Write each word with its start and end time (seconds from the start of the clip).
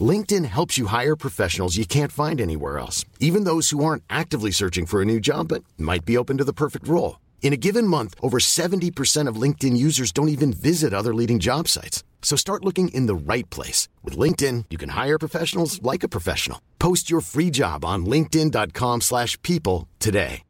LinkedIn 0.00 0.44
helps 0.44 0.76
you 0.76 0.86
hire 0.86 1.16
professionals 1.16 1.76
you 1.76 1.86
can't 1.86 2.12
find 2.12 2.40
anywhere 2.40 2.78
else, 2.78 3.04
even 3.20 3.44
those 3.44 3.70
who 3.70 3.84
aren't 3.84 4.02
actively 4.10 4.50
searching 4.50 4.84
for 4.84 5.00
a 5.00 5.04
new 5.04 5.20
job 5.20 5.48
but 5.48 5.64
might 5.78 6.04
be 6.04 6.18
open 6.18 6.36
to 6.38 6.44
the 6.44 6.52
perfect 6.52 6.88
role. 6.88 7.20
In 7.42 7.52
a 7.52 7.56
given 7.56 7.86
month, 7.86 8.14
over 8.20 8.38
70% 8.38 9.28
of 9.28 9.40
LinkedIn 9.40 9.76
users 9.76 10.10
don't 10.12 10.28
even 10.28 10.52
visit 10.52 10.92
other 10.92 11.14
leading 11.14 11.38
job 11.38 11.68
sites. 11.68 12.02
So 12.20 12.36
start 12.36 12.64
looking 12.64 12.88
in 12.88 13.06
the 13.06 13.14
right 13.14 13.48
place. 13.50 13.88
With 14.02 14.18
LinkedIn, 14.18 14.64
you 14.68 14.78
can 14.78 14.90
hire 14.90 15.18
professionals 15.18 15.80
like 15.80 16.02
a 16.02 16.08
professional. 16.08 16.60
Post 16.80 17.08
your 17.08 17.20
free 17.20 17.50
job 17.50 17.84
on 17.84 18.04
linkedin.com/people 18.04 19.00
slash 19.00 19.40
people 19.42 19.86
today. 20.00 20.42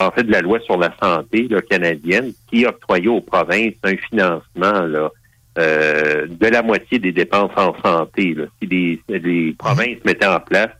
en 0.00 0.10
fait 0.10 0.22
la 0.24 0.40
loi 0.40 0.58
sur 0.60 0.78
la 0.78 0.94
santé 1.00 1.46
là, 1.48 1.60
canadienne 1.60 2.32
qui 2.48 2.64
octroyait 2.66 3.08
aux 3.08 3.20
provinces 3.20 3.74
un 3.84 3.96
financement 3.96 4.80
là, 4.86 5.10
euh, 5.58 6.26
de 6.28 6.46
la 6.46 6.62
moitié 6.62 6.98
des 6.98 7.12
dépenses 7.12 7.50
en 7.56 7.74
santé. 7.82 8.34
Là, 8.34 8.44
si 8.60 8.68
les, 8.68 9.00
les 9.08 9.52
provinces 9.58 9.98
mettaient 10.04 10.26
en 10.26 10.40
place 10.40 10.70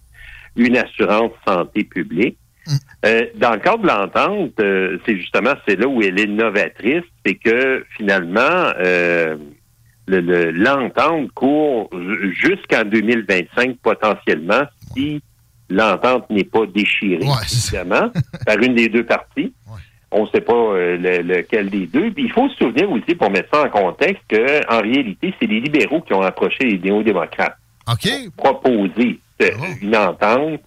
une 0.57 0.77
assurance 0.77 1.33
santé 1.47 1.85
publique. 1.85 2.37
Euh, 3.05 3.27
dans 3.37 3.53
le 3.53 3.59
cadre 3.59 3.79
de 3.83 3.87
l'entente, 3.89 4.53
euh, 4.61 4.99
c'est 5.07 5.17
justement 5.17 5.55
c'est 5.67 5.77
là 5.77 5.89
où 5.89 6.03
elle 6.03 6.21
est 6.21 6.27
novatrice, 6.27 7.03
c'est 7.25 7.35
que 7.35 7.85
finalement 7.97 8.73
le- 10.07 10.21
le- 10.21 10.51
l'entente 10.51 11.31
court 11.33 11.89
ju- 11.93 12.35
jusqu'en 12.35 12.85
2025 12.85 13.77
potentiellement 13.83 14.63
si 14.95 15.23
l'entente 15.69 16.29
n'est 16.31 16.45
pas 16.45 16.67
déchirée, 16.67 17.25
évidemment, 17.73 18.11
par 18.47 18.59
une 18.59 18.75
des 18.75 18.89
deux 18.89 19.05
parties. 19.05 19.53
On 20.13 20.25
ne 20.25 20.29
sait 20.31 20.41
pas 20.41 20.53
euh, 20.55 20.97
le- 20.97 21.23
lequel 21.23 21.71
des 21.71 21.87
deux. 21.87 22.11
Puis 22.11 22.25
il 22.25 22.33
faut 22.33 22.49
se 22.49 22.57
souvenir 22.57 22.91
aussi, 22.91 23.15
pour 23.15 23.31
mettre 23.31 23.49
ça 23.55 23.65
en 23.65 23.69
contexte, 23.69 24.23
que 24.29 24.61
en 24.73 24.81
réalité, 24.83 25.33
c'est 25.39 25.47
les 25.47 25.61
libéraux 25.61 26.01
qui 26.01 26.13
ont 26.15 26.23
approché 26.23 26.65
les 26.65 26.79
néo-démocrates. 26.79 27.57
Pour 28.37 28.61
proposer 28.61 29.21
euh, 29.43 29.51
une 29.83 29.97
entente. 29.97 30.61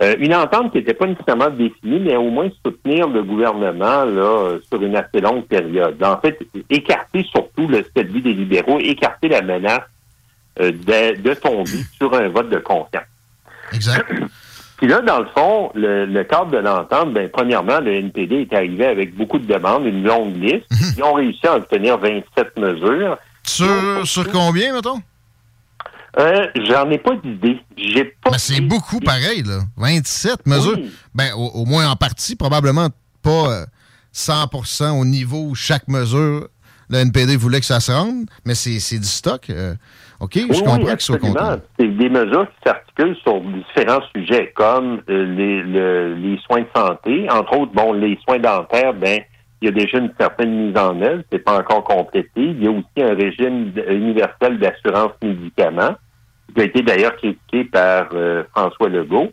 Euh, 0.00 0.14
une 0.20 0.32
entente 0.32 0.70
qui 0.70 0.78
n'était 0.78 0.94
pas 0.94 1.06
nécessairement 1.08 1.50
définie, 1.50 1.98
mais 1.98 2.14
au 2.14 2.30
moins 2.30 2.48
soutenir 2.64 3.08
le 3.08 3.24
gouvernement 3.24 4.04
là, 4.04 4.56
sur 4.70 4.80
une 4.80 4.94
assez 4.94 5.20
longue 5.20 5.44
période. 5.46 6.00
En 6.04 6.16
fait, 6.20 6.38
écarter 6.70 7.24
surtout 7.24 7.66
le 7.66 7.84
celui 7.96 8.22
des 8.22 8.32
libéraux, 8.32 8.78
écarter 8.78 9.26
la 9.26 9.42
menace 9.42 9.80
euh, 10.60 10.70
de, 10.70 11.20
de 11.20 11.34
tomber 11.34 11.70
sur 11.96 12.14
un 12.14 12.28
vote 12.28 12.48
de 12.48 12.58
confiance. 12.58 13.02
Exact. 13.72 14.06
Puis 14.78 14.86
là, 14.86 15.00
dans 15.02 15.18
le 15.18 15.26
fond, 15.36 15.70
le, 15.74 16.06
le 16.06 16.24
cadre 16.24 16.50
de 16.52 16.58
l'entente, 16.58 17.12
ben, 17.12 17.28
premièrement, 17.28 17.80
le 17.80 17.94
NPD 17.96 18.42
est 18.50 18.54
arrivé 18.56 18.86
avec 18.86 19.14
beaucoup 19.16 19.38
de 19.38 19.46
demandes, 19.52 19.84
une 19.84 20.04
longue 20.04 20.36
liste. 20.36 20.66
Ils 20.96 21.02
ont 21.02 21.14
réussi 21.14 21.46
à 21.46 21.56
obtenir 21.56 21.98
27 21.98 22.56
mesures. 22.58 23.18
Sur, 23.42 23.66
sur 24.06 24.30
combien, 24.30 24.72
mettons? 24.74 25.00
Euh, 26.18 26.46
J'en 26.66 26.88
ai 26.90 26.98
pas 26.98 27.14
d'idée. 27.22 27.58
J'ai 27.76 28.04
pas. 28.22 28.30
Mais 28.32 28.38
c'est 28.38 28.60
beaucoup 28.60 29.00
pareil, 29.00 29.42
là. 29.42 29.60
27 29.76 30.46
mesures. 30.46 30.78
Ben, 31.14 31.32
au, 31.34 31.46
au 31.48 31.64
moins 31.64 31.88
en 31.90 31.96
partie, 31.96 32.34
probablement 32.36 32.88
pas 33.22 33.50
euh, 33.50 33.66
100% 34.14 34.98
au 35.00 35.04
niveau 35.04 35.48
où 35.50 35.54
chaque 35.54 35.86
mesure, 35.88 36.48
le 36.88 36.98
NPD 36.98 37.36
voulait 37.36 37.60
que 37.60 37.66
ça 37.66 37.80
se 37.80 37.92
rende, 37.92 38.26
mais 38.44 38.54
c'est 38.54 38.80
c'est 38.80 38.98
du 38.98 39.06
stock. 39.06 39.50
euh, 39.50 39.74
OK, 40.20 40.32
je 40.34 40.40
Oui, 40.48 40.62
comprends. 40.64 41.56
C'est 41.78 41.86
des 41.88 42.08
mesures 42.08 42.46
qui 42.48 42.56
s'articulent 42.66 43.16
sur 43.22 43.40
différents 43.40 44.02
sujets 44.14 44.52
comme 44.54 45.00
euh, 45.08 45.24
les, 45.36 45.62
le- 45.62 46.14
les 46.14 46.38
soins 46.38 46.62
de 46.62 46.66
santé, 46.74 47.26
entre 47.30 47.56
autres, 47.56 47.72
bon, 47.72 47.92
les 47.92 48.18
soins 48.26 48.38
dentaires, 48.40 48.94
ben, 48.94 49.20
il 49.62 49.66
y 49.66 49.68
a 49.68 49.72
déjà 49.72 49.98
une 49.98 50.12
certaine 50.18 50.66
mise 50.66 50.76
en 50.76 51.00
œuvre, 51.02 51.22
c'est 51.30 51.38
pas 51.38 51.58
encore 51.58 51.84
complété. 51.84 52.30
Il 52.36 52.62
y 52.62 52.66
a 52.66 52.70
aussi 52.70 52.84
un 53.00 53.14
régime 53.14 53.72
universel 53.88 54.58
d'assurance 54.58 55.12
médicaments, 55.22 55.94
qui 56.54 56.60
a 56.62 56.64
été 56.64 56.82
d'ailleurs 56.82 57.14
critiqué 57.16 57.64
par 57.64 58.08
euh, 58.14 58.42
François 58.54 58.88
Legault. 58.88 59.28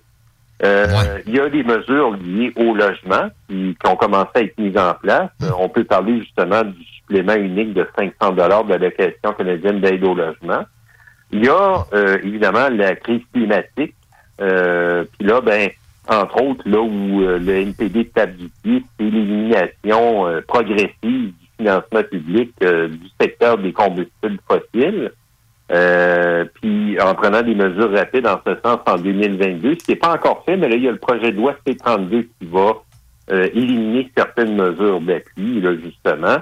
Euh, 0.64 0.86
Il 1.28 1.36
y 1.36 1.40
a 1.40 1.50
des 1.50 1.64
mesures 1.64 2.12
liées 2.18 2.54
au 2.56 2.74
logement 2.76 3.30
qui, 3.50 3.76
qui 3.82 3.92
ont 3.92 3.96
commencé 3.96 4.30
à 4.36 4.42
être 4.42 4.58
mises 4.58 4.78
en 4.78 4.94
place. 5.02 5.30
Euh, 5.44 5.50
On 5.60 5.68
peut 5.70 5.84
parler 5.84 6.20
justement 6.22 6.64
du 6.64 6.84
supplément 6.98 7.34
unique 7.36 7.74
de 7.74 7.88
500 7.98 8.34
dollars 8.34 8.64
de 8.64 8.70
l'allocation 8.72 9.34
canadienne 9.38 9.82
d'aide 9.82 10.04
au 10.04 10.14
logement. 10.16 10.64
Il 11.32 11.44
y 11.44 11.50
a 11.50 11.86
euh, 11.94 12.18
évidemment 12.24 12.70
la 12.70 12.96
crise 12.96 13.22
climatique. 13.34 13.96
Euh, 14.42 15.04
Puis 15.18 15.28
là, 15.28 15.42
ben, 15.42 15.70
entre 16.08 16.42
autres, 16.42 16.68
là 16.68 16.82
où 16.82 17.22
euh, 17.22 17.40
le 17.40 17.56
NPD 17.56 18.06
tape 18.06 18.36
du 18.36 18.50
pied, 18.64 18.84
c'est 18.98 19.06
l'élimination 19.06 20.28
euh, 20.28 20.42
progressive 20.48 20.94
du 21.04 21.34
financement 21.58 22.04
public 22.04 22.52
euh, 22.64 22.88
du 22.90 23.08
secteur 23.20 23.58
des 23.58 23.74
combustibles 23.74 24.40
fossiles. 24.48 25.12
Euh, 25.72 26.46
puis 26.62 27.02
en 27.02 27.16
prenant 27.16 27.42
des 27.42 27.56
mesures 27.56 27.92
rapides 27.92 28.28
en 28.28 28.40
ce 28.46 28.56
sens 28.64 28.80
en 28.86 28.98
2022, 28.98 29.76
ce 29.80 29.86
qui 29.86 29.92
n'est 29.92 29.98
pas 29.98 30.14
encore 30.14 30.44
fait, 30.46 30.58
mais 30.58 30.70
là, 30.70 30.76
il 30.76 30.84
y 30.84 30.88
a 30.88 30.92
le 30.92 31.00
projet 31.00 31.32
de 31.32 31.38
loi 31.38 31.56
C-32 31.66 32.28
qui 32.40 32.48
va 32.48 32.74
éliminer 33.56 34.12
certaines 34.16 34.56
mesures 34.56 35.02
d'appui, 35.02 35.60
là, 35.60 35.74
justement. 35.84 36.38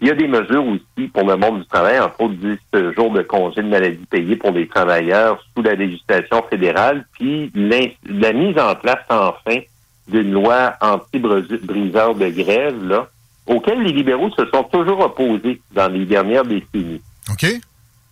Il 0.00 0.08
y 0.08 0.10
a 0.10 0.14
des 0.14 0.28
mesures 0.28 0.66
aussi 0.66 1.08
pour 1.08 1.24
le 1.24 1.36
monde 1.36 1.60
du 1.60 1.66
travail, 1.66 1.98
entre 1.98 2.20
autres 2.20 2.34
10 2.34 2.94
jours 2.94 3.10
de 3.12 3.22
congé 3.22 3.62
de 3.62 3.68
maladie 3.68 4.04
payés 4.10 4.36
pour 4.36 4.50
les 4.50 4.68
travailleurs 4.68 5.42
sous 5.54 5.62
la 5.62 5.74
législation 5.74 6.42
fédérale, 6.50 7.06
puis 7.12 7.50
la 7.54 8.32
mise 8.32 8.58
en 8.58 8.74
place 8.74 9.04
enfin 9.08 9.60
d'une 10.08 10.32
loi 10.32 10.74
anti-briseur 10.80 12.14
de 12.14 12.28
grève, 12.28 12.86
là, 12.86 13.08
auquel 13.46 13.82
les 13.82 13.92
libéraux 13.92 14.30
se 14.30 14.44
sont 14.46 14.64
toujours 14.64 15.00
opposés 15.00 15.60
dans 15.72 15.88
les 15.88 16.04
dernières 16.04 16.44
décennies. 16.44 17.00
OK? 17.30 17.46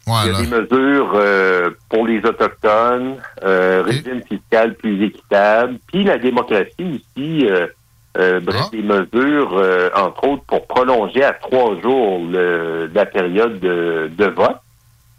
Il 0.07 0.13
y 0.13 0.35
a 0.35 0.41
des 0.43 0.47
mesures 0.47 1.13
euh, 1.15 1.71
pour 1.89 2.07
les 2.07 2.19
Autochtones, 2.19 3.17
euh, 3.43 3.83
régime 3.85 4.23
fiscal 4.29 4.75
plus 4.75 5.03
équitable, 5.03 5.79
puis 5.87 6.05
la 6.05 6.19
démocratie 6.19 7.01
aussi, 7.17 7.47
euh, 7.47 7.67
euh, 8.17 8.41
bref, 8.41 8.71
des 8.71 8.83
mesures, 8.83 9.57
euh, 9.57 9.91
entre 9.97 10.29
autres, 10.29 10.45
pour 10.45 10.67
prolonger 10.67 11.23
à 11.25 11.33
trois 11.33 11.81
jours 11.81 12.21
le- 12.31 12.91
la 12.95 13.07
période 13.07 13.59
de, 13.61 14.11
de 14.17 14.25
vote. 14.27 14.57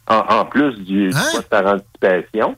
en, 0.07 0.45
plus 0.45 0.75
du, 0.83 1.09
Hein? 1.15 1.19
poste 1.33 1.49
par 1.49 1.65
anticipation. 1.65 2.55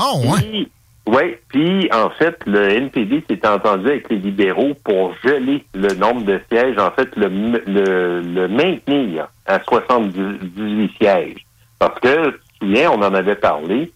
Oh, 0.00 0.20
ouais. 0.24 0.66
Oui, 1.06 1.36
puis 1.48 1.88
en 1.92 2.10
fait, 2.10 2.36
le 2.46 2.68
NPD 2.70 3.24
s'est 3.30 3.46
entendu 3.48 3.86
avec 3.86 4.10
les 4.10 4.16
libéraux 4.18 4.74
pour 4.84 5.14
geler 5.24 5.64
le 5.74 5.94
nombre 5.94 6.22
de 6.24 6.38
sièges, 6.52 6.76
en 6.76 6.90
fait, 6.90 7.08
le, 7.16 7.28
le, 7.66 8.20
le 8.20 8.48
maintenir 8.48 9.28
à 9.46 9.58
78 9.60 10.90
sièges. 11.00 11.46
Parce 11.78 11.98
que, 12.00 12.30
tu 12.30 12.32
te 12.32 12.64
souviens, 12.66 12.90
on 12.90 13.00
en 13.02 13.14
avait 13.14 13.36
parlé, 13.36 13.90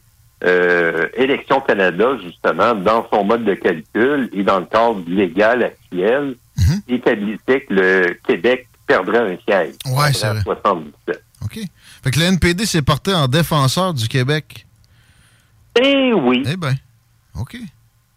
euh, 0.44 1.08
Élection 1.14 1.60
Canada, 1.60 2.16
justement, 2.22 2.74
dans 2.74 3.06
son 3.12 3.24
mode 3.24 3.44
de 3.44 3.54
calcul 3.54 4.28
et 4.32 4.42
dans 4.42 4.60
le 4.60 4.66
cadre 4.66 5.02
légal 5.06 5.62
actuel, 5.64 6.36
Mhm. 6.58 6.80
établissait 6.88 7.60
que 7.62 7.72
le 7.74 8.16
Québec 8.26 8.66
perdrait 8.86 9.18
un 9.32 9.36
siège. 9.48 9.74
Ouais, 9.86 10.12
c'est 10.12 10.28
vrai. 10.28 10.40
77. 10.42 11.22
OK. 11.44 11.58
Fait 12.04 12.10
que 12.10 12.18
le 12.20 12.26
NPD 12.26 12.66
s'est 12.66 12.82
porté 12.82 13.14
en 13.14 13.26
défenseur 13.26 13.94
du 13.94 14.06
Québec. 14.08 14.66
Eh 15.80 16.12
oui. 16.12 16.42
Eh 16.46 16.56
ben, 16.56 16.74
OK. 17.40 17.56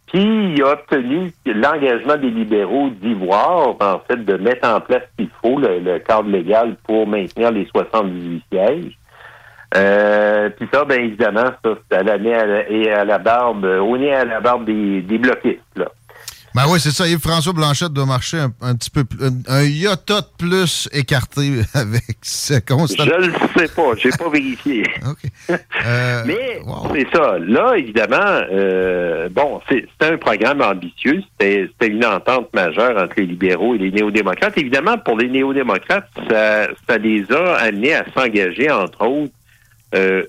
Puis 0.07 0.53
il 0.53 0.61
a 0.63 0.73
obtenu 0.73 1.31
l'engagement 1.45 2.17
des 2.17 2.29
libéraux 2.29 2.89
d'y 3.01 3.13
voir, 3.13 3.75
en 3.79 3.99
fait, 4.07 4.23
de 4.23 4.35
mettre 4.37 4.67
en 4.67 4.79
place 4.81 5.03
ce 5.17 5.23
qu'il 5.23 5.31
faut, 5.41 5.57
le, 5.59 5.79
le 5.79 5.99
cadre 5.99 6.29
légal 6.29 6.75
pour 6.83 7.07
maintenir 7.07 7.51
les 7.51 7.65
78 7.73 8.43
sièges. 8.51 8.97
Euh, 9.75 10.49
puis 10.49 10.67
ça, 10.73 10.85
bien 10.85 10.97
évidemment, 10.97 11.51
ça, 11.63 11.69
c'est 11.89 11.97
à 11.97 12.03
la 12.03 12.17
nez 12.17 12.33
à 12.33 12.45
la- 12.45 12.69
et 12.69 12.89
à 12.91 13.03
la 13.05 13.17
barbe, 13.17 13.65
euh, 13.65 13.79
au 13.79 13.97
nez 13.97 14.13
à 14.13 14.25
la 14.25 14.39
barbe 14.39 14.65
des, 14.65 15.01
des 15.01 15.17
bloquistes, 15.17 15.59
là. 15.75 15.85
Ben 16.53 16.61
oui, 16.69 16.79
c'est 16.79 16.91
ça. 16.91 17.05
Yves-François 17.05 17.51
Blanchette 17.51 17.91
doit 17.91 18.05
marcher 18.05 18.37
un, 18.39 18.49
un 18.61 18.75
petit 18.75 18.89
peu 18.89 19.03
plus, 19.03 19.19
un, 19.21 19.31
un 19.53 19.63
iota 19.63 20.21
de 20.21 20.27
plus 20.37 20.87
écarté 20.93 21.51
avec 21.73 22.03
ce 22.21 22.61
constat. 22.61 23.03
Je 23.03 23.27
le 23.27 23.33
sais 23.57 23.67
pas, 23.75 23.91
j'ai 23.97 24.09
pas 24.11 24.29
vérifié. 24.29 24.83
Euh, 25.85 26.23
Mais 26.25 26.61
wow. 26.65 26.87
c'est 26.95 27.07
ça. 27.13 27.37
Là, 27.39 27.75
évidemment, 27.77 28.41
euh, 28.51 29.27
bon, 29.29 29.61
c'est- 29.69 29.85
c'était 29.91 30.13
un 30.13 30.17
programme 30.17 30.61
ambitieux. 30.61 31.21
C'était 31.39 31.67
une 31.87 32.03
entente 32.05 32.51
majeure 32.55 32.97
entre 33.03 33.13
les 33.17 33.25
libéraux 33.27 33.75
et 33.75 33.77
les 33.77 33.91
néo-démocrates. 33.91 34.57
Évidemment, 34.57 34.97
pour 34.97 35.17
les 35.17 35.27
néo-démocrates, 35.27 36.07
ça, 36.29 36.67
ça 36.87 36.97
les 36.97 37.25
a 37.31 37.55
amenés 37.57 37.93
à 37.93 38.05
s'engager, 38.15 38.71
entre 38.71 39.05
autres, 39.05 39.33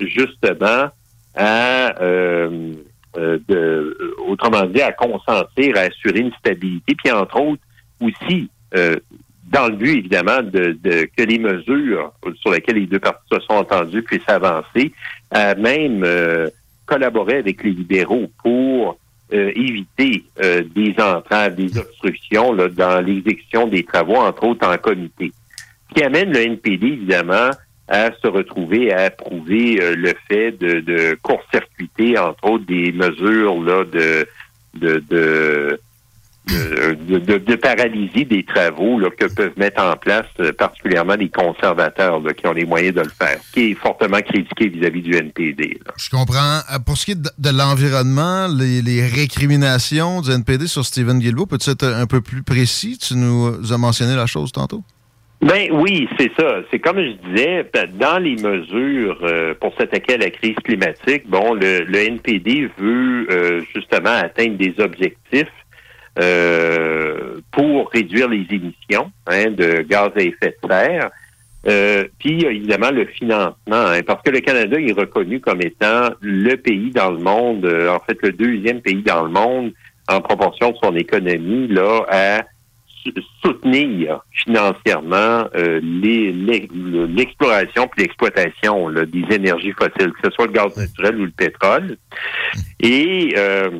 justement, 0.00 0.88
à, 1.34 2.00
euh, 2.02 2.72
euh, 3.18 3.38
de, 3.48 3.54
euh, 3.56 4.14
autrement 4.28 4.64
dit, 4.66 4.80
à 4.82 4.92
consentir, 4.92 5.76
à 5.76 5.80
assurer 5.80 6.20
une 6.20 6.32
stabilité, 6.38 6.94
puis 6.94 7.10
entre 7.12 7.40
autres 7.40 7.62
aussi, 8.00 8.48
euh, 8.74 8.96
dans 9.50 9.68
le 9.68 9.76
but, 9.76 9.98
évidemment, 9.98 10.42
de, 10.42 10.76
de- 10.82 11.08
que 11.16 11.22
les 11.22 11.38
mesures 11.38 12.12
sur 12.40 12.50
lesquelles 12.50 12.76
les 12.76 12.86
deux 12.86 12.98
parties 12.98 13.22
se 13.32 13.40
sont 13.40 13.54
entendues 13.54 14.02
puissent 14.02 14.28
avancer, 14.28 14.92
à 15.30 15.54
même 15.54 16.02
euh, 16.04 16.48
collaborer 16.84 17.36
avec 17.38 17.62
les 17.62 17.70
libéraux 17.70 18.30
pour 18.42 18.98
euh, 19.32 19.50
éviter 19.54 20.24
euh, 20.42 20.62
des 20.74 20.94
entraves, 21.00 21.54
des 21.54 21.76
obstructions 21.78 22.54
dans 22.54 23.04
l'exécution 23.04 23.66
des 23.66 23.82
travaux, 23.84 24.16
entre 24.16 24.44
autres 24.44 24.66
en 24.68 24.76
comité. 24.78 25.32
Ce 25.90 25.94
qui 25.94 26.02
amène 26.04 26.32
le 26.32 26.40
NPD, 26.40 26.86
évidemment, 26.88 27.50
à 27.88 28.10
se 28.20 28.26
retrouver 28.26 28.92
à 28.92 29.04
approuver 29.04 29.80
euh, 29.80 29.94
le 29.94 30.12
fait 30.28 30.52
de, 30.52 31.16
court-circuiter, 31.22 32.18
entre 32.18 32.50
autres, 32.50 32.66
des 32.66 32.92
mesures 32.92 33.62
là, 33.62 33.84
de, 33.84 34.26
de, 34.74 35.78
de, 36.48 37.56
paralysie 37.56 38.24
des 38.24 38.44
travaux 38.44 38.98
là, 38.98 39.08
que 39.10 39.26
peuvent 39.26 39.56
mettre 39.56 39.82
en 39.82 39.96
place 39.96 40.26
euh, 40.40 40.52
particulièrement 40.52 41.14
les 41.14 41.28
conservateurs 41.28 42.20
qui 42.36 42.46
ont 42.46 42.52
les 42.52 42.64
moyens 42.64 42.94
de 42.94 43.00
le 43.00 43.08
faire, 43.08 43.38
qui 43.52 43.70
est 43.70 43.74
fortement 43.74 44.20
critiqué 44.20 44.68
vis-à-vis 44.68 45.02
du 45.02 45.16
NPD. 45.16 45.80
Je 45.96 46.10
comprends. 46.10 46.60
Euh, 46.72 46.78
Pour 46.84 46.96
ce 46.96 47.04
qui 47.04 47.12
est 47.12 47.20
de, 47.20 47.50
l'environnement, 47.50 48.48
les, 48.48 49.06
récriminations 49.06 50.20
du 50.20 50.30
NPD 50.30 50.66
sur 50.66 50.84
Stephen 50.84 51.18
Guilbeault, 51.18 51.46
peux-tu 51.46 51.70
être 51.70 51.86
un 51.86 52.06
peu 52.06 52.20
plus 52.20 52.42
précis? 52.42 52.98
Tu 52.98 53.14
nous 53.14 53.72
as 53.72 53.78
mentionné 53.78 54.14
la 54.14 54.26
chose 54.26 54.52
tantôt. 54.52 54.82
Ben 55.42 55.68
oui, 55.70 56.08
c'est 56.18 56.32
ça. 56.38 56.62
C'est 56.70 56.78
comme 56.78 56.98
je 56.98 57.12
disais, 57.28 57.64
ben, 57.72 57.88
dans 57.94 58.18
les 58.18 58.36
mesures 58.36 59.18
euh, 59.22 59.54
pour 59.60 59.74
s'attaquer 59.76 60.14
à 60.14 60.18
la 60.18 60.30
crise 60.30 60.56
climatique, 60.64 61.28
bon, 61.28 61.54
le, 61.54 61.84
le 61.84 61.98
NPD 61.98 62.70
veut 62.78 63.26
euh, 63.30 63.62
justement 63.74 64.10
atteindre 64.10 64.56
des 64.56 64.74
objectifs 64.78 65.52
euh, 66.18 67.36
pour 67.52 67.90
réduire 67.90 68.28
les 68.28 68.46
émissions 68.50 69.12
hein, 69.26 69.50
de 69.50 69.82
gaz 69.82 70.10
à 70.16 70.20
effet 70.20 70.56
de 70.62 70.68
serre. 70.68 71.10
Euh, 71.68 72.04
puis 72.18 72.44
évidemment 72.44 72.90
le 72.90 73.04
financement, 73.06 73.54
hein, 73.70 74.00
parce 74.06 74.22
que 74.22 74.30
le 74.30 74.40
Canada 74.40 74.78
est 74.78 74.92
reconnu 74.92 75.40
comme 75.40 75.60
étant 75.60 76.10
le 76.20 76.54
pays 76.56 76.90
dans 76.90 77.10
le 77.10 77.18
monde, 77.18 77.64
euh, 77.66 77.90
en 77.90 77.98
fait 78.00 78.16
le 78.22 78.32
deuxième 78.32 78.80
pays 78.80 79.02
dans 79.02 79.24
le 79.24 79.30
monde 79.30 79.72
en 80.08 80.20
proportion 80.20 80.70
de 80.70 80.76
son 80.82 80.94
économie 80.94 81.66
là 81.66 82.06
à 82.08 82.42
soutenir 83.42 84.20
financièrement 84.32 85.48
euh, 85.54 85.80
les- 85.82 86.32
les- 86.32 86.68
le- 86.74 87.06
l'exploration 87.06 87.88
puis 87.88 88.02
l'exploitation 88.02 88.90
des 88.90 89.24
énergies 89.34 89.72
fossiles, 89.72 90.12
que 90.12 90.28
ce 90.28 90.30
soit 90.30 90.46
le 90.46 90.52
gaz 90.52 90.76
naturel 90.76 91.16
ou 91.20 91.24
le 91.24 91.30
pétrole. 91.30 91.96
Et 92.80 93.34
euh, 93.36 93.70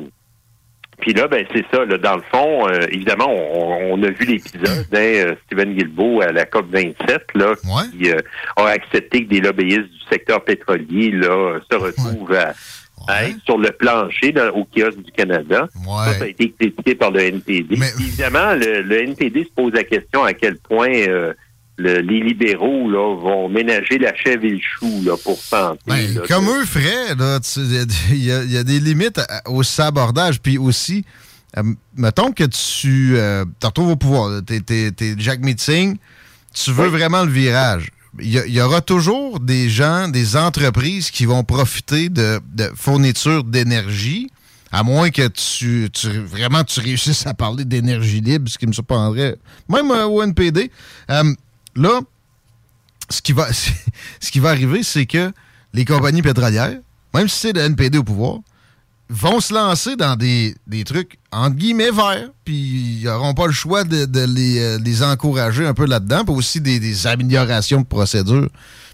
puis 0.99 1.13
là, 1.13 1.27
ben 1.27 1.45
c'est 1.53 1.65
ça. 1.71 1.85
Là, 1.85 1.97
dans 1.99 2.15
le 2.15 2.23
fond, 2.31 2.67
euh, 2.69 2.79
évidemment, 2.91 3.29
on, 3.29 3.93
on 3.93 4.03
a 4.03 4.09
vu 4.09 4.25
l'épisode 4.25 4.87
hein, 4.93 4.97
euh, 4.97 5.35
Stephen 5.45 5.75
Guilbeault 5.75 6.21
à 6.21 6.31
la 6.31 6.45
COP 6.45 6.65
27 6.71 6.97
là, 7.35 7.53
qui 7.91 8.09
euh, 8.09 8.17
a 8.55 8.65
accepté 8.65 9.23
que 9.23 9.29
des 9.29 9.41
lobbyistes 9.41 9.83
du 9.83 9.99
secteur 10.11 10.43
pétrolier 10.43 11.11
là 11.11 11.59
se 11.71 11.77
retrouvent 11.77 12.33
à 12.33 12.53
être 13.09 13.37
sur 13.45 13.57
le 13.57 13.71
plancher 13.71 14.33
au 14.55 14.65
kiosque 14.65 15.01
du 15.03 15.11
Canada. 15.11 15.67
Ça, 16.05 16.13
ça 16.19 16.23
a 16.25 16.27
été 16.27 16.51
critiqué 16.51 16.95
par 16.95 17.11
le 17.11 17.21
NPD. 17.21 17.75
Puis, 17.97 18.05
Évidemment, 18.07 18.53
le, 18.53 18.81
le 18.81 19.01
NPD 19.03 19.43
se 19.43 19.49
pose 19.55 19.73
la 19.73 19.83
question 19.83 20.23
à 20.23 20.33
quel 20.33 20.57
point 20.57 20.89
euh, 20.93 21.33
le- 21.77 21.99
les 21.99 22.19
libéraux 22.21 22.89
là, 22.89 23.15
vont 23.15 23.49
ménager 23.49 23.97
la 23.99 24.15
chèvre 24.15 24.45
et 24.45 24.49
le 24.51 24.59
chou 24.59 25.01
là, 25.05 25.15
pour 25.23 25.39
tenter. 25.49 25.79
Ben, 25.87 26.13
là, 26.15 26.21
comme 26.27 26.49
eux 26.49 26.65
feraient, 26.65 27.13
il 28.11 28.23
y, 28.23 28.31
a- 28.31 28.43
il 28.43 28.51
y 28.51 28.57
a 28.57 28.63
des 28.63 28.79
limites 28.79 29.19
à- 29.19 29.49
au 29.49 29.63
sabordage. 29.63 30.41
Puis 30.41 30.57
aussi, 30.57 31.05
euh, 31.57 31.63
mettons 31.95 32.31
que 32.31 32.43
tu 32.45 33.13
euh, 33.17 33.45
te 33.59 33.67
retrouves 33.67 33.91
au 33.91 33.95
pouvoir. 33.95 34.41
Tu 34.45 34.55
es, 34.73 35.15
Jack 35.17 35.39
Meeting, 35.41 35.97
tu 36.53 36.71
veux 36.71 36.87
vraiment 36.87 37.23
le 37.23 37.31
virage. 37.31 37.89
Il 38.19 38.31
y, 38.33 38.61
aura 38.61 38.81
toujours 38.81 39.39
des 39.39 39.69
gens, 39.69 40.07
des 40.07 40.35
entreprises 40.35 41.11
qui 41.11 41.25
vont 41.25 41.43
profiter 41.43 42.09
de, 42.09 42.39
de 42.53 42.71
fournitures 42.75 43.43
d'énergie, 43.43 44.29
à 44.71 44.83
moins 44.83 45.09
que 45.11 45.27
tu, 45.27 45.89
tu- 45.93 46.19
vraiment 46.21 46.63
tu 46.63 46.79
réussisses 46.79 47.27
à 47.27 47.33
parler 47.33 47.63
d'énergie 47.63 48.19
libre, 48.21 48.49
ce 48.49 48.57
qui 48.57 48.65
me 48.67 48.73
surprendrait, 48.73 49.37
même 49.69 49.91
euh, 49.91 50.05
au 50.05 50.23
NPD. 50.23 50.71
Euh, 51.11 51.33
là, 51.75 51.99
ce 53.09 53.21
qui 53.21 53.33
va, 53.33 53.47
ce 54.19 54.31
qui 54.31 54.39
va 54.39 54.49
arriver, 54.49 54.81
c'est 54.83 55.05
que 55.05 55.31
les 55.73 55.85
compagnies 55.85 56.21
pétrolières, 56.23 56.79
même 57.13 57.27
si 57.27 57.39
c'est 57.39 57.53
le 57.53 57.61
NPD 57.61 57.97
au 57.99 58.03
pouvoir, 58.03 58.39
vont 59.09 59.39
se 59.39 59.53
lancer 59.53 59.95
dans 59.95 60.15
des, 60.15 60.55
des 60.67 60.83
trucs 60.83 61.17
entre 61.31 61.55
guillemets 61.55 61.91
verts, 61.91 62.29
puis 62.43 62.99
ils 62.99 63.03
n'auront 63.05 63.33
pas 63.33 63.45
le 63.47 63.53
choix 63.53 63.83
de, 63.83 64.05
de 64.05 64.21
les, 64.25 64.59
euh, 64.59 64.79
les 64.83 65.01
encourager 65.03 65.65
un 65.65 65.73
peu 65.73 65.85
là-dedans, 65.85 66.25
puis 66.25 66.35
aussi 66.35 66.59
des, 66.61 66.79
des 66.79 67.07
améliorations 67.07 67.81
de 67.81 67.85
procédure. 67.85 68.49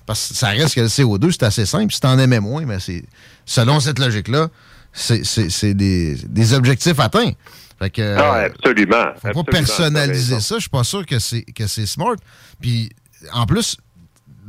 Parce 0.06 0.30
que 0.30 0.36
ça 0.36 0.50
reste 0.50 0.76
que 0.76 0.82
le 0.82 0.88
CO2, 0.88 1.32
c'est 1.32 1.44
assez 1.44 1.66
simple. 1.66 1.94
Si 1.94 2.00
t'en 2.02 2.20
aimais 2.20 2.40
moins, 2.42 2.66
mais 2.66 2.80
c'est 2.80 3.04
selon 3.46 3.80
cette 3.80 4.00
logique-là, 4.00 4.50
c'est- 4.92 5.74
des, 5.74 6.16
des 6.28 6.54
objectifs 6.54 7.00
atteints. 7.00 7.32
Fait 7.80 7.90
que, 7.90 8.16
Ah, 8.18 8.44
absolument. 8.46 8.96
faut 9.22 9.28
absolument, 9.28 9.44
pas 9.46 9.52
personnaliser 9.52 10.40
ça. 10.40 10.56
Je 10.56 10.62
suis 10.62 10.70
pas 10.70 10.84
sûr 10.84 11.06
que 11.06 11.18
c'est 11.20 11.42
que 11.42 11.66
c'est 11.68 11.86
smart. 11.88 12.16
Puis 12.62 12.90
en 13.32 13.46
plus, 13.46 13.78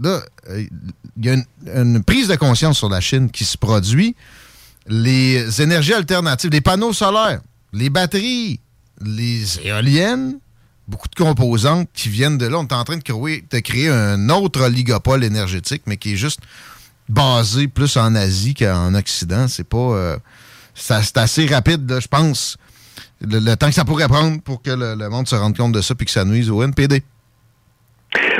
là, 0.03 0.21
euh, 0.51 0.65
il 1.17 1.25
y 1.25 1.31
a 1.31 1.35
une, 1.35 1.45
une 1.75 2.05
prise 2.05 2.29
de 2.29 2.37
conscience 2.37 2.77
sur 2.79 2.89
la 2.89 3.01
Chine 3.01 3.31
qui 3.31 3.45
se 3.45 3.57
produit. 3.57 4.15
Les 4.87 5.63
énergies 5.63 5.95
alternatives, 5.95 6.51
les 6.51 6.61
panneaux 6.61 6.93
solaires, 6.93 7.41
les 7.73 7.91
batteries, 7.91 8.61
les 9.01 9.61
éoliennes, 9.67 10.39
beaucoup 10.87 11.09
de 11.09 11.15
composantes 11.15 11.89
qui 11.95 12.09
viennent 12.09 12.39
de 12.39 12.47
là. 12.47 12.59
On 12.59 12.67
est 12.67 12.73
en 12.73 12.85
train 12.85 12.99
de 12.99 13.61
créer, 13.61 13.89
un 13.89 14.29
autre 14.29 14.61
oligopole 14.61 15.25
énergétique, 15.25 15.83
mais 15.87 15.97
qui 15.97 16.13
est 16.13 16.17
juste 16.17 16.41
basé 17.09 17.69
plus 17.69 17.97
en 17.97 18.15
Asie 18.15 18.55
qu'en 18.55 18.95
Occident. 18.95 19.49
C'est 19.49 19.65
pas. 19.65 19.79
euh, 19.79 20.19
c'est 20.75 21.17
assez 21.17 21.47
rapide, 21.47 22.01
je 22.01 22.09
pense. 22.09 22.57
Le, 23.21 23.39
le 23.39 23.57
temps 23.57 23.69
que 23.69 23.75
ça 23.75 23.85
pourrait 23.85 24.09
prendre 24.09 24.41
pour 24.43 24.61
que 24.61 24.71
le, 24.71 24.95
le 24.95 25.09
monde 25.09 25.29
se 25.29 25.35
rende 25.35 25.57
compte 25.57 25.73
de 25.73 25.81
ça 25.81 25.95
puis 25.95 26.05
que 26.05 26.13
ça 26.13 26.25
nuise 26.25 26.51
au 26.51 26.63
NPD. 26.63 27.03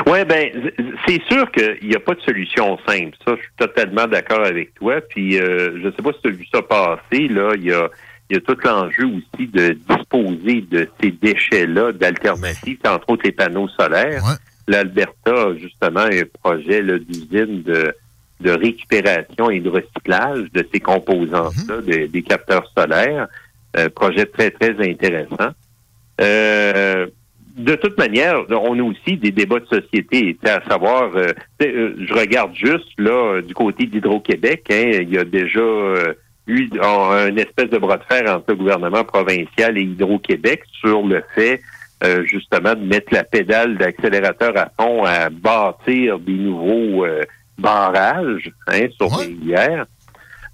Oui, 0.07 0.23
ben, 0.25 0.49
c'est 1.07 1.21
sûr 1.23 1.49
qu'il 1.51 1.89
n'y 1.89 1.95
a 1.95 1.99
pas 1.99 2.13
de 2.15 2.21
solution 2.21 2.77
simple. 2.87 3.15
Ça, 3.25 3.35
je 3.35 3.41
suis 3.41 3.51
totalement 3.57 4.07
d'accord 4.07 4.45
avec 4.45 4.73
toi. 4.75 5.01
Puis, 5.09 5.39
euh, 5.39 5.79
je 5.81 5.87
ne 5.87 5.91
sais 5.91 6.01
pas 6.01 6.11
si 6.13 6.21
tu 6.21 6.27
as 6.29 6.31
vu 6.31 6.45
ça 6.53 6.61
passer. 6.61 7.27
Là, 7.27 7.51
il 7.55 7.63
y 7.65 7.73
a, 7.73 7.89
il 8.29 8.35
y 8.35 8.37
a 8.37 8.41
tout 8.41 8.57
l'enjeu 8.63 9.05
aussi 9.05 9.47
de 9.47 9.69
disposer 9.89 10.61
de 10.69 10.87
ces 11.01 11.11
déchets-là 11.11 11.91
d'alternatives, 11.91 12.79
entre 12.87 13.09
autres 13.09 13.23
les 13.25 13.31
panneaux 13.31 13.67
solaires. 13.69 14.21
L'Alberta 14.67 15.31
a 15.31 15.53
justement 15.59 16.01
un 16.01 16.21
projet 16.41 16.81
d'usine 16.81 17.61
de 17.63 17.93
de 18.41 18.51
récupération 18.51 19.49
et 19.49 19.61
de 19.61 19.69
recyclage 19.69 20.51
de 20.53 20.67
ces 20.73 20.81
composantes-là, 20.81 21.77
de- 21.81 22.07
des 22.07 22.21
capteurs 22.21 22.69
solaires. 22.77 23.27
Euh, 23.77 23.87
projet 23.89 24.25
très, 24.25 24.51
très 24.51 24.71
intéressant. 24.85 25.51
Euh, 26.19 27.07
de 27.55 27.75
toute 27.75 27.97
manière, 27.97 28.43
on 28.49 28.77
a 28.79 28.83
aussi 28.83 29.17
des 29.17 29.31
débats 29.31 29.59
de 29.59 29.65
société, 29.67 30.37
à 30.45 30.61
savoir, 30.69 31.15
euh, 31.15 31.27
euh, 31.61 31.95
je 32.05 32.13
regarde 32.13 32.53
juste 32.55 32.89
là 32.97 33.41
du 33.41 33.53
côté 33.53 33.85
d'Hydro-Québec, 33.85 34.65
hein, 34.71 34.91
il 35.01 35.09
y 35.13 35.17
a 35.17 35.23
déjà 35.23 35.59
euh, 35.61 36.13
eu 36.47 36.67
un, 36.81 37.29
une 37.29 37.39
espèce 37.39 37.69
de 37.69 37.77
bras 37.77 37.97
de 37.97 38.03
fer 38.03 38.23
entre 38.35 38.45
le 38.49 38.55
gouvernement 38.55 39.03
provincial 39.03 39.77
et 39.77 39.81
Hydro-Québec 39.83 40.63
sur 40.81 41.01
le 41.07 41.23
fait 41.33 41.61
euh, 42.03 42.23
justement 42.25 42.75
de 42.75 42.83
mettre 42.85 43.13
la 43.13 43.23
pédale 43.23 43.77
d'accélérateur 43.77 44.55
à 44.57 44.69
fond 44.77 45.03
à 45.05 45.29
bâtir 45.29 46.19
des 46.19 46.33
nouveaux 46.33 47.05
euh, 47.05 47.21
barrages 47.57 48.51
hein, 48.67 48.87
sur 48.97 49.07
Ouais. 49.17 49.27
les 49.27 49.33
rivières. 49.33 49.85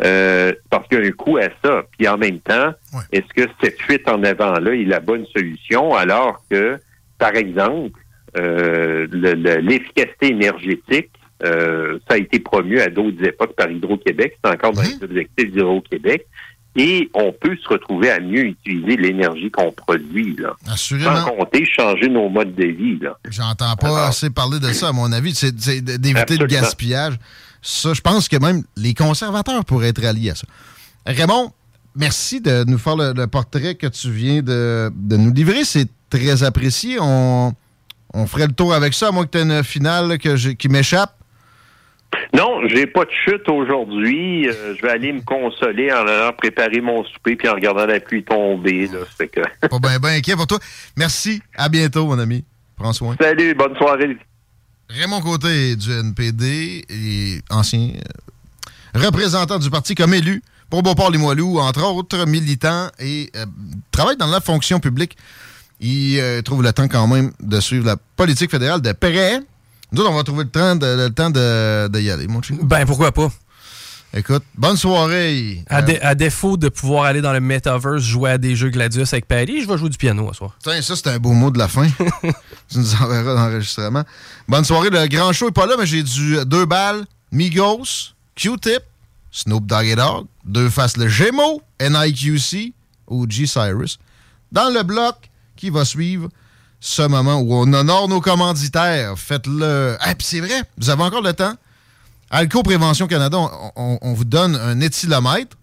Euh, 0.04 0.52
parce 0.72 0.88
qu'il 0.88 1.00
y 1.00 1.04
a 1.04 1.08
un 1.08 1.12
coût 1.12 1.38
à 1.38 1.50
ça. 1.64 1.84
Puis 1.98 2.08
en 2.08 2.18
même 2.18 2.40
temps, 2.40 2.74
Ouais. 2.94 3.02
est-ce 3.12 3.28
que 3.36 3.48
cette 3.62 3.80
fuite 3.82 4.10
en 4.10 4.24
avant-là 4.24 4.72
est 4.74 4.86
la 4.86 5.00
bonne 5.00 5.26
solution 5.28 5.94
alors 5.96 6.44
que, 6.50 6.80
par 7.22 7.36
exemple, 7.36 8.00
euh, 8.38 9.08
le- 9.12 9.36
le- 9.36 9.60
l'efficacité 9.62 10.30
énergétique, 10.30 11.12
euh, 11.46 12.00
ça 12.10 12.16
a 12.16 12.18
été 12.18 12.40
promu 12.40 12.80
à 12.80 12.88
d'autres 12.90 13.24
époques 13.24 13.56
par 13.56 13.70
Hydro-Québec, 13.70 14.38
c'est 14.44 14.52
encore 14.52 14.74
dans 14.74 14.82
les 14.82 15.04
objectifs 15.04 15.52
d'Hydro-Québec, 15.52 16.26
et 16.76 17.10
on 17.14 17.32
peut 17.34 17.56
se 17.62 17.68
retrouver 17.68 18.10
à 18.10 18.20
mieux 18.20 18.46
utiliser 18.46 18.96
l'énergie 18.98 19.52
qu'on 19.52 19.72
produit, 19.72 20.36
là. 20.38 20.54
Assurément. 20.68 21.16
Sans 21.16 21.26
compter 21.36 21.66
changer 21.66 22.08
nos 22.10 22.28
modes 22.30 22.56
de 22.56 22.66
vie, 22.66 22.98
là. 23.00 23.18
J'entends 23.30 23.76
pas 23.76 23.88
Alors- 23.88 24.00
assez 24.08 24.30
parler 24.30 24.60
de 24.60 24.72
ça, 24.72 24.88
à 24.90 24.92
mon 24.94 25.12
avis. 25.12 25.36
C'est 25.36 25.54
d'éviter 25.56 26.38
le 26.38 26.48
gaspillage. 26.48 27.20
Ça, 27.62 27.94
je 27.94 28.02
pense 28.02 28.28
que 28.30 28.38
même 28.38 28.64
les 28.78 28.94
conservateurs 28.96 29.64
pourraient 29.66 29.90
être 29.90 30.04
alliés 30.06 30.32
à 30.32 30.36
ça. 30.36 30.48
Raymond, 31.06 31.52
merci 31.96 32.42
de 32.42 32.64
nous 32.66 32.78
faire 32.80 32.96
le, 32.96 33.14
le 33.14 33.28
portrait 33.28 33.76
que 33.76 33.88
tu 33.88 34.10
viens 34.10 34.42
de, 34.42 34.90
de 34.96 35.18
nous 35.18 35.34
livrer. 35.34 35.64
C'est 35.66 35.88
très 36.12 36.44
apprécié. 36.44 36.98
On, 37.00 37.54
on 38.14 38.28
ferait 38.28 38.46
le 38.48 38.54
tour 38.54 38.74
avec 38.74 38.94
ça, 38.94 39.08
à 39.08 39.12
moins 39.12 39.26
que 39.26 39.32
tu 39.32 39.38
aies 39.40 39.42
une 39.44 39.64
finale 39.64 40.10
là, 40.10 40.18
que 40.18 40.36
j'ai- 40.36 40.56
qui 40.56 40.70
m'échappe. 40.70 41.16
Non, 42.34 42.68
j'ai 42.68 42.86
pas 42.88 43.06
de 43.06 43.10
chute 43.26 43.48
aujourd'hui. 43.48 44.48
Euh, 44.48 44.76
je 44.76 44.82
vais 44.82 44.90
aller 44.92 45.14
me 45.14 45.22
consoler 45.22 45.92
en 45.94 46.06
allant 46.06 46.34
préparer 46.38 46.82
mon 46.82 47.04
souper 47.06 47.36
puis 47.38 47.48
en 47.48 47.54
regardant 47.54 47.86
la 47.86 48.00
pluie 48.02 48.24
tomber. 48.24 48.88
Là. 48.88 49.00
Fait 49.18 49.30
que... 49.30 49.40
Pas 49.68 49.80
bien 49.80 49.98
ben 50.00 50.10
inquiet 50.10 50.36
pour 50.36 50.46
toi. 50.48 50.60
Merci. 50.98 51.42
À 51.56 51.70
bientôt, 51.70 52.06
mon 52.06 52.20
ami. 52.20 52.44
Prends 52.76 52.92
soin. 52.94 53.16
Salut, 53.20 53.54
bonne 53.56 53.76
soirée. 53.78 54.18
Raymond 54.90 55.22
Côté 55.22 55.78
du 55.78 55.90
NPD 55.90 56.84
et 56.90 57.40
ancien 57.50 57.92
euh, 57.96 59.00
représentant 59.00 59.58
du 59.58 59.70
parti 59.70 59.96
comme 59.96 60.14
élu 60.14 60.42
pour 60.70 60.84
Beauport-Limoilou, 60.84 61.60
entre 61.60 61.86
autres, 61.86 62.26
militant 62.26 62.90
et 63.00 63.30
euh, 63.38 63.46
travaille 63.92 64.18
dans 64.18 64.28
la 64.28 64.42
fonction 64.42 64.80
publique. 64.82 65.18
Il 65.82 66.20
euh, 66.20 66.42
trouve 66.42 66.62
le 66.64 66.72
temps 66.74 66.88
quand 66.88 67.08
même 67.08 67.32
de 67.42 67.60
suivre 67.60 67.86
la 67.86 67.96
politique 68.16 68.52
fédérale 68.52 68.82
de 68.82 68.92
près. 68.92 69.40
Nous 69.92 70.04
on 70.04 70.14
va 70.14 70.24
trouver 70.24 70.44
le 70.46 70.50
temps 70.50 70.76
de, 70.76 70.86
le 70.86 71.10
temps 71.10 71.30
de, 71.30 71.88
de 71.88 72.00
y 72.00 72.10
aller, 72.12 72.28
mon 72.28 72.42
chien. 72.42 72.58
Ben, 72.62 72.86
pourquoi 72.86 73.12
pas? 73.12 73.30
Écoute, 74.14 74.44
bonne 74.56 74.76
soirée. 74.76 75.64
À, 75.70 75.80
Euh, 75.80 75.82
dé- 75.84 76.00
à 76.02 76.16
défaut 76.16 76.58
de 76.58 76.68
pouvoir 76.70 77.06
aller 77.06 77.22
dans 77.22 77.32
le 77.32 77.40
metaverse 77.40 78.04
jouer 78.04 78.32
à 78.32 78.38
des 78.38 78.56
jeux 78.58 78.70
Gladius 78.70 79.14
avec 79.14 79.26
Paris, 79.26 79.62
je 79.62 79.68
vais 79.68 79.78
jouer 79.78 79.90
du 79.90 79.98
piano 79.98 80.28
ce 80.32 80.38
soir. 80.38 80.58
Tiens, 80.62 80.82
ça, 80.82 80.96
c'est 80.98 81.08
un 81.08 81.18
beau 81.18 81.32
mot 81.32 81.50
de 81.50 81.58
la 81.58 81.70
fin. 81.70 81.88
tu 82.70 82.78
nous 82.78 82.94
enverras 82.96 83.36
dans 83.36 83.48
l'enregistrement. 83.48 84.04
Bonne 84.50 84.66
soirée. 84.66 84.90
Le 84.90 85.08
grand 85.08 85.32
show 85.32 85.48
est 85.48 85.54
pas 85.54 85.66
là, 85.66 85.76
mais 85.80 85.86
j'ai 85.86 86.04
du 86.04 86.38
deux 86.46 86.66
balles, 86.66 87.06
Migos, 87.32 88.12
Q-Tip, 88.36 88.82
Snoop 89.32 89.66
Dogg 89.66 89.96
Dogg, 89.96 90.26
deux 90.44 90.70
faces 90.70 90.98
le 90.98 91.08
Gémeaux, 91.08 91.62
NIQC 91.82 92.74
ou 93.08 93.26
G 93.30 93.48
Cyrus. 93.48 93.98
Dans 94.52 94.70
le 94.74 94.84
bloc 94.84 95.16
qui 95.62 95.70
va 95.70 95.86
suivre 95.86 96.28
ce 96.80 97.04
moment 97.04 97.36
où 97.36 97.54
on 97.54 97.72
honore 97.72 98.10
nos 98.10 98.20
commanditaires. 98.20 99.18
Faites-le. 99.18 99.96
Ah, 100.00 100.16
puis 100.16 100.26
c'est 100.26 100.40
vrai, 100.40 100.64
vous 100.80 100.90
avez 100.90 101.04
encore 101.04 101.22
le 101.22 101.34
temps. 101.34 101.54
Alco 102.32 102.64
Prévention 102.64 103.06
Canada, 103.06 103.38
on, 103.76 104.14
vous 104.14 104.26
donne 104.26 104.56
un 104.56 104.80
éthylomètre. 104.80 105.56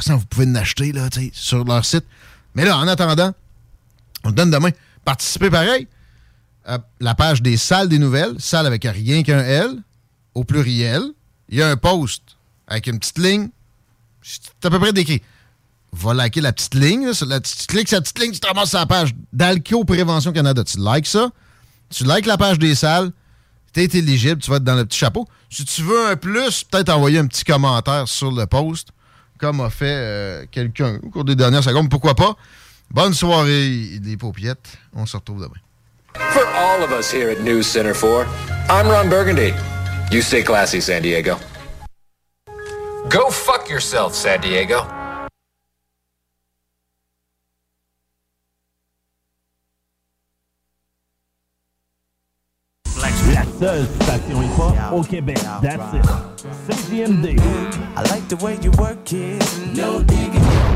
Ça, 0.00 0.16
vous 0.16 0.26
pouvez 0.26 0.44
l'acheter 0.44 0.92
sur 1.32 1.64
leur 1.64 1.84
site. 1.84 2.04
Mais 2.54 2.66
là, 2.66 2.76
en 2.76 2.86
attendant, 2.86 3.32
on 4.24 4.28
le 4.28 4.34
donne 4.34 4.50
demain. 4.50 4.70
Participez 5.04 5.48
pareil. 5.48 5.88
à 6.66 6.78
la 7.00 7.14
page 7.14 7.40
des 7.40 7.56
salles 7.56 7.88
des 7.88 7.98
nouvelles, 7.98 8.34
salle 8.38 8.66
avec 8.66 8.84
rien 8.84 9.22
qu'un 9.22 9.40
L, 9.40 9.70
au 10.34 10.44
pluriel. 10.44 11.02
Il 11.48 11.56
y 11.56 11.62
a 11.62 11.70
un 11.70 11.76
post 11.76 12.22
avec 12.66 12.86
une 12.86 12.98
petite 12.98 13.18
ligne. 13.18 13.48
C'est 14.22 14.66
à 14.66 14.70
peu 14.70 14.78
près 14.78 14.92
décrit. 14.92 15.22
Va 15.92 16.14
liker 16.14 16.40
la 16.40 16.52
petite 16.52 16.74
ligne. 16.74 17.06
là, 17.06 17.12
la- 17.26 17.40
tu 17.40 17.66
cliques 17.66 17.88
sur 17.88 17.96
la 17.96 18.02
petite 18.02 18.18
ligne, 18.18 18.32
tu 18.32 18.40
te 18.40 18.46
ramasses 18.46 18.72
la 18.72 18.86
page 18.86 19.14
d'Alco 19.32 19.84
Prévention 19.84 20.32
Canada. 20.32 20.62
Tu 20.64 20.78
likes 20.78 21.06
ça. 21.06 21.30
Tu 21.90 22.04
likes 22.04 22.26
la 22.26 22.36
page 22.36 22.58
des 22.58 22.74
salles. 22.74 23.10
T'es 23.72 23.84
éligible, 23.84 24.40
tu 24.40 24.50
vas 24.50 24.56
être 24.56 24.64
dans 24.64 24.74
le 24.74 24.84
petit 24.84 24.98
chapeau. 24.98 25.26
Si 25.50 25.64
tu 25.64 25.82
veux 25.82 26.08
un 26.08 26.16
plus, 26.16 26.64
peut-être 26.64 26.88
envoyer 26.90 27.18
un 27.18 27.26
petit 27.26 27.44
commentaire 27.44 28.06
sur 28.08 28.30
le 28.30 28.46
post, 28.46 28.88
comme 29.38 29.60
a 29.60 29.70
fait 29.70 29.86
euh, 29.86 30.46
quelqu'un 30.50 30.98
au 31.02 31.10
cours 31.10 31.24
des 31.24 31.36
dernières 31.36 31.62
secondes. 31.64 31.88
Pourquoi 31.90 32.14
pas? 32.14 32.34
Bonne 32.90 33.14
soirée, 33.14 33.98
les 34.02 34.16
paupiettes. 34.16 34.66
On 34.94 35.06
se 35.06 35.16
retrouve 35.16 35.40
demain. 35.42 35.60
For 36.32 36.44
all 36.56 36.82
of 36.82 36.90
us 36.98 37.10
here 37.12 37.30
at 37.30 37.42
News 37.42 37.62
Center 37.62 37.94
4, 37.94 38.26
I'm 38.70 38.88
Ron 38.88 39.08
Burgundy. 39.08 39.52
You 40.10 40.22
stay 40.22 40.42
classy, 40.42 40.80
San 40.80 41.02
Diego. 41.02 41.36
Go 43.10 43.30
fuck 43.30 43.68
yourself, 43.70 44.14
San 44.14 44.40
Diego. 44.40 44.86
Seule 53.58 53.86
station 54.00 54.40
hip-hop 54.42 54.74
au 54.92 55.02
Québec. 55.02 55.38
That's 55.62 55.94
it. 55.94 56.04
CGMD. 56.68 57.40
I 57.96 58.02
like 58.10 58.28
the 58.28 58.36
way 58.36 58.58
you 58.62 58.70
work 58.78 59.12
it. 59.12 59.42
No 59.76 60.02
digging. 60.02 60.67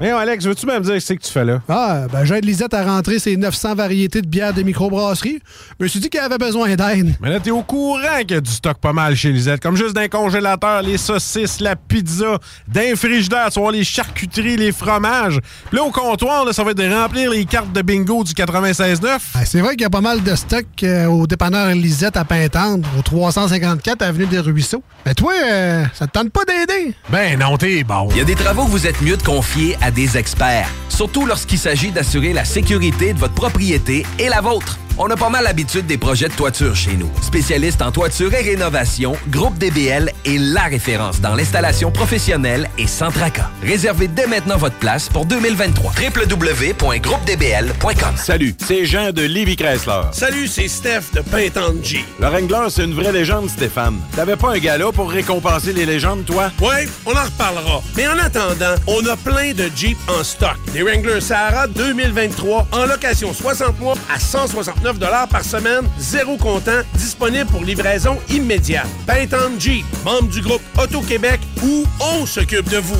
Mais 0.00 0.10
Alex, 0.10 0.44
veux-tu 0.44 0.64
même 0.64 0.82
dire 0.82 1.02
ce 1.02 1.12
que 1.12 1.18
tu 1.20 1.32
fais 1.32 1.44
là? 1.44 1.60
Ah, 1.68 2.02
ben 2.12 2.24
j'aide 2.24 2.44
Lisette 2.44 2.72
à 2.72 2.84
rentrer 2.84 3.18
ses 3.18 3.36
900 3.36 3.74
variétés 3.74 4.22
de 4.22 4.28
bières 4.28 4.54
de 4.54 4.62
microbrasserie. 4.62 5.40
Je 5.78 5.84
me 5.84 5.88
suis 5.88 5.98
dit 5.98 6.08
qu'elle 6.08 6.22
avait 6.22 6.38
besoin 6.38 6.76
d'aide. 6.76 7.16
Mais 7.20 7.30
là, 7.30 7.40
t'es 7.40 7.50
au 7.50 7.62
courant 7.62 8.18
qu'il 8.20 8.30
y 8.30 8.34
a 8.34 8.40
du 8.40 8.50
stock 8.50 8.78
pas 8.78 8.92
mal 8.92 9.16
chez 9.16 9.32
Lisette. 9.32 9.60
Comme 9.60 9.76
juste 9.76 9.94
d'un 9.96 10.06
congélateur, 10.06 10.82
les 10.82 10.98
saucisses, 10.98 11.58
la 11.58 11.74
pizza, 11.74 12.38
d'un 12.68 12.94
frigidaire, 12.94 13.50
tu 13.50 13.58
vois 13.58 13.72
les 13.72 13.82
charcuteries, 13.82 14.56
les 14.56 14.70
fromages. 14.70 15.40
Puis 15.68 15.76
là, 15.76 15.82
au 15.82 15.90
comptoir, 15.90 16.44
là, 16.44 16.52
ça 16.52 16.62
va 16.62 16.70
être 16.70 16.76
de 16.76 16.88
remplir 16.88 17.32
les 17.32 17.44
cartes 17.44 17.72
de 17.72 17.82
bingo 17.82 18.22
du 18.22 18.34
96.9. 18.34 19.18
Ah, 19.34 19.44
c'est 19.44 19.60
vrai 19.60 19.70
qu'il 19.72 19.82
y 19.82 19.86
a 19.86 19.90
pas 19.90 20.00
mal 20.00 20.22
de 20.22 20.34
stock 20.36 20.64
euh, 20.84 21.06
au 21.06 21.26
dépanneur 21.26 21.74
Lisette 21.74 22.16
à 22.16 22.24
Pintendre, 22.24 22.88
au 22.96 23.02
354 23.02 24.02
Avenue 24.02 24.26
des 24.26 24.38
Ruisseaux. 24.38 24.84
Mais 25.04 25.14
toi, 25.14 25.32
euh, 25.44 25.84
ça 25.92 26.06
te 26.06 26.12
tente 26.12 26.30
pas 26.30 26.44
d'aider? 26.44 26.94
Ben 27.10 27.36
non, 27.36 27.56
t'es 27.56 27.82
bon. 27.82 28.08
Il 28.12 28.18
y 28.18 28.20
a 28.20 28.24
des 28.24 28.36
travaux 28.36 28.64
que 28.64 28.70
vous 28.70 28.86
êtes 28.86 29.00
mieux 29.02 29.16
de 29.16 29.22
confier 29.24 29.76
à 29.80 29.87
des 29.90 30.16
experts, 30.16 30.68
surtout 30.88 31.26
lorsqu'il 31.26 31.58
s'agit 31.58 31.90
d'assurer 31.90 32.32
la 32.32 32.44
sécurité 32.44 33.12
de 33.12 33.18
votre 33.18 33.34
propriété 33.34 34.04
et 34.18 34.28
la 34.28 34.40
vôtre. 34.40 34.78
On 35.00 35.08
a 35.10 35.16
pas 35.16 35.28
mal 35.28 35.44
l'habitude 35.44 35.86
des 35.86 35.96
projets 35.96 36.26
de 36.26 36.34
toiture 36.34 36.74
chez 36.74 36.96
nous. 36.96 37.08
Spécialiste 37.22 37.82
en 37.82 37.92
toiture 37.92 38.34
et 38.34 38.42
rénovation, 38.42 39.14
Groupe 39.28 39.56
DBL 39.56 40.10
est 40.24 40.38
la 40.38 40.64
référence 40.64 41.20
dans 41.20 41.36
l'installation 41.36 41.92
professionnelle 41.92 42.68
et 42.78 42.88
sans 42.88 43.12
tracas. 43.12 43.48
Réservez 43.62 44.08
dès 44.08 44.26
maintenant 44.26 44.56
votre 44.56 44.74
place 44.74 45.08
pour 45.08 45.24
2023. 45.24 45.92
www.groupedbl.com 45.92 48.16
Salut, 48.16 48.56
c'est 48.58 48.86
Jean 48.86 49.12
de 49.12 49.22
Livy 49.22 49.54
Chrysler. 49.54 50.00
Salut, 50.10 50.48
c'est 50.48 50.66
Steph 50.66 51.12
de 51.14 51.20
Pintanji. 51.20 52.04
Le 52.18 52.26
Wrangler, 52.26 52.66
c'est 52.68 52.82
une 52.82 52.94
vraie 52.94 53.12
légende, 53.12 53.48
Stéphane. 53.48 54.00
T'avais 54.16 54.34
pas 54.34 54.54
un 54.54 54.58
gala 54.58 54.90
pour 54.90 55.12
récompenser 55.12 55.74
les 55.74 55.86
légendes, 55.86 56.24
toi? 56.24 56.50
Ouais, 56.60 56.88
on 57.06 57.12
en 57.12 57.22
reparlera. 57.22 57.82
Mais 57.96 58.08
en 58.08 58.18
attendant, 58.18 58.74
on 58.88 59.06
a 59.06 59.16
plein 59.16 59.52
de 59.52 59.70
Jeep 59.76 59.96
en 60.08 60.24
stock. 60.24 60.56
Des 60.72 60.82
Wrangler 60.82 61.20
Sahara 61.20 61.68
2023 61.68 62.66
en 62.72 62.86
location 62.86 63.32
60 63.32 63.78
mois 63.78 63.94
à 64.12 64.18
169 64.18 64.87
par 65.30 65.44
semaine, 65.44 65.84
zéro 65.98 66.36
comptant, 66.36 66.80
disponible 66.94 67.46
pour 67.46 67.62
livraison 67.62 68.16
immédiate. 68.30 68.86
Pintan 69.06 69.58
Jeep, 69.58 69.84
membre 70.04 70.28
du 70.28 70.40
groupe 70.40 70.62
Auto-Québec, 70.80 71.40
où 71.62 71.84
on 72.00 72.24
s'occupe 72.24 72.68
de 72.70 72.78
vous. 72.78 72.96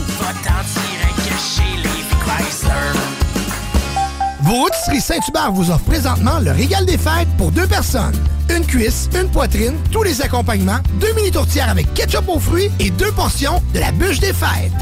Vos 4.43 4.55
rôtisseries 4.55 5.01
Saint-Hubert 5.01 5.53
vous 5.53 5.71
offrent 5.71 5.85
présentement 5.85 6.39
le 6.41 6.51
régal 6.51 6.85
des 6.85 6.99
fêtes 6.99 7.29
pour 7.37 7.53
deux 7.53 7.67
personnes. 7.67 8.17
Une 8.55 8.67
cuisse, 8.67 9.09
une 9.15 9.31
poitrine, 9.31 9.77
tous 9.91 10.03
les 10.03 10.21
accompagnements, 10.23 10.81
deux 11.01 11.13
mini 11.15 11.31
tourtières 11.31 11.71
avec 11.71 11.93
ketchup 11.95 12.29
aux 12.29 12.39
fruits 12.39 12.71
et 12.81 12.91
deux 12.91 13.13
portions 13.13 13.63
de 13.73 13.81
la 13.81 13.93
bûche 13.93 14.21
des 14.21 14.33
fêtes. 14.33 14.73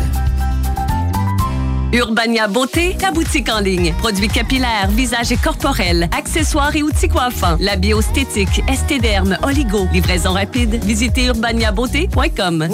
Urbania 1.97 2.47
Beauté, 2.47 2.95
ta 2.99 3.11
boutique 3.11 3.49
en 3.49 3.61
ligne. 3.61 3.95
Produits 3.99 4.29
capillaires, 4.29 4.89
visage 4.91 5.33
et 5.33 5.37
corporels, 5.37 6.09
accessoires 6.17 6.77
et 6.77 6.83
outils 6.83 7.09
coiffants. 7.09 7.57
La 7.59 7.77
bioesthétique, 7.77 8.63
estéderme, 8.69 9.39
oligo. 9.43 9.89
Livraison 9.93 10.33
rapide. 10.33 10.85
Visitez 10.85 11.29
urbaniabeauté.com. 11.29 12.69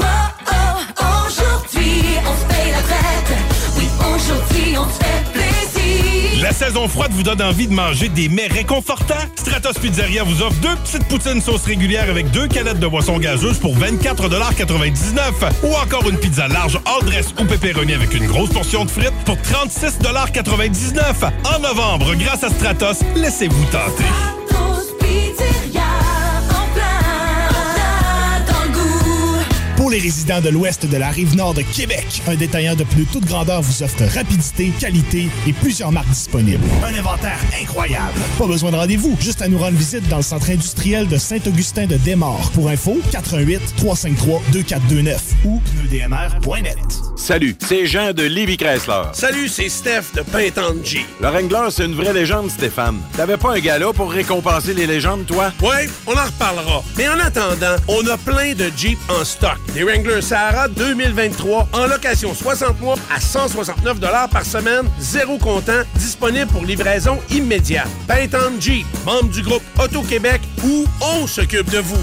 Aujourd'hui. 4.15 5.42
La 6.43 6.53
saison 6.53 6.89
froide 6.89 7.13
vous 7.13 7.23
donne 7.23 7.41
envie 7.41 7.69
de 7.69 7.73
manger 7.73 8.09
des 8.09 8.29
mets 8.29 8.49
réconfortants? 8.49 9.15
Stratos 9.37 9.79
Pizzeria 9.79 10.25
vous 10.25 10.43
offre 10.43 10.59
deux 10.61 10.75
petites 10.83 11.07
poutines 11.07 11.41
sauce 11.41 11.65
régulière 11.65 12.11
avec 12.11 12.33
deux 12.33 12.49
canettes 12.49 12.81
de 12.81 12.87
boisson 12.89 13.19
gazeuse 13.19 13.59
pour 13.59 13.79
24,99 13.79 15.15
ou 15.63 15.73
encore 15.75 16.09
une 16.09 16.19
pizza 16.19 16.49
large 16.49 16.81
hors 16.85 17.05
dress 17.05 17.33
ou 17.41 17.45
pepperoni 17.45 17.95
avec 17.95 18.13
une 18.15 18.27
grosse 18.27 18.51
portion 18.51 18.85
de 18.85 18.91
frites 18.91 19.15
pour 19.25 19.37
36,99 19.37 21.31
En 21.45 21.61
novembre, 21.61 22.13
grâce 22.17 22.43
à 22.43 22.49
Stratos, 22.49 22.99
laissez-vous 23.15 23.65
tenter. 23.67 24.42
Les 29.93 29.99
résidents 29.99 30.41
de 30.41 30.49
l'ouest 30.49 30.87
de 30.87 30.97
la 30.97 31.11
rive 31.11 31.37
nord 31.37 31.53
de 31.53 31.61
Québec, 31.61 32.23
un 32.27 32.35
détaillant 32.35 32.75
de 32.75 32.83
plus 32.83 33.05
toute 33.05 33.27
grandeur 33.27 33.61
vous 33.61 33.83
offre 33.83 34.03
rapidité, 34.15 34.73
qualité 34.81 35.29
et 35.47 35.53
plusieurs 35.53 35.93
marques 35.93 36.09
disponibles. 36.09 36.65
Un 36.83 36.99
inventaire 36.99 37.39
incroyable. 37.61 38.19
Pas 38.39 38.47
besoin 38.47 38.71
de 38.71 38.77
rendez-vous, 38.77 39.15
juste 39.21 39.43
à 39.43 39.49
nous 39.49 39.59
rendre 39.59 39.77
visite 39.77 40.09
dans 40.09 40.17
le 40.17 40.23
centre 40.23 40.49
industriel 40.49 41.09
de 41.09 41.19
Saint-Augustin 41.19 41.87
de 41.87 41.99
Desmaures. 41.99 42.51
Pour 42.55 42.71
info, 42.71 42.99
88 43.11 43.61
353 43.77 44.43
2429 44.53 45.23
ou 45.45 45.61
pneudmr.net. 45.61 47.12
Salut, 47.23 47.55
c'est 47.61 47.87
Jean 47.87 48.13
de 48.13 48.25
Livy 48.25 48.57
Chrysler. 48.57 49.05
Salut, 49.13 49.47
c'est 49.47 49.69
Steph 49.69 50.13
de 50.17 50.23
Pintanji. 50.23 51.07
Le 51.21 51.29
Wrangler, 51.29 51.69
c'est 51.71 51.85
une 51.85 51.95
vraie 51.95 52.13
légende, 52.13 52.51
Stéphane. 52.51 52.99
T'avais 53.17 53.37
pas 53.37 53.53
un 53.53 53.61
gala 53.61 53.93
pour 53.93 54.11
récompenser 54.11 54.75
les 54.75 54.89
légendes, 54.89 55.25
toi? 55.25 55.53
Ouais, 55.63 55.89
on 56.09 56.15
en 56.15 56.25
reparlera. 56.25 56.83
Mais 56.97 57.09
en 57.09 57.21
attendant, 57.21 57.77
on 57.87 58.05
a 58.09 58.17
plein 58.17 58.55
de 58.55 58.73
Jeep 58.77 58.99
en 59.09 59.25
stock. 59.25 59.57
Des 59.73 59.85
Wrangler 59.85 60.21
Sahara 60.21 60.67
2023 60.67 61.69
en 61.73 61.87
location 61.87 62.35
60 62.35 62.81
mois 62.81 62.97
à 63.15 63.21
169 63.21 64.01
par 64.29 64.45
semaine, 64.45 64.91
zéro 64.99 65.39
comptant, 65.39 65.83
disponible 65.95 66.49
pour 66.49 66.65
livraison 66.65 67.21
immédiate. 67.31 67.87
Pintan 68.09 68.59
Jeep, 68.59 68.85
membre 69.07 69.31
du 69.31 69.43
groupe 69.43 69.63
Auto-Québec, 69.79 70.41
où 70.65 70.87
on 71.01 71.29
s'occupe 71.29 71.71
de 71.71 71.79
vous. 71.79 72.03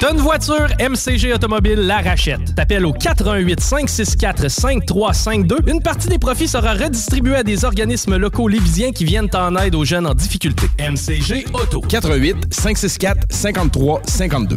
Une 0.00 0.18
voiture, 0.18 0.68
MCG 0.78 1.34
Automobile 1.34 1.80
la 1.80 1.98
rachète. 1.98 2.54
T'appelles 2.54 2.86
au 2.86 2.92
418 2.92 3.60
564 3.60 4.48
5352. 4.48 5.56
Une 5.66 5.82
partie 5.82 6.08
des 6.08 6.20
profits 6.20 6.46
sera 6.46 6.74
redistribuée 6.74 7.34
à 7.34 7.42
des 7.42 7.64
organismes 7.64 8.16
locaux 8.16 8.46
lévisiens 8.46 8.92
qui 8.92 9.04
viennent 9.04 9.28
en 9.34 9.56
aide 9.56 9.74
aux 9.74 9.84
jeunes 9.84 10.06
en 10.06 10.14
difficulté. 10.14 10.68
MCG 10.78 11.46
Auto. 11.52 11.80
418 11.80 12.54
564 12.54 13.26
53 13.28 14.02
52. 14.06 14.56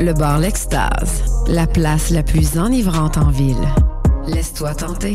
Le 0.00 0.12
bar 0.12 0.38
L'Extase, 0.38 1.24
la 1.48 1.66
place 1.66 2.10
la 2.10 2.22
plus 2.22 2.58
enivrante 2.58 3.16
en 3.16 3.30
ville. 3.30 3.56
Laisse-toi 4.26 4.74
tenter. 4.74 5.14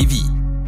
Lévis. 0.01 0.40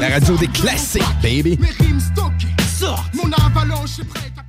La 0.00 0.10
radio 0.10 0.36
des 0.36 0.46
classiques, 0.46 1.02
baby. 1.22 1.58
Mes 1.60 1.70
rimes 1.70 1.98
stockées, 1.98 2.54
mon 3.14 3.30
avalanche 3.32 3.98
est 3.98 4.04
prête 4.04 4.32
à 4.38 4.42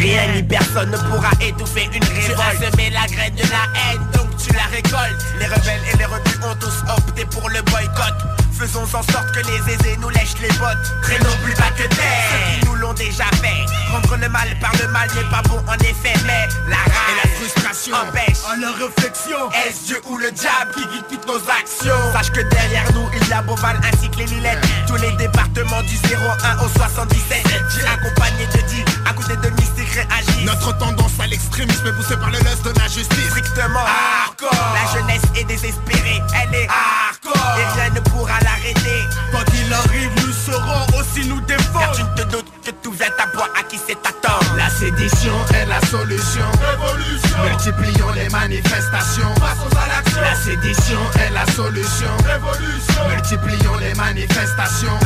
Rien 0.00 0.32
ni 0.34 0.42
personne 0.42 0.90
ne 0.90 0.96
pourra 0.96 1.30
étouffer 1.42 1.84
une 1.92 2.02
révolte. 2.02 2.34
Tu 2.34 2.66
as 2.66 2.70
semé 2.70 2.88
la 2.88 3.06
graine 3.06 3.34
de 3.34 3.42
la 3.42 3.68
haine, 3.76 4.00
donc 4.14 4.34
tu 4.38 4.50
la 4.54 4.64
récoltes. 4.72 5.22
Les 5.38 5.46
rebelles 5.46 5.82
et 5.92 5.96
les 5.98 6.06
rebus 6.06 6.40
ont 6.42 6.54
tous 6.56 6.82
opté 6.90 7.26
pour 7.26 7.50
le 7.50 7.60
boycott. 7.62 8.14
Faisons 8.58 8.84
en 8.84 9.02
sorte 9.02 9.32
que 9.32 9.40
les 9.40 9.74
aisés 9.74 9.98
nous 10.00 10.08
lèchent 10.08 10.40
les 10.40 10.52
bottes. 10.58 10.88
Traînons 11.02 11.36
plus 11.44 11.54
bas 11.54 11.70
que 11.76 11.86
terre. 11.94 12.28
Ceux 12.30 12.60
qui 12.60 12.66
nous 12.66 12.74
l'ont 12.76 12.94
déjà 12.94 13.24
fait. 13.42 13.64
Prendre 13.90 14.16
le 14.16 14.28
mal 14.28 14.48
par 14.60 14.72
le 14.80 14.88
mal 14.88 15.08
n'est 15.14 15.30
pas 15.30 15.42
bon 15.48 15.62
en 15.66 15.74
effet, 15.74 16.14
mais 16.26 16.48
la 16.68 16.76
rage 16.76 17.10
et 17.10 17.28
la 17.28 17.34
frustration 17.36 17.94
empêchent 17.96 18.44
à 18.50 18.56
la 18.56 18.72
réflexion. 18.72 19.50
Est-ce 19.66 19.86
Dieu 19.86 20.00
ou 20.08 20.16
le 20.16 20.30
diable 20.30 20.72
qui 20.74 20.80
guide 20.80 21.04
toutes 21.10 21.26
nos 21.26 21.40
actions? 21.50 22.12
Sache 22.12 22.30
que 22.30 22.40
derrière 22.40 22.90
nous, 22.92 23.08
il 23.20 23.28
y 23.28 23.32
a 23.32 23.42
Beauval 23.42 23.78
ainsi 23.84 24.08
que 24.10 24.16
les 24.18 24.26
Lilettes. 24.26 24.64
Tous 24.86 24.96
les 24.96 25.12
départements 25.12 25.82
du 25.82 25.96
01 25.96 26.64
au 26.64 26.68
77. 26.68 27.42
J'ai 27.74 27.86
accompagné 27.86 28.46
de 28.46 28.60
10 28.68 28.84
à 29.06 29.12
côté 29.14 29.36
de 29.36 29.59
réagit. 29.92 30.44
Notre 30.44 30.76
tendance 30.78 31.12
à 31.22 31.26
l'extrémisme 31.26 31.86
est 31.86 31.92
poussée 31.92 32.16
par 32.16 32.30
le 32.30 32.38
lust 32.38 32.64
de 32.64 32.78
la 32.78 32.88
justice. 32.88 33.30
Strictement 33.30 33.84
hardcore. 33.84 34.50
La 34.74 34.98
jeunesse 34.98 35.22
est 35.36 35.44
désespérée, 35.44 36.22
elle 36.42 36.54
est 36.54 36.68
hardcore. 36.68 37.58
Et 37.58 37.80
rien 37.80 37.90
ne 37.90 38.00
pourra 38.00 38.38
l'arrêter. 38.40 39.00
Quoi 39.30 39.44
qu'il 39.44 39.72
arrive, 39.72 40.10
nous 40.16 40.32
saurons 40.32 40.86
aussi 40.98 41.26
nous 41.28 41.40
défendre. 41.42 41.80
Car 41.80 41.92
tu 41.92 42.02
ne 42.02 42.14
te 42.16 42.22
doutes 42.30 42.52
que 42.64 42.70
tout 42.82 42.92
vient 42.92 43.12
à 43.18 43.26
bois 43.36 43.48
à 43.58 43.62
qui 43.64 43.78
c'est 43.78 43.98
attendre. 44.06 44.54
La 44.56 44.70
sédition 44.70 45.34
est 45.54 45.66
la 45.66 45.80
solution. 45.86 46.46
Révolution. 46.60 47.38
Multiplions 47.44 48.10
les 48.12 48.28
manifestations. 48.28 49.34
Passons 49.34 49.76
à 49.76 49.88
l'action. 49.88 50.20
La 50.20 50.34
sédition 50.34 51.00
est 51.20 51.30
la 51.30 51.46
solution. 51.52 52.10
Révolution. 52.24 53.08
Multiplions 53.08 53.76
les 53.78 53.94
manifestations. 53.94 54.98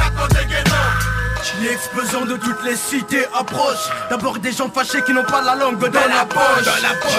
L'explosion 1.63 2.25
de 2.25 2.37
toutes 2.37 2.65
les 2.65 2.77
cités 2.77 3.27
approche 3.39 3.91
D'abord 4.09 4.39
des 4.39 4.53
gens 4.53 4.71
fâchés 4.71 5.03
qui 5.03 5.13
n'ont 5.13 5.25
pas 5.25 5.43
la 5.43 5.55
langue 5.57 5.79
dans, 5.79 5.93
la 5.93 6.25
poche, 6.25 6.65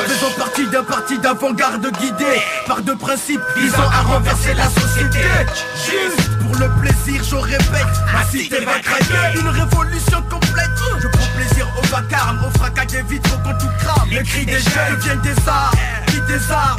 Faisons 0.07 0.31
partie 0.37 0.67
d'un 0.67 0.83
parti 0.83 1.19
d'avant-garde 1.19 1.85
guidé 1.99 2.41
Par 2.65 2.81
deux 2.81 2.95
principes 2.95 3.41
visant 3.55 3.87
à 3.89 4.01
renverser 4.01 4.53
la 4.55 4.65
société. 4.65 5.19
Juste 5.75 6.39
pour 6.39 6.55
le 6.55 6.69
plaisir, 6.81 7.23
je 7.23 7.35
répète 7.35 7.95
Ma 8.13 8.23
cité 8.25 8.65
va 8.65 8.79
craquer. 8.79 9.39
Une 9.39 9.47
révolution 9.47 10.21
complète. 10.23 10.71
Je 10.99 11.07
prends 11.07 11.27
plaisir 11.35 11.67
au 11.77 11.85
vacarme, 11.87 12.39
au 12.45 12.57
fracas 12.57 12.85
des 12.85 13.03
vitres 13.03 13.37
quand 13.43 13.57
tout 13.57 13.71
crame. 13.79 14.09
Les 14.09 14.23
cris 14.23 14.45
des 14.45 14.53
jeunes. 14.53 14.99
viennent 15.01 15.21
des 15.21 15.35
arts, 15.47 15.71
qui 16.07 16.19
des 16.21 16.51
arts 16.51 16.77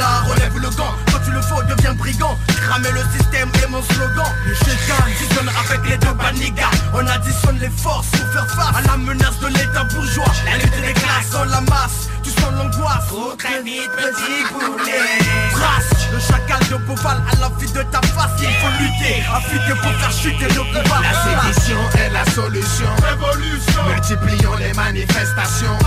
Relève 0.00 0.58
le 0.58 0.70
gant. 0.70 0.94
Quand 1.12 1.18
tu 1.24 1.30
le 1.30 1.40
faut, 1.42 1.62
deviens 1.64 1.92
brigand. 1.92 2.38
Cramer 2.48 2.90
le 2.92 3.02
système 3.18 3.50
est 3.62 3.68
mon 3.68 3.82
slogan. 3.82 4.24
Les 4.46 4.54
fusionnent 4.54 5.50
avec 5.50 5.90
les 5.90 5.98
deux 5.98 6.14
banigas 6.14 6.70
On 6.94 7.06
additionne 7.06 7.58
les 7.58 7.68
forces 7.68 8.08
pour 8.08 8.32
faire 8.32 8.46
face 8.48 8.76
à 8.76 8.80
la 8.86 8.96
menace 8.96 9.38
de 9.40 9.48
l'état 9.48 9.84
bourgeois. 9.84 10.32
La 10.46 10.56
lutte 10.56 10.80
des 10.80 10.94
classes. 10.94 11.30
dans 11.32 11.44
la 11.44 11.60
masse, 11.60 12.08
tu 12.22 12.30
sens 12.30 12.52
l'angoisse. 12.56 13.36
Très 13.38 13.62
vite, 13.62 13.90
petit 13.90 14.54
poulet. 14.54 15.91
Chacal 16.22 16.60
de 16.70 16.76
Beauval 16.86 17.18
à 17.30 17.40
la 17.40 17.48
vie 17.58 17.70
de 17.72 17.82
ta 17.82 18.00
face 18.00 18.30
Il 18.40 18.46
faut 18.46 18.72
lutter, 18.80 19.22
affûter 19.34 19.74
pour 19.80 19.92
faire 19.92 20.12
chuter 20.12 20.48
le 20.54 20.62
pouvoir 20.72 21.02
La 21.02 21.12
sédition 21.12 21.78
est 21.98 22.10
la 22.10 22.24
solution. 22.30 22.86
Révolution. 23.02 23.82
Multiplions 23.88 24.56
les 24.56 24.72
manifestations. 24.74 25.78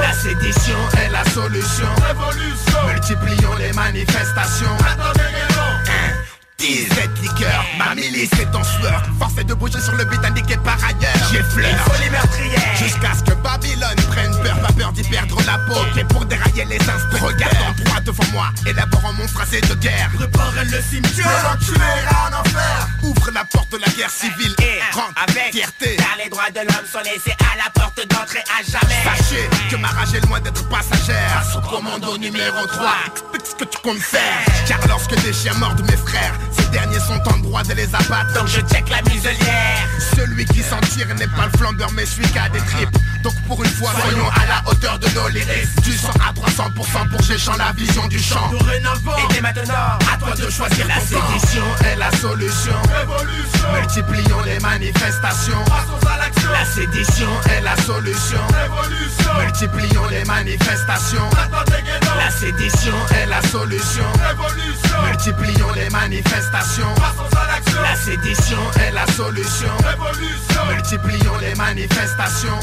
La 0.00 0.12
sédition 0.12 0.76
est 1.04 1.10
la 1.10 1.24
solution. 1.30 1.88
Révolution. 2.06 2.78
Multiplions 2.86 3.54
les 3.58 3.72
manifestations 3.72 4.76
cette 6.58 7.18
liqueur, 7.20 7.64
ma 7.78 7.94
milice 7.94 8.32
est 8.40 8.54
en 8.54 8.64
sueur. 8.64 9.02
Force 9.18 9.36
est 9.38 9.44
de 9.44 9.54
bouger 9.54 9.80
sur 9.80 9.94
le 9.94 10.04
but 10.04 10.24
indiqué 10.24 10.56
par 10.56 10.78
ailleurs. 10.84 11.28
J'ai 11.30 11.42
fleur, 11.42 11.78
folie 11.84 12.10
meurtrière 12.10 12.76
Jusqu'à 12.76 13.14
ce 13.14 13.22
que 13.22 13.34
Babylone 13.42 13.96
prenne 14.08 14.32
peur 14.42 14.58
Pas 14.60 14.72
peur 14.72 14.92
d'y 14.92 15.02
perdre 15.02 15.38
la 15.46 15.58
peau. 15.58 15.80
Et 15.98 16.04
pour 16.04 16.24
dérailler 16.24 16.64
les 16.64 16.80
instants 16.80 17.26
Regarde 17.26 17.56
en 17.68 17.84
droit 17.84 18.00
devant 18.00 18.26
moi. 18.32 18.48
Élabore 18.66 19.06
un 19.06 19.12
monstre 19.12 19.40
assez 19.42 19.60
de 19.60 19.74
guerre. 19.74 20.10
Préparez 20.14 20.64
le 20.64 20.80
cimetière. 20.82 21.26
L'enculé 21.44 21.80
en 22.10 22.40
enfer. 22.40 22.88
Ouvre 23.02 23.30
la 23.32 23.44
porte 23.44 23.72
de 23.72 23.78
la 23.78 23.88
guerre 23.92 24.10
civile. 24.10 24.54
Et 24.60 24.80
rentre 24.94 25.12
avec 25.28 25.52
fierté. 25.52 25.96
Car 25.96 26.16
les 26.22 26.30
droits 26.30 26.50
de 26.50 26.60
l'homme 26.60 26.86
sont 26.90 27.00
laissés 27.04 27.36
à 27.52 27.56
la 27.56 27.70
porte 27.70 28.00
d'entrée 28.08 28.44
à 28.58 28.62
jamais. 28.62 29.02
Sachez 29.04 29.48
que 29.70 29.76
ma 29.76 29.88
rage 29.88 30.14
est 30.14 30.26
loin 30.26 30.40
d'être 30.40 30.66
passagère. 30.68 31.44
Son 31.52 31.60
commando 31.60 32.16
numéro 32.18 32.66
3 32.66 32.90
Explique 33.06 33.46
ce 33.46 33.54
que 33.54 33.64
tu 33.64 33.78
comptes 33.82 33.98
faire. 33.98 34.22
Car 34.66 34.80
lorsque 34.88 35.14
des 35.22 35.32
chiens 35.32 35.54
mordent 35.54 35.84
mes 35.88 35.96
frères 35.96 36.34
Ces 36.56 36.68
derniers 36.70 37.00
sont 37.00 37.20
en 37.32 37.38
droit 37.38 37.62
de 37.62 37.74
les 37.74 37.88
abattre. 37.94 38.32
Donc 38.34 38.46
je 38.48 38.60
check 38.60 38.88
la 38.88 39.02
muselière. 39.10 39.88
Celui 40.16 40.44
qui 40.46 40.62
s'en 40.62 40.80
tire 40.80 41.06
n'est 41.14 41.26
pas 41.28 41.46
le 41.52 41.58
flambeur 41.58 41.90
mais 41.92 42.06
celui 42.06 42.28
qui 42.28 42.38
a 42.38 42.48
des 42.48 42.60
tripes. 42.60 42.96
Donc 43.22 43.34
pour 43.46 43.62
une 43.62 43.70
fois 43.70 43.90
soyons 44.00 44.28
à 44.28 44.46
la 44.46 44.70
hauteur 44.70 44.98
de 44.98 45.08
nos 45.14 45.28
lyrics. 45.28 45.82
Du 45.82 45.92
100 45.92 46.08
à 46.08 46.32
300% 46.32 47.10
pour 47.10 47.22
Géchant 47.22 47.56
la 47.56 47.72
vision 47.72 48.06
du 48.06 48.18
champ. 48.18 48.50
Dorénavant 48.50 49.16
Et 49.18 49.34
dès 49.34 49.40
maintenant. 49.40 49.98
À 50.12 50.16
toi 50.18 50.34
de 50.34 50.48
choisir 50.48 50.86
La 50.86 51.00
sédition 51.00 51.64
est 51.84 51.96
la 51.96 52.10
solution. 52.12 52.76
Révolution. 52.88 53.72
Multiplions 53.74 54.40
les 54.44 54.60
manifestations. 54.60 55.64
Passons 55.64 56.08
à 56.08 56.18
l'action. 56.18 56.50
La 56.52 56.64
sédition 56.64 57.28
est 57.50 57.60
la 57.62 57.76
solution. 57.76 58.40
Révolution. 58.48 59.34
Multiplions 59.40 60.06
les 60.10 60.24
manifestations 60.24 61.28
La 62.16 62.30
sédition 62.30 62.94
est 63.14 63.26
la 63.26 63.42
solution. 63.42 64.04
Révolution. 64.28 65.02
Multiplions 65.06 65.72
les 65.74 65.90
manifestations. 65.90 66.94
Passons 66.96 67.36
à 67.36 67.46
l'action. 67.46 67.82
La 67.82 67.96
sédition 67.96 68.58
est 68.80 68.92
la 68.92 69.06
solution. 69.06 69.68
Révolution. 69.84 70.66
Multiplions 70.70 71.36
les 71.40 71.54
manifestations. 71.54 72.58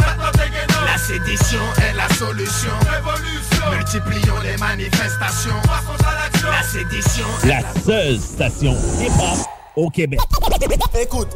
La 0.85 0.97
sédition 0.97 1.61
est 1.77 1.93
la 1.95 2.09
solution. 2.15 2.71
Révolution. 2.89 3.71
Multiplions 3.71 4.39
les 4.43 4.57
manifestations. 4.57 5.61
Passons 5.63 6.07
à 6.07 6.23
l'action. 6.23 6.49
La 6.49 6.63
sédition 6.63 7.25
La 7.45 7.61
seule 7.83 8.19
station 8.19 8.75
hip-hop 8.99 9.47
au 9.75 9.89
Québec. 9.89 10.19
Écoute. 10.99 11.29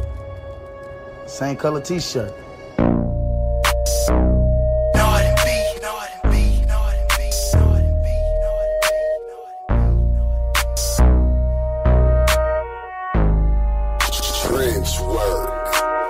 Same 1.26 1.56
color 1.56 1.82
t-shirt. 1.82 2.32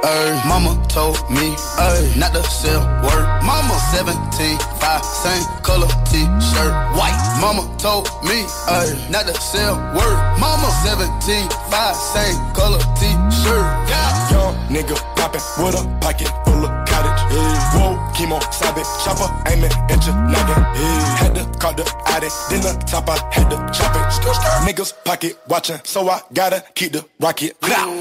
Ay, 0.05 0.31
mama 0.47 0.79
told 0.89 1.19
me 1.31 1.55
ay, 1.79 2.13
not 2.17 2.33
to 2.33 2.43
sell 2.45 2.81
word. 3.03 3.27
Mama 3.43 3.75
17, 3.91 4.59
5, 4.79 5.05
same 5.05 5.45
color 5.63 5.89
t-shirt, 6.07 6.73
white. 6.95 7.19
Mama 7.41 7.67
told 7.79 8.07
me 8.23 8.47
ay, 8.69 8.95
not 9.11 9.27
to 9.27 9.35
sell 9.41 9.75
word. 9.95 10.19
Mama 10.39 10.71
17, 10.87 11.49
5, 11.71 11.97
same 11.97 12.39
color 12.55 12.79
t-shirt. 12.95 13.67
Yeah. 13.91 14.31
Young 14.31 14.55
nigga 14.71 14.95
poppin' 15.17 15.43
with 15.59 15.75
a 15.75 15.83
pocket 16.01 16.29
full 16.45 16.65
of 16.65 16.71
cottage. 16.87 17.21
Yeah. 17.35 17.75
Whoa, 17.75 17.99
chemo, 18.15 18.39
sabe, 18.53 18.83
chopper, 19.03 19.29
aiming 19.51 19.73
at 19.91 20.05
your 20.07 20.15
noggin. 20.15 20.63
Yeah. 20.79 21.17
Had 21.19 21.35
to 21.35 21.45
call 21.59 21.75
the 21.75 21.85
addict, 22.07 22.35
then 22.51 22.63
the 22.63 22.73
top 22.87 23.09
I 23.09 23.19
had 23.33 23.51
to 23.51 23.57
chop 23.75 23.97
it. 23.97 24.09
Niggas 24.69 24.93
pocket 25.05 25.39
watching, 25.49 25.81
so 25.85 26.09
I 26.09 26.21
gotta 26.33 26.63
keep 26.75 26.93
the 26.93 27.05
rocket. 27.21 27.57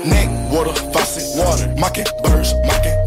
Neck, 0.05 0.29
water, 0.57 0.73
faucet, 0.91 1.37
water, 1.37 1.67
mocking, 1.77 2.05
birds, 2.23 2.53
mocking. 2.65 2.97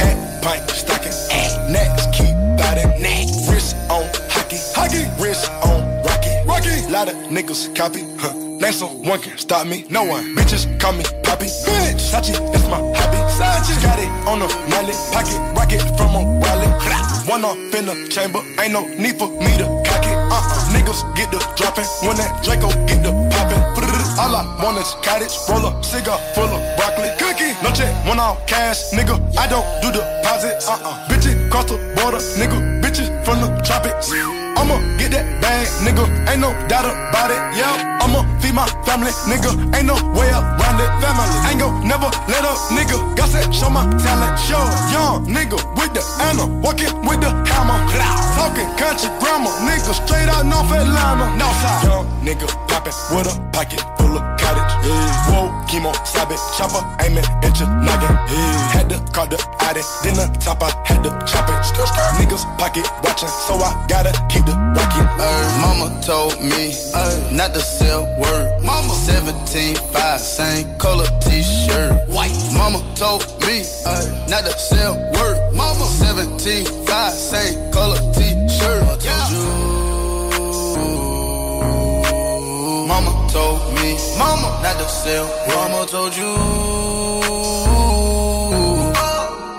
At 0.00 0.16
pint, 0.42 0.64
stocking. 0.70 1.12
at 1.30 1.70
Next, 1.70 2.08
keep 2.16 2.34
biting. 2.56 2.90
Neck, 3.02 3.28
wrist 3.48 3.76
on 3.92 4.08
hockey, 4.32 4.58
hockey, 4.72 5.04
wrist 5.20 5.50
on 5.68 5.84
rocky, 6.02 6.32
rocky. 6.48 6.74
Lot 6.90 7.08
of 7.08 7.16
niggas 7.28 7.74
copy, 7.76 8.02
huh? 8.18 8.32
Name 8.32 8.72
someone 8.72 9.20
can 9.20 9.36
stop 9.36 9.66
me, 9.66 9.84
no 9.90 10.04
one. 10.04 10.34
Bitches 10.34 10.64
call 10.80 10.92
me 10.92 11.04
Poppy, 11.24 11.46
bitch. 11.68 12.00
Sachi, 12.10 12.32
that's 12.52 12.66
my 12.72 12.80
hobby. 12.96 13.20
Sachi, 13.36 13.74
got 13.82 13.98
it 13.98 14.08
on 14.26 14.40
a 14.40 14.48
mallet, 14.70 14.96
pocket 15.12 15.38
rocket 15.56 15.82
from 15.98 16.14
a 16.16 16.22
wallet. 16.40 16.72
One 17.28 17.44
off 17.44 17.56
in 17.74 17.86
the 17.86 18.08
chamber, 18.08 18.40
ain't 18.60 18.72
no 18.72 18.86
need 18.86 19.16
for 19.18 19.28
me 19.28 19.52
to 19.58 19.64
cock 19.88 20.04
it. 20.04 20.16
Uh-uh, 20.16 20.72
niggas 20.72 21.02
get 21.16 21.30
the 21.30 21.38
dropping 21.56 21.88
when 22.06 22.16
that 22.16 22.44
Draco 22.44 22.68
get 22.86 23.02
the 23.02 23.12
popping. 23.32 23.93
All 24.16 24.30
I 24.30 24.46
want 24.62 24.78
is 24.78 24.94
cottage, 25.02 25.34
roll 25.48 25.66
up, 25.66 25.84
cigar 25.84 26.18
full 26.34 26.46
of 26.46 26.62
broccoli, 26.78 27.10
cookie. 27.18 27.50
No 27.66 27.74
check, 27.74 27.90
one 28.06 28.20
off 28.20 28.46
cash, 28.46 28.94
nigga. 28.94 29.18
I 29.36 29.48
don't 29.48 29.66
do 29.82 29.90
deposits. 29.90 30.68
Uh-uh, 30.68 31.08
bitches 31.08 31.50
cross 31.50 31.66
the 31.66 31.78
border, 31.98 32.22
nigga. 32.38 32.54
Bitches 32.80 33.10
from 33.24 33.42
the 33.42 33.50
tropics. 33.66 34.14
I'ma 34.54 34.78
get 35.02 35.10
that 35.10 35.26
bag, 35.42 35.66
nigga. 35.82 36.06
Ain't 36.30 36.40
no 36.40 36.54
doubt 36.68 36.86
about 36.86 37.34
it. 37.34 37.42
Yeah, 37.58 37.98
I'ma 38.06 38.22
feed 38.38 38.54
my 38.54 38.66
family, 38.86 39.10
nigga. 39.26 39.50
Ain't 39.74 39.90
no 39.90 39.98
way 40.14 40.30
around 40.30 40.78
it. 40.78 40.90
Family, 41.02 41.50
ain't 41.50 41.58
gon' 41.58 41.82
never 41.82 42.06
let 42.30 42.46
up, 42.46 42.58
nigga. 42.70 42.96
Got 43.18 43.34
that 43.34 43.50
show 43.50 43.68
my 43.68 43.82
talent, 43.98 44.38
show. 44.38 44.62
Young 44.94 45.26
nigga 45.26 45.58
with 45.74 45.90
the 45.90 46.02
Anna, 46.22 46.46
walking 46.62 46.94
with 47.02 47.18
the 47.18 47.34
hammer. 47.50 47.82
Talking 48.38 48.70
country 48.78 49.10
grammar, 49.18 49.50
nigga. 49.66 49.90
Straight 49.90 50.30
out 50.30 50.46
North 50.46 50.70
Atlanta, 50.70 51.34
Northside. 51.34 51.82
Young 51.82 52.06
nigga 52.22 52.46
poppin' 52.70 52.94
with 53.10 53.26
a 53.26 53.34
pocket 53.50 53.82
of 54.16 54.24
cottage. 54.38 54.72
Yeah. 54.86 55.30
Whoa, 55.30 55.50
chemo, 55.68 55.92
sabe, 56.06 56.36
chopper, 56.56 56.82
aiming 57.02 57.24
at 57.42 57.58
your 57.58 57.68
noggin. 57.68 58.14
Yeah. 58.30 58.72
Had 58.74 58.88
to 58.90 58.98
call 59.12 59.26
the 59.26 59.38
addict, 59.60 59.86
then 60.02 60.14
the 60.14 60.26
top 60.40 60.62
I 60.62 60.70
had 60.84 61.02
to 61.04 61.10
chop 61.26 61.48
it. 61.48 61.54
Niggas 62.18 62.44
pocket 62.58 62.86
watching, 63.02 63.28
so 63.28 63.54
I 63.54 63.72
gotta 63.88 64.12
keep 64.28 64.44
the 64.44 64.52
rocket. 64.52 65.06
Ay, 65.18 65.60
mama 65.60 66.00
told 66.02 66.40
me 66.40 66.74
ay, 66.94 67.30
not 67.32 67.54
to 67.54 67.60
sell 67.60 68.04
word. 68.18 68.62
Mama 68.62 68.94
17, 68.94 69.76
5, 69.76 70.20
same 70.20 70.78
color 70.78 71.06
t-shirt. 71.20 72.08
White. 72.08 72.34
Mama 72.52 72.80
told 72.94 73.24
me 73.46 73.64
ay, 73.86 74.26
not 74.28 74.44
to 74.44 74.58
sell 74.58 74.94
word. 75.14 75.54
Mama 75.54 75.84
17, 75.84 76.86
5, 76.86 77.12
same 77.12 77.72
color 77.72 77.98
t-shirt. 78.12 78.82
Mama 78.82 79.63
Mama 84.18 84.48
not 84.62 84.78
the 84.78 84.86
sell. 84.86 85.26
Mama 85.48 85.86
told 85.86 86.16
you. 86.16 86.34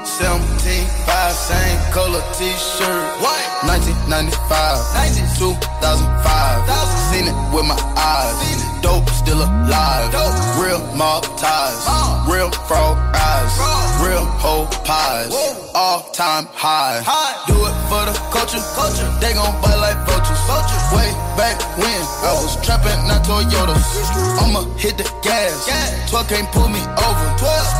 17, 0.06 0.88
5, 1.06 1.34
same 1.34 1.80
color 1.91 2.24
t-shirt. 2.34 3.06
White. 3.20 3.52
1995, 3.68 4.80
2005. 5.38 6.70
Seen 7.12 7.28
it 7.28 7.36
with 7.54 7.65
my 7.68 7.76
eyes. 8.00 8.36
Dope 8.82 9.10
still 9.10 9.41
alive. 9.44 10.13
Real 10.62 10.80
mob 10.96 11.24
ties. 11.38 11.84
Real 12.30 12.52
frog 12.68 12.98
eyes. 13.13 13.54
Real 14.00 14.24
whole 14.39 14.68
pies. 14.86 15.34
All 15.74 16.04
time 16.12 16.48
high. 16.54 17.02
high. 17.04 17.36
Do 17.48 17.58
it 17.65 17.76
for 17.89 18.06
the 18.08 18.15
culture. 18.32 18.62
They 19.20 19.34
gon' 19.34 19.60
bite 19.62 19.80
like 19.82 19.98
vultures. 20.08 20.39
Way 20.96 21.25
back 21.38 21.60
when 21.78 22.02
I 22.24 22.34
was 22.41 22.56
trapping, 22.65 23.08
not 23.08 23.24
Toyotas. 23.24 23.84
I'ma 24.41 24.63
hit 24.76 24.98
the 24.98 25.04
gas. 25.21 25.67
12 26.10 26.28
can't 26.28 26.50
pull 26.52 26.67
me 26.67 26.80
over. 26.80 27.28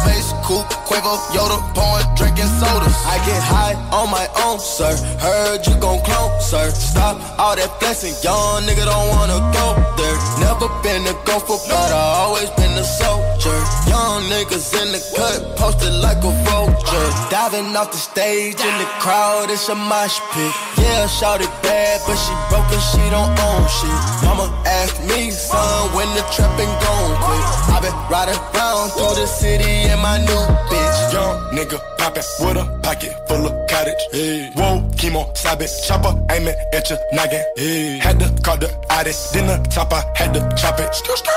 Space 0.04 0.32
coupe, 0.44 0.68
Quavo, 0.88 1.18
Yoda, 1.34 1.58
pouring, 1.74 2.08
drinking 2.16 2.52
sodas. 2.60 2.96
I 3.08 3.18
get 3.26 3.42
high 3.42 3.76
on 3.92 4.12
my 4.12 4.28
own, 4.46 4.60
sir. 4.60 4.94
Heard 5.20 5.66
you 5.68 5.76
gon' 5.80 6.04
clone, 6.04 6.32
sir. 6.42 6.70
Stop 6.72 7.18
all 7.40 7.56
that 7.56 7.72
flexing, 7.80 8.16
young 8.24 8.64
nigga 8.68 8.86
don't 8.86 9.10
wanna 9.10 9.40
go 9.56 9.68
there. 9.98 10.18
Never 10.40 10.68
been 10.84 11.08
a 11.08 11.16
gopher, 11.26 11.60
but 11.68 11.90
I 11.92 12.04
always 12.24 12.50
been 12.52 12.76
a 12.78 12.84
soldier. 12.84 13.60
Young 13.88 14.24
niggas 14.30 14.74
in 14.82 14.92
the 14.92 15.02
cut, 15.16 15.58
posted 15.58 15.94
like 16.06 16.22
a 16.24 16.32
vulture. 16.46 17.10
Diving 17.30 17.76
off 17.76 17.92
the 17.92 17.98
stage 17.98 18.60
in 18.60 18.76
the 18.78 18.90
crowd, 19.00 19.50
it's 19.50 19.70
a 19.70 19.76
mosh 19.76 20.20
pit. 20.32 20.54
Yeah, 20.78 21.08
shout 21.08 21.42
it 21.42 21.54
bad, 21.64 22.02
but 22.06 22.18
she 22.18 22.34
broke 22.50 22.70
and 22.72 22.86
she 22.92 23.04
don't 23.10 23.34
own 23.46 23.64
shit. 23.70 24.02
Mama 24.26 24.46
asked 24.66 25.02
me, 25.10 25.30
son, 25.32 25.94
when 25.96 26.10
the 26.18 26.24
trapping 26.34 26.74
gon' 26.82 27.14
quit. 27.26 27.46
I 27.70 27.80
been 27.82 27.96
riding 28.10 28.40
around 28.54 28.90
through 28.98 29.16
the 29.22 29.28
city 29.28 29.90
in 29.92 30.00
my 30.00 30.18
new 30.18 30.44
bitch. 30.70 31.14
Young 31.14 31.36
nigga 31.56 31.80
poppin' 31.98 32.24
with 32.42 32.58
a 32.58 32.66
pocket 32.82 33.14
full 33.28 33.46
of 33.46 33.54
cottage. 33.70 34.04
Hey. 34.12 34.52
Whoa, 34.56 34.82
chemo, 34.98 35.22
sabe, 35.38 35.66
chopper 35.88 36.14
aiming 36.32 36.56
at 36.74 36.90
your 36.90 37.00
noggin. 37.14 37.44
Hey. 37.56 38.00
Had 38.00 38.20
to 38.20 38.28
call 38.42 38.58
the 38.58 38.70
addict, 38.90 39.34
then 39.34 39.48
the 39.48 39.58
top 39.70 39.94
I 39.94 40.04
had 40.16 40.34
to 40.34 40.42
chop 40.56 40.80
it. 40.80 40.90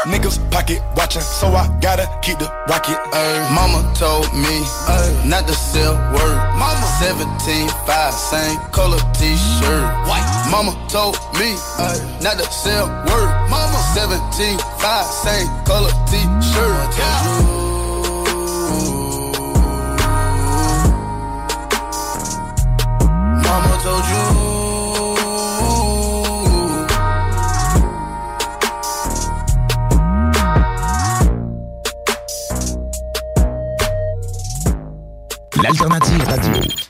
Niggas 0.07 0.39
pocket 0.51 0.81
watching, 0.97 1.23
so 1.23 1.49
I 1.49 1.67
gotta 1.81 2.07
keep 2.23 2.39
the 2.39 2.49
rocket. 2.69 2.99
Ay, 3.13 3.39
mama 3.55 3.93
told 3.95 4.27
me 4.33 4.57
not 5.29 5.47
to 5.47 5.55
sell 5.55 5.95
word. 6.13 6.39
Mama 6.59 6.87
17, 7.01 7.69
5, 7.69 8.15
same 8.15 8.59
color 8.73 8.99
t-shirt. 9.15 9.85
White. 10.09 10.29
Mama 10.51 10.73
told 10.89 11.17
me 11.39 11.55
not 12.23 12.37
the 12.37 12.45
same 12.51 12.89
word. 13.07 13.31
Mama 13.51 13.79
17, 13.95 14.59
5, 14.59 15.07
same 15.07 15.49
color 15.65 15.93
t-shirt. 16.09 16.95
Mama 23.45 23.75
told 23.83 24.05
you. 24.13 24.49
L'alternative 35.63 36.25
radio. 36.27 36.88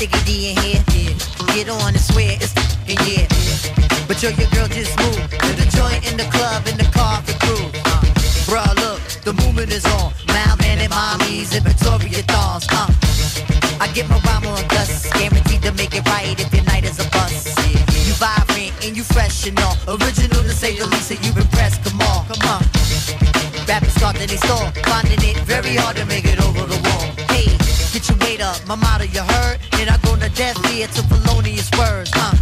Sticky 0.00 0.24
D 0.24 0.50
in 0.50 0.56
here. 0.64 1.14
Get 1.52 1.68
on 1.68 1.92
and 1.92 2.00
swear 2.00 2.32
it's 2.40 2.54
the 2.88 2.96
yeah. 3.04 3.28
But 4.08 4.22
yo, 4.22 4.30
your 4.32 4.48
girl 4.48 4.68
just 4.68 4.96
moved 4.96 5.28
to 5.28 5.50
the 5.60 5.68
joint 5.76 6.00
in 6.08 6.16
the 6.16 6.24
club 6.32 6.64
in 6.66 6.78
the 6.80 6.88
car 6.88 7.20
for 7.20 7.36
crew. 7.44 7.68
Uh, 7.84 8.00
bruh, 8.48 8.72
look, 8.80 9.00
the 9.28 9.34
movement 9.44 9.70
is 9.72 9.84
on. 9.84 10.12
Malvin 10.32 10.80
and 10.80 10.90
mommies 10.90 11.52
and 11.52 11.64
Victoria 11.68 12.24
thongs. 12.32 12.64
Uh, 12.72 12.88
I 13.76 13.92
get 13.92 14.08
my 14.08 14.16
rhyme 14.24 14.46
on 14.48 14.64
dust, 14.68 15.12
guaranteed 15.12 15.60
to 15.68 15.72
make 15.72 15.92
it 15.92 16.08
right 16.08 16.32
if 16.32 16.48
your 16.48 16.64
night 16.64 16.84
is 16.84 16.96
a 16.96 17.04
bust. 17.10 17.60
You 18.08 18.14
vibrant 18.16 18.72
and 18.80 18.96
you 18.96 19.04
fresh 19.04 19.46
and 19.46 19.58
all. 19.60 19.76
Original 20.00 20.40
to 20.48 20.54
say 20.56 20.78
the 20.78 20.86
least, 20.86 21.10
and 21.10 21.20
you 21.20 21.32
impressed. 21.36 21.84
Come 21.84 22.00
on, 22.08 22.24
come 22.24 22.40
on. 22.48 22.64
Rappers 23.68 23.92
start 24.00 24.16
to 24.16 24.26
they 24.26 24.40
stall, 24.40 24.64
finding 24.88 25.20
it 25.28 25.36
very 25.44 25.76
hard 25.76 25.96
to 25.96 26.06
make 26.06 26.24
it 26.24 26.40
over 26.40 26.64
the 26.64 26.80
wall. 26.88 27.04
Hey, 27.28 27.52
get 27.92 28.08
your 28.08 28.16
weight 28.24 28.40
up, 28.40 28.56
my 28.66 28.76
motto 28.76 29.04
you 29.04 29.20
heard. 29.20 29.60
Go 30.40 30.46
to 30.46 31.02
felonious 31.04 31.70
words, 31.76 32.10
huh? 32.14 32.32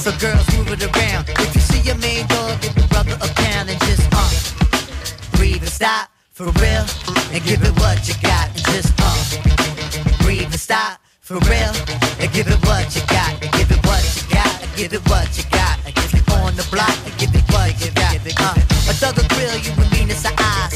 So 0.00 0.10
girls 0.16 0.40
move 0.56 0.72
it 0.72 0.80
around. 0.80 1.28
If 1.28 1.54
you 1.54 1.60
see 1.60 1.84
your 1.84 2.00
main 2.00 2.26
dog, 2.32 2.56
give 2.62 2.74
the 2.74 2.88
brother 2.88 3.12
a 3.20 3.28
pound 3.36 3.68
and 3.68 3.78
just 3.84 4.08
uh 4.08 5.36
breathe 5.36 5.60
and 5.60 5.68
stop 5.68 6.08
for 6.32 6.48
real 6.64 6.88
and 7.28 7.44
give 7.44 7.60
it 7.60 7.76
what 7.76 8.08
you 8.08 8.16
got 8.24 8.48
and 8.48 8.64
just 8.72 8.96
uh 8.96 10.24
breathe 10.24 10.48
and 10.48 10.56
stop 10.56 10.96
for 11.20 11.36
real 11.44 11.76
and 12.24 12.32
give 12.32 12.48
it 12.48 12.56
what 12.64 12.88
you 12.96 13.04
got 13.12 13.36
and 13.36 13.52
give 13.52 13.68
it 13.68 13.84
what 13.84 14.00
you 14.00 14.24
got 14.32 14.56
and 14.64 14.72
give 14.72 14.96
it 14.96 15.04
what 15.12 15.28
you 15.36 15.44
got 15.52 15.76
and 15.84 15.92
give 15.92 16.14
it 16.16 16.24
on 16.40 16.56
the 16.56 16.64
block 16.72 16.96
and 17.04 17.12
give 17.20 17.36
it 17.36 17.44
what 17.52 17.68
you 17.84 17.92
got. 18.00 18.16
Uh, 18.16 18.56
a 18.88 18.96
thug 18.96 19.12
will 19.20 19.28
grill 19.36 19.60
you 19.60 19.76
with 19.76 19.92
meanness 19.92 20.24
of 20.24 20.32
eyes. 20.40 20.72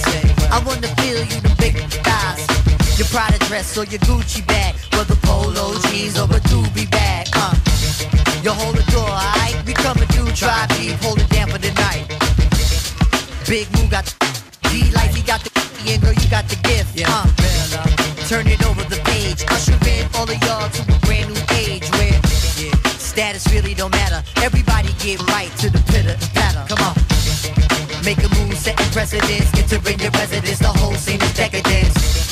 I 0.53 0.61
wanna 0.61 0.93
feel 1.01 1.25
you 1.25 1.41
the 1.41 1.57
big 1.57 1.81
thighs. 2.05 2.45
Your 3.01 3.09
Prada 3.09 3.41
dress 3.49 3.79
or 3.81 3.89
your 3.89 4.05
Gucci 4.05 4.47
bag, 4.47 4.77
whether 4.93 5.17
polo 5.95 6.03
jeans 6.03 6.19
or 6.19 6.25
a 6.25 6.41
doobie 6.51 6.91
bag. 6.91 7.29
Uh, 7.35 7.55
you 8.43 8.51
hold 8.51 8.77
the 8.77 8.91
door, 8.91 9.09
alright? 9.09 9.57
We 9.67 9.73
coming 9.73 10.09
through, 10.09 10.33
try 10.33 10.67
deep, 10.79 10.97
hold 11.03 11.21
it 11.21 11.29
down 11.31 11.49
for 11.51 11.59
the 11.59 11.73
night. 11.75 12.07
Big 13.49 13.71
Moo 13.77 13.89
got 13.89 14.05
the 14.05 14.69
D 14.71 14.91
life, 14.93 15.15
he 15.15 15.23
got 15.23 15.41
the 15.41 15.51
and 15.87 16.01
girl, 16.01 16.13
you 16.13 16.29
got 16.31 16.49
the 16.49 16.57
gift. 16.65 16.97
Uh, 17.07 17.27
turn 18.27 18.47
it 18.47 18.65
over 18.67 18.83
the 18.85 19.01
page, 19.05 19.45
usher 19.49 19.77
in 19.87 20.09
all 20.15 20.25
of 20.25 20.39
y'all 20.43 20.69
to 20.71 20.83
a 20.83 20.99
brand 21.07 21.29
new 21.29 21.41
age 21.61 21.89
where 21.93 22.19
yeah, 22.57 22.73
status 22.97 23.47
really 23.53 23.75
don't 23.75 23.93
matter. 23.93 24.23
Everybody 24.43 24.89
get 24.99 25.21
right 25.29 25.53
to 25.59 25.71
the 25.71 25.83
pitter 25.93 26.17
patter. 26.33 26.65
Come 26.69 26.83
on. 26.89 26.97
Make 28.05 28.19
a 28.19 28.29
move, 28.37 28.57
setting 28.57 28.91
precedence, 28.93 29.49
entering 29.55 29.99
your 29.99 30.11
residence, 30.13 30.59
the 30.59 30.69
whole 30.69 30.95
scene 30.95 31.21
is 31.21 31.35
decadence. 31.35 32.24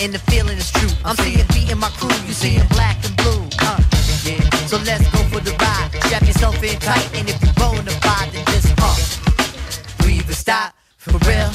And 0.00 0.12
the 0.12 0.18
feeling 0.30 0.58
is 0.58 0.70
true. 0.70 0.90
I'm 1.04 1.16
seeing 1.16 1.46
beating 1.54 1.78
my 1.78 1.88
crew, 1.96 2.10
you 2.26 2.34
seeing 2.34 2.66
black 2.68 2.96
and 3.04 3.16
blue. 3.16 3.48
Uh, 3.60 3.80
yeah. 4.24 4.42
So 4.66 4.76
let's 4.84 5.08
go 5.10 5.18
for 5.32 5.40
the 5.40 5.52
ride. 5.60 5.90
Strap 6.04 6.22
yourself 6.22 6.62
in 6.62 6.78
tight, 6.78 7.08
and 7.14 7.28
if 7.28 7.40
you 7.40 7.52
bona 7.54 7.90
fide, 8.04 8.30
then 8.32 8.44
just 8.46 8.74
uh, 8.76 10.02
breathe 10.02 10.26
and 10.26 10.36
stop 10.36 10.74
for 10.98 11.16
real, 11.28 11.50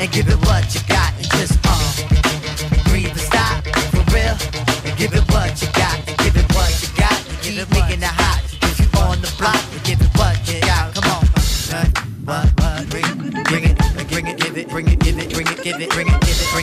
and 0.00 0.10
give 0.12 0.28
it 0.28 0.36
what 0.44 0.74
you 0.74 0.80
got, 0.88 1.14
and 1.16 1.30
just 1.38 1.58
uh, 1.64 2.84
breathe 2.90 3.08
and 3.08 3.20
stop 3.20 3.64
for 3.92 4.04
real, 4.12 4.36
and 4.84 4.98
give 4.98 5.14
it 5.14 5.24
what 5.32 5.60
you 5.62 5.68
got, 5.72 6.03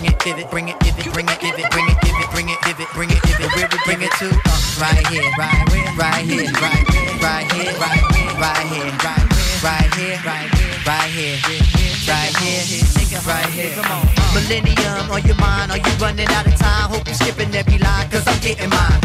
bring 0.01 0.13
it, 0.13 0.19
give 0.23 0.39
it, 0.39 0.49
bring 0.49 0.67
it, 0.67 0.79
give 0.79 0.97
it, 0.97 1.13
bring 1.13 1.27
it, 1.29 1.39
give 1.39 1.59
it, 1.59 1.69
bring 1.69 1.87
it, 1.87 2.01
give 2.01 2.17
it, 2.17 2.29
bring 2.31 2.49
it, 2.49 2.57
give 2.63 2.79
it, 2.79 2.87
bring 2.89 3.09
it, 3.11 3.21
give 3.21 3.39
it, 3.39 3.53
where 3.53 3.69
we 3.69 3.77
bring 3.85 4.01
it 4.01 4.11
to? 4.17 4.29
Uh, 4.33 4.81
right 4.81 5.05
here, 5.07 5.29
right 5.37 5.69
here, 5.69 5.93
right 5.93 6.25
here, 6.25 6.49
right 6.49 6.81
here, 6.81 7.13
right 7.21 7.45
here, 7.53 7.73
right 7.77 8.65
here, 8.65 8.89
right 8.89 9.13
here, 9.13 9.29
right 9.61 9.93
here, 9.93 10.17
right 10.25 10.49
here, 10.49 10.57
right 10.89 11.13
here, 11.13 11.37
right 12.09 12.33
here, 12.41 13.21
right 13.29 13.45
here. 13.53 13.77
Millennium 14.33 15.11
on 15.11 15.21
your 15.23 15.37
mind, 15.37 15.71
are 15.71 15.77
you 15.77 15.93
running 16.01 16.27
out 16.29 16.47
of 16.47 16.55
time? 16.55 16.89
Hope 16.89 17.05
you're 17.05 17.13
skipping 17.13 17.53
every 17.53 17.77
line, 17.77 18.09
cause 18.09 18.25
I'm 18.25 18.39
getting 18.41 18.69
mine. 18.69 19.01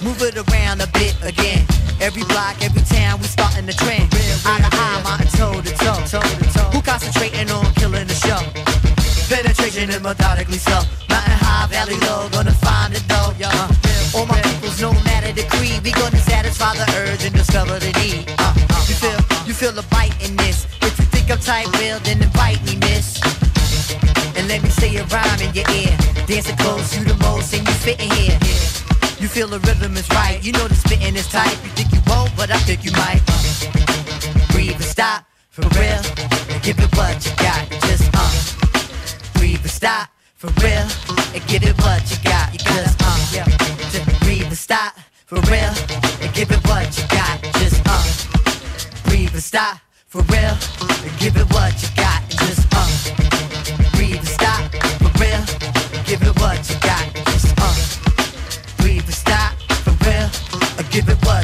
Move 0.00 0.22
it 0.22 0.40
around 0.40 0.80
a 0.80 0.86
bit 0.96 1.16
again. 1.22 1.66
Every 2.00 2.24
block, 2.24 2.56
every 2.62 2.82
town, 2.82 3.20
we 3.20 3.26
starting 3.26 3.66
the 3.66 3.74
trend. 3.74 4.08
Eye 4.46 4.60
to 4.60 4.68
eye, 4.72 5.02
mountain 5.04 5.28
toe 5.36 5.60
to 5.60 5.72
toe. 5.76 6.70
Who 6.72 6.80
concentrating 6.80 7.50
on? 7.50 7.73
Penetration 9.74 9.96
and 9.96 10.04
methodically 10.04 10.58
so. 10.58 10.70
Mountain 11.10 11.34
high, 11.42 11.66
valley 11.66 11.98
low, 12.06 12.28
gonna 12.30 12.54
find 12.62 12.94
the 12.94 13.02
dough, 13.10 13.34
yo. 13.34 13.48
Uh, 13.50 14.14
all 14.14 14.26
my 14.26 14.40
peoples, 14.42 14.80
no 14.80 14.92
matter 15.02 15.32
the 15.32 15.42
creed, 15.50 15.82
we 15.82 15.90
gonna 15.90 16.18
satisfy 16.18 16.74
the 16.74 16.86
urge 17.02 17.24
and 17.24 17.34
discover 17.34 17.80
the 17.80 17.90
need. 17.98 18.22
Uh, 18.38 18.54
you 18.86 18.94
feel, 18.94 19.18
you 19.46 19.52
feel 19.52 19.76
a 19.76 19.82
bite 19.90 20.14
in 20.22 20.36
this. 20.36 20.66
If 20.80 20.94
you 20.98 21.06
think 21.10 21.28
I'm 21.28 21.38
tight, 21.38 21.66
well, 21.74 21.98
then 22.06 22.22
invite 22.22 22.62
me, 22.62 22.76
miss. 22.86 23.18
And 24.38 24.46
let 24.46 24.62
me 24.62 24.70
say 24.70 24.94
a 24.94 25.04
rhyme 25.10 25.42
in 25.42 25.50
your 25.54 25.66
ear. 25.74 25.90
Dancing 26.26 26.56
close, 26.62 26.94
you 26.94 27.02
the 27.02 27.18
most, 27.26 27.52
and 27.52 27.66
you 27.66 27.74
fit 27.74 27.98
in 27.98 28.10
here. 28.14 28.38
You 29.18 29.26
feel 29.26 29.48
the 29.48 29.58
rhythm 29.66 29.96
is 29.96 30.08
right. 30.10 30.38
You 30.38 30.52
know 30.52 30.68
the 30.68 30.76
spitting 30.76 31.16
is 31.16 31.26
tight. 31.26 31.58
You 31.64 31.70
think 31.74 31.90
you 31.90 32.00
won't, 32.06 32.30
but 32.36 32.50
I 32.52 32.58
think 32.62 32.84
you 32.84 32.92
might. 32.92 33.22
Breathe 34.54 34.76
and 34.78 34.84
stop 34.84 35.26
for 35.50 35.66
real. 35.74 36.02
Give 36.62 36.78
it 36.78 36.90
what 36.94 37.18
you 37.26 37.34
got. 37.42 37.66
Just 37.90 38.13
uh. 38.13 38.13
Stop 39.84 40.08
for 40.36 40.48
real. 40.64 40.86
And 41.34 41.46
give 41.46 41.62
it 41.62 41.76
what 41.84 42.00
you 42.10 42.16
got. 42.24 42.52
Just 42.52 42.96
uh. 43.04 43.20
Yeah. 43.36 43.44
Just 43.92 44.06
breathe 44.22 44.46
and 44.46 44.56
stop 44.56 44.96
for 45.26 45.40
real. 45.52 45.72
And 46.22 46.32
give 46.32 46.50
it 46.50 46.62
what 46.68 46.88
you 46.96 47.04
got. 47.08 47.36
Just 47.60 47.82
uh. 47.84 48.04
Breathe 49.06 49.34
and 49.34 49.42
stop 49.42 49.76
for 50.08 50.22
real. 50.32 50.56
And 51.04 51.14
give 51.20 51.36
it 51.36 51.48
what 51.52 51.74
you 51.82 51.88
got. 51.96 52.20
Just 52.30 52.64
uh. 52.72 52.88
Breathe 53.96 54.24
and 54.24 54.32
stop 54.38 54.62
for 55.02 55.12
real. 55.20 55.44
And 55.92 56.06
give 56.06 56.22
it 56.22 56.34
what 56.40 56.60
you 56.70 56.76
got. 56.80 57.04
Just 57.28 57.52
uh 57.60 57.74
breathe 58.80 59.04
and 59.04 59.18
stop 59.24 59.52
for 59.84 59.94
real. 60.08 60.28
Or 60.78 60.84
give 60.94 61.10
it 61.10 61.20
what 61.26 61.43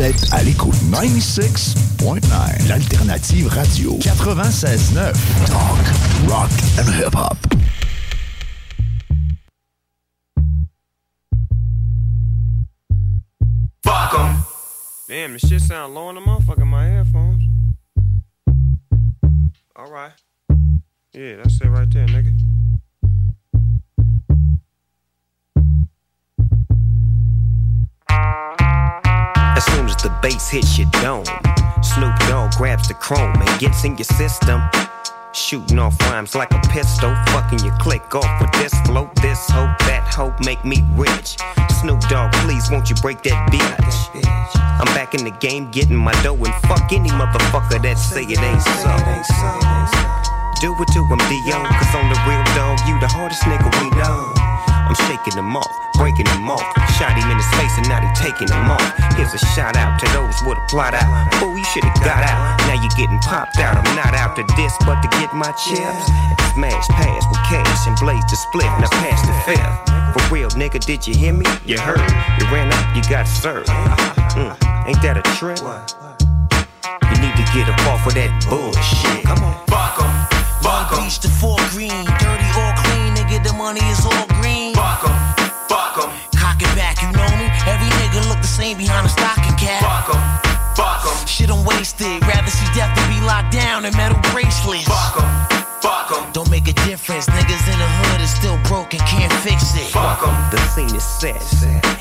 96.9. 0.00 2.68
L'alternative 2.68 3.52
radio. 3.52 3.98
96.9. 3.98 5.12
Talk, 5.46 5.78
rock 6.26 6.50
and 6.78 6.88
hip-hop. 6.88 7.36
Fuck 13.84 14.14
'em. 14.14 14.42
Damn, 15.06 15.34
this 15.34 15.46
shit 15.46 15.60
sound 15.60 15.94
low 15.94 16.08
in 16.08 16.14
the 16.14 16.22
motherfucker 16.22 16.62
in 16.62 16.68
my 16.68 16.86
headphones. 16.86 17.42
Alright. 19.78 20.12
Yeah, 21.12 21.36
that's 21.36 21.60
it 21.60 21.68
right 21.68 21.90
there, 21.92 22.06
nigga. 22.06 22.32
Soon 28.10 28.56
as 28.58 28.69
the 30.02 30.10
bass 30.22 30.48
hits 30.48 30.78
your 30.78 30.88
dome, 31.02 31.24
Snoop 31.82 32.16
Dogg 32.28 32.52
grabs 32.56 32.88
the 32.88 32.94
chrome 32.94 33.34
and 33.34 33.60
gets 33.60 33.84
in 33.84 33.96
your 33.96 34.04
system. 34.04 34.62
Shooting 35.32 35.78
off 35.78 35.98
rhymes 36.00 36.34
like 36.34 36.52
a 36.52 36.60
pistol, 36.68 37.14
fucking 37.28 37.60
your 37.60 37.76
click 37.76 38.14
off 38.14 38.40
with 38.40 38.52
this 38.52 38.72
flow, 38.86 39.10
this 39.20 39.48
hope, 39.50 39.76
that 39.80 40.02
hope 40.08 40.38
make 40.44 40.64
me 40.64 40.84
rich. 40.94 41.36
Snoop 41.80 42.00
Dogg, 42.08 42.32
please 42.44 42.70
won't 42.70 42.88
you 42.88 42.96
break 42.96 43.22
that 43.22 43.50
bitch? 43.52 43.98
I'm 44.80 44.88
back 44.94 45.14
in 45.14 45.24
the 45.24 45.32
game 45.32 45.70
getting 45.70 45.96
my 45.96 46.12
dough 46.22 46.34
and 46.34 46.54
fuck 46.66 46.92
any 46.92 47.10
motherfucker 47.10 47.82
that 47.82 47.98
say 47.98 48.24
it 48.24 48.40
ain't 48.40 48.62
so. 48.62 48.92
Do 50.60 50.74
it 50.76 50.88
to 50.92 51.00
him, 51.04 51.18
D.O. 51.28 51.58
Cause 51.66 51.94
on 51.94 52.08
the 52.08 52.20
real 52.28 52.44
dog, 52.56 52.80
you 52.88 52.98
the 53.00 53.08
hardest 53.08 53.42
nigga 53.42 53.68
we 53.80 53.90
know. 53.98 54.49
I'm 54.90 54.98
shaking 55.06 55.38
them 55.38 55.54
off, 55.54 55.70
breaking 55.94 56.26
them 56.26 56.50
off. 56.50 56.66
Shot 56.98 57.14
him 57.14 57.30
in 57.30 57.38
his 57.38 57.46
face 57.54 57.70
and 57.78 57.86
now 57.86 58.02
they 58.02 58.10
taking 58.18 58.50
him 58.50 58.74
off. 58.74 58.82
Here's 59.14 59.30
a 59.30 59.38
shout 59.54 59.76
out 59.76 60.00
to 60.02 60.06
those 60.10 60.34
with 60.42 60.58
a 60.58 60.66
plot 60.66 60.98
out. 60.98 61.06
Fool, 61.38 61.54
you 61.56 61.62
should've 61.62 61.94
got 62.02 62.26
out. 62.26 62.58
Now 62.66 62.74
you 62.74 62.90
getting 62.98 63.22
popped 63.22 63.62
out. 63.62 63.78
I'm 63.78 63.86
not 63.94 64.18
out 64.18 64.34
to 64.34 64.42
this, 64.58 64.74
but 64.82 64.98
to 64.98 65.08
get 65.22 65.30
my 65.30 65.54
chips. 65.54 66.10
Smash 66.58 66.88
pass 66.98 67.22
with 67.30 67.38
cash 67.46 67.86
and 67.86 67.94
blaze 68.02 68.26
the 68.26 68.34
split. 68.34 68.66
Now 68.82 68.90
pass 68.98 69.22
the 69.22 69.34
fifth. 69.46 69.70
For 70.10 70.34
real, 70.34 70.50
nigga, 70.58 70.84
did 70.84 71.06
you 71.06 71.14
hear 71.14 71.34
me? 71.34 71.46
You 71.64 71.78
heard. 71.78 72.02
You 72.42 72.50
ran 72.50 72.74
up, 72.74 72.96
you 72.96 73.02
got 73.06 73.28
served. 73.30 73.70
Mm, 74.34 74.58
ain't 74.90 75.02
that 75.06 75.22
a 75.22 75.24
trip? 75.38 75.62
You 75.62 77.16
need 77.22 77.36
to 77.38 77.46
get 77.54 77.70
up 77.70 77.78
off 77.86 78.10
of 78.10 78.14
that 78.18 78.34
bullshit. 78.42 79.22
Come 79.22 79.38
on. 79.38 79.54
Fuck 79.70 80.02
'em. 80.02 80.10
Fuck 80.66 80.98
'em. 80.98 81.04
Beach 81.04 81.20
to 81.20 81.28
Fort 81.28 81.62
Green. 81.70 81.94
Dirty 82.18 82.50
or 82.58 82.74
clean, 82.82 83.14
nigga, 83.14 83.38
the 83.46 83.52
money 83.54 83.86
is 83.86 84.04
all 84.04 84.29
nigga 88.60 88.68
look 88.68 88.78
behind 88.78 89.06
a 89.06 89.08
stocking 89.08 89.56
cap. 89.56 89.80
Fuck 89.80 90.14
'em. 90.14 90.22
Fuck 90.76 91.06
'em. 91.06 91.26
Shit, 91.26 91.50
I'm 91.50 91.64
wasted. 91.64 92.20
Rather 92.26 92.50
see 92.50 92.66
death 92.74 92.94
than 92.94 93.08
be 93.08 93.20
locked 93.26 93.52
down 93.52 93.84
in 93.84 93.96
metal 93.96 94.18
bracelets. 94.32 94.84
Fuck 94.84 95.22
'em. 95.22 95.28
Fuck 95.80 96.12
'em. 96.12 96.32
Don't 96.32 96.50
make 96.50 96.68
a 96.68 96.74
difference. 96.84 97.26
Niggas 97.26 97.64
in 97.72 97.78
the 97.78 97.88
hood 98.00 98.20
is 98.20 98.30
still 98.30 98.58
broke 98.68 98.92
and 98.92 99.02
can't 99.06 99.32
fix 99.44 99.74
it. 99.74 99.88
Fuck 99.90 100.22
'em. 100.26 100.34
The 100.50 100.58
scene 100.74 100.94
is 100.94 101.04
set. 101.04 101.42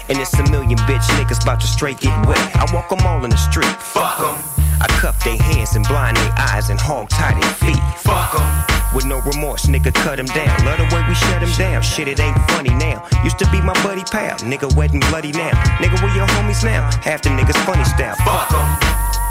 And 0.09 0.17
it's 0.17 0.33
a 0.33 0.43
million 0.51 0.77
bitch 0.87 1.07
niggas 1.17 1.41
about 1.43 1.59
to 1.61 1.67
straight 1.67 1.99
get 1.99 2.15
wet. 2.25 2.39
I 2.55 2.65
walk 2.73 2.91
'em 2.91 3.05
all 3.07 3.23
in 3.23 3.31
the 3.31 3.37
street. 3.37 3.75
Fuck 3.81 4.19
'em. 4.19 4.35
I 4.81 4.87
cuff 5.01 5.17
their 5.23 5.41
hands 5.41 5.75
and 5.75 5.87
blind 5.87 6.17
their 6.17 6.33
eyes 6.37 6.69
and 6.69 6.79
hog 6.79 7.09
tie 7.09 7.33
their 7.33 7.53
feet. 7.63 7.81
Fuck 7.97 8.35
'em. 8.35 8.78
With 8.93 9.06
no 9.06 9.21
remorse, 9.21 9.67
nigga, 9.67 9.93
cut 9.93 10.17
him 10.17 10.25
down. 10.25 10.65
Love 10.65 10.80
the 10.80 10.89
way 10.95 11.02
we 11.08 11.13
shut 11.13 11.41
him 11.43 11.52
down. 11.58 11.82
Shit, 11.82 12.08
it 12.08 12.19
ain't 12.19 12.38
funny 12.49 12.73
now. 12.73 13.06
Used 13.23 13.38
to 13.39 13.49
be 13.52 13.62
my 13.62 13.73
buddy 13.84 14.04
pal. 14.04 14.38
Nigga, 14.39 14.73
wet 14.75 14.91
and 14.93 15.02
bloody 15.10 15.32
now. 15.32 15.52
Nigga, 15.78 16.02
where 16.02 16.15
your 16.15 16.28
homies 16.28 16.63
now? 16.63 16.89
Half 17.04 17.21
the 17.21 17.30
niggas 17.30 17.58
funny 17.65 17.86
style. 17.86 18.15
Fuck 18.25 18.52
'em. 18.52 18.67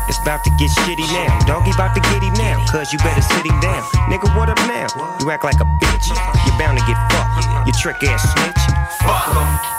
It's 0.08 0.18
about 0.22 0.42
to 0.44 0.50
get 0.58 0.70
shitty 0.86 1.06
now. 1.12 1.38
Doggy 1.46 1.70
about 1.72 1.94
to 1.94 2.00
get 2.00 2.22
him 2.22 2.32
now. 2.34 2.64
Cause 2.70 2.92
you 2.92 2.98
better 3.00 3.20
sit 3.20 3.44
him 3.44 3.60
down. 3.60 3.82
Nigga, 4.08 4.34
what 4.36 4.48
up 4.48 4.58
now? 4.64 4.86
You 5.20 5.30
act 5.30 5.44
like 5.44 5.60
a 5.60 5.66
bitch. 5.82 6.06
You 6.46 6.52
bound 6.58 6.78
to 6.78 6.84
get 6.86 6.96
fucked. 7.12 7.66
You 7.66 7.72
trick 7.74 8.02
ass 8.04 8.22
snitch. 8.32 8.62
Fuck 9.02 9.36
'em. 9.36 9.77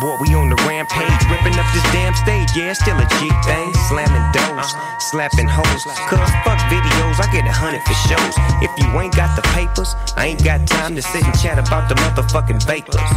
Boy, 0.00 0.16
we 0.20 0.34
on 0.34 0.50
the 0.50 0.56
rampage, 0.68 1.22
ripping 1.30 1.56
up 1.58 1.66
this 1.72 1.82
damn 1.92 2.14
stage. 2.14 2.48
Yeah, 2.54 2.72
still 2.74 2.96
a 2.96 3.06
G 3.16 3.30
thing. 3.48 3.72
Slamming 3.88 4.28
doors, 4.32 4.68
slapping 4.98 5.48
hoes. 5.48 5.82
Cause 6.08 6.30
fuck 6.44 6.60
videos, 6.68 7.16
I 7.16 7.26
get 7.32 7.48
a 7.48 7.52
hundred 7.52 7.80
for 7.88 7.96
shows. 8.04 8.34
If 8.60 8.70
you 8.76 8.86
ain't 9.00 9.16
got 9.16 9.34
the 9.36 9.42
papers, 9.56 9.96
I 10.16 10.26
ain't 10.26 10.44
got 10.44 10.66
time 10.66 10.94
to 10.96 11.02
sit 11.02 11.24
and 11.24 11.32
chat 11.38 11.58
about 11.58 11.88
the 11.88 11.94
motherfucking 11.96 12.62
vapors. 12.64 13.08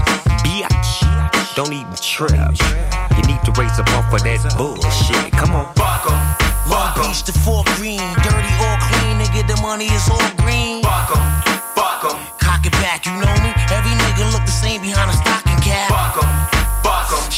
Biatch, 0.43 1.55
don't 1.55 1.73
even 1.73 1.95
trip. 1.99 2.31
You 2.31 3.23
need 3.27 3.43
to 3.43 3.51
raise 3.59 3.77
up 3.79 3.91
off 3.99 4.13
of 4.13 4.23
that 4.23 4.39
bullshit. 4.55 5.33
Come 5.33 5.51
on, 5.51 5.73
fuck 5.75 5.89
fuck 5.99 6.11
'em. 6.11 6.71
Long 6.71 6.93
Beach 6.95 7.23
to 7.23 7.33
Fort 7.33 7.65
Green. 7.75 7.99
Dirty 8.23 8.53
or 8.63 8.75
clean, 8.87 9.17
nigga, 9.19 9.47
the 9.47 9.57
money 9.61 9.87
is 9.87 10.09
all 10.09 10.29
green. 10.37 10.83
Fuck 10.83 11.11
'em. 11.15 11.23
Fuck 11.75 12.03
'em. 12.07 12.17
Cock 12.39 12.65
it 12.65 12.73
back, 12.83 13.05
you 13.05 13.13
know 13.13 13.35
me? 13.43 13.51
Every 13.71 13.91
nigga 13.91 14.31
look 14.31 14.45
the 14.45 14.51
same 14.51 14.81
behind 14.81 15.09
a 15.09 15.13
stocking 15.13 15.38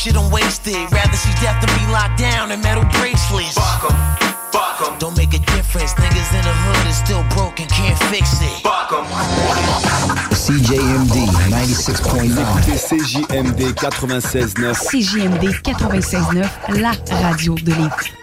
Shit, 0.01 0.17
I'm 0.17 0.31
wasted. 0.31 0.73
Rather 0.91 1.15
see 1.15 1.29
death 1.45 1.61
than 1.61 1.69
be 1.77 1.85
locked 1.91 2.17
down 2.17 2.49
in 2.49 2.59
metal 2.61 2.83
bracelets. 2.85 3.53
Fuck 3.53 3.91
'em. 3.91 3.95
Fuck 4.51 4.81
'em. 4.81 4.97
Don't 4.97 5.15
make 5.15 5.31
a 5.35 5.37
difference. 5.53 5.93
Niggas 5.93 6.33
in 6.33 6.41
the 6.41 6.55
hood 6.63 6.87
is 6.89 6.97
still 6.97 7.23
broken, 7.35 7.67
can't 7.67 7.99
fix 8.09 8.41
it. 8.41 8.63
Fuck 8.63 8.91
'em. 8.93 9.05
CJMD 10.33 11.29
96.9. 11.51 12.47
CJMD 12.89 13.73
96.9. 13.75 14.73
CJMD 14.89 15.53
96.9, 15.61 16.49
la 16.79 16.93
radio 17.21 17.53
de 17.53 17.69
Lévis. 17.69 18.20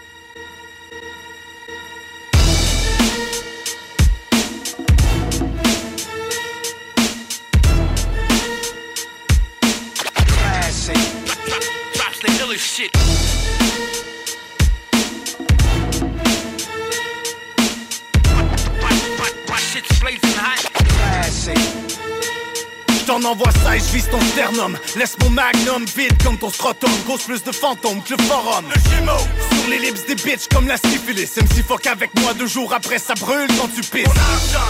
J't'en 23.09 23.23
envoie 23.23 23.49
ça 23.63 23.75
et 23.75 23.79
j'vise 23.79 24.07
ton 24.07 24.21
sternum. 24.21 24.77
Laisse 24.95 25.17
mon 25.23 25.31
magnum 25.31 25.83
vide 25.97 26.13
comme 26.23 26.37
ton 26.37 26.51
scrotum. 26.51 26.91
Cause 27.07 27.23
plus 27.23 27.41
de 27.41 27.51
fantômes 27.51 28.03
que 28.03 28.13
le 28.13 28.21
forum. 28.21 28.65
Le 28.67 28.91
Gémeaux. 28.91 29.17
Sur 29.49 29.69
les 29.71 29.79
lips 29.79 30.05
des 30.05 30.13
bitches 30.13 30.47
comme 30.53 30.67
la 30.67 30.77
syphilis. 30.77 31.35
MC 31.35 31.65
fuck 31.67 31.87
avec 31.87 32.11
moi 32.21 32.35
deux 32.35 32.45
jours 32.45 32.71
après 32.71 32.99
ça 32.99 33.15
brûle 33.15 33.47
quand 33.59 33.67
tu 33.73 33.81
pisses. 33.81 34.05
Mon 34.05 34.11
argent 34.11 34.69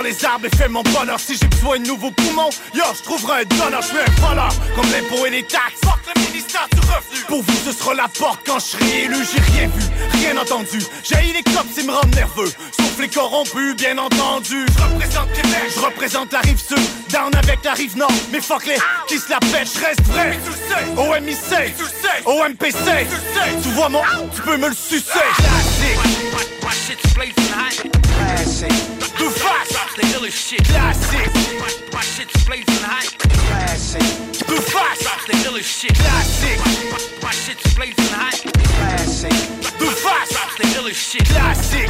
dans 0.00 0.08
les 0.08 0.24
arbres 0.24 0.46
et 0.46 0.56
fais 0.56 0.68
mon 0.68 0.82
bonheur. 0.82 1.18
Si 1.20 1.36
j'ai 1.36 1.46
besoin 1.46 1.78
de 1.78 1.86
nouveaux 1.86 2.10
poumons 2.10 2.50
Yo 2.74 2.84
j'trouverai 2.94 3.42
un 3.42 3.44
donneur. 3.44 3.82
J'suis 3.82 3.98
un 3.98 4.26
voleur 4.26 4.52
Comme 4.74 4.90
l'impôt 4.92 5.26
et 5.26 5.30
les 5.30 5.42
taxes. 5.42 5.80
Fuck 5.84 6.00
le 6.14 6.20
ministère 6.22 6.66
du 6.72 6.80
revenu. 6.80 7.24
Pour 7.28 7.42
vous 7.42 7.58
ce 7.66 7.72
sera 7.72 7.94
la 7.94 8.08
porte 8.08 8.40
quand 8.46 8.58
j'serai 8.58 9.04
élu. 9.04 9.16
J'ai 9.30 9.40
rien 9.52 9.68
vu, 9.68 9.82
rien 10.22 10.36
entendu. 10.38 10.78
J'ai 11.04 11.32
les 11.32 11.42
cops 11.42 11.76
ils 11.76 11.86
me 11.86 11.92
rendent 11.92 12.14
nerveux. 12.14 12.50
Sauf 12.72 12.98
les 12.98 13.08
corrompus 13.08 13.76
bien 13.76 13.98
entendu. 13.98 14.64
J'représente 14.78 15.32
Québec 15.32 15.72
J'représente 15.74 16.32
la 16.32 16.40
rive 16.40 16.60
sud. 16.60 16.78
Down 17.10 17.34
avec 17.34 17.64
la 17.64 17.72
rive 17.72 17.96
nord. 17.96 18.12
Mais 18.32 18.40
fuck 18.40 18.66
les 18.66 18.78
qui 19.06 19.18
se 19.18 19.28
la 19.28 19.40
pète 19.40 19.68
J'reste 19.74 20.06
vrai. 20.06 20.38
OMIC 20.96 21.36
OMPC 22.24 23.06
Tu 23.62 23.68
vois 23.70 23.88
mon 23.88 24.02
tu 24.34 24.40
peux 24.42 24.56
me 24.56 24.68
le 24.68 24.74
sucer. 24.74 25.26
Classique 25.36 26.39
My 26.70 26.76
shit's 26.76 27.14
blazing 27.14 27.50
hot. 27.50 27.74
Classic 28.14 28.70
Too 29.18 29.30
fast 29.42 29.72
Drops 29.72 29.96
the 29.96 30.02
illest 30.14 30.38
shit. 30.38 30.62
Classic 30.68 31.26
My 31.92 32.00
shit's 32.00 32.44
blazing 32.44 32.84
hot. 32.86 33.10
Classic 33.18 34.06
Too 34.46 34.60
fast 34.70 35.02
Drops 35.02 35.26
the 35.26 35.32
illest 35.50 35.66
shit. 35.66 35.98
Classic 35.98 36.58
My 37.24 37.32
shit's 37.32 37.74
blazing 37.74 38.14
hot. 38.14 38.38
Classic 38.78 39.34
Too 39.82 39.90
fast 39.98 40.30
Drops 40.30 40.56
the 40.58 40.66
illest 40.78 41.10
shit. 41.10 41.26
Classic 41.26 41.88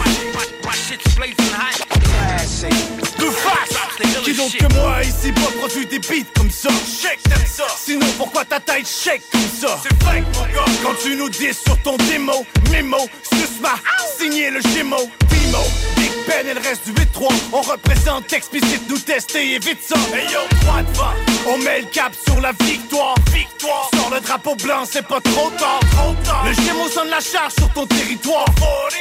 My 0.64 0.72
shit's 0.72 1.14
blazing 1.14 1.52
hot. 1.52 1.76
Classic 1.76 2.72
Too 3.20 3.32
fast 3.36 3.72
Drops 3.72 3.76
the 3.76 3.76
illest 3.76 3.79
Qui 4.24 4.32
donc 4.34 4.56
que 4.56 4.74
moi 4.74 5.02
ici 5.02 5.32
pas 5.32 5.50
produit 5.58 5.86
des 5.86 5.98
beats 5.98 6.30
comme 6.36 6.50
ça. 6.50 6.68
Shake 6.70 7.22
t'aimes 7.22 7.46
ça. 7.46 7.64
Sinon 7.78 8.06
pourquoi 8.16 8.44
ta 8.44 8.60
tête 8.60 8.86
shake 8.86 9.22
comme 9.30 9.40
ça? 9.60 9.78
C'est 9.82 10.04
fake 10.04 10.24
mon 10.34 10.42
gars. 10.54 10.72
Quand 10.82 10.94
tu 11.02 11.16
nous 11.16 11.28
dis 11.28 11.52
sur 11.52 11.76
ton 11.82 11.96
démo 12.08 12.44
Mémo 12.70 13.08
Suce 13.32 13.60
ma 13.60 13.74
Signé 14.18 14.50
le 14.50 14.60
Gémeaux 14.74 15.10
Timo. 15.28 15.58
Big 15.96 16.10
Ben 16.26 16.46
et 16.46 16.54
le 16.54 16.60
reste 16.60 16.86
du 16.86 16.92
8-3 16.92 17.32
On 17.52 17.60
représente 17.60 18.32
explicite, 18.32 18.88
nous 18.88 18.98
tester, 18.98 19.54
évite 19.54 19.82
ça. 19.82 19.96
Hey 20.14 20.26
yo, 20.32 20.40
droit 20.62 20.82
devant 20.82 21.52
On 21.52 21.58
met 21.58 21.80
le 21.80 21.86
cap 21.86 22.12
sur 22.26 22.40
la 22.40 22.52
victoire. 22.64 23.14
Victoire. 23.32 23.90
Sors 23.94 24.10
le 24.14 24.20
drapeau 24.20 24.54
blanc, 24.56 24.84
c'est 24.90 25.06
pas 25.06 25.20
trop 25.20 25.50
tard. 25.58 25.80
Trop 25.92 26.14
tard 26.24 26.44
Le 26.46 26.52
gémeau 26.52 26.88
sonne 26.88 27.10
la 27.10 27.20
charge 27.20 27.52
sur 27.58 27.68
ton 27.70 27.86
territoire. 27.86 28.46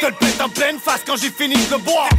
Te 0.01 0.05
le 0.05 0.13
pète 0.13 0.41
en 0.41 0.49
pleine 0.49 0.79
face 0.79 1.01
quand 1.05 1.15
j'ai 1.15 1.31
fini 1.31 1.55
de 1.55 1.77
boire. 1.77 2.09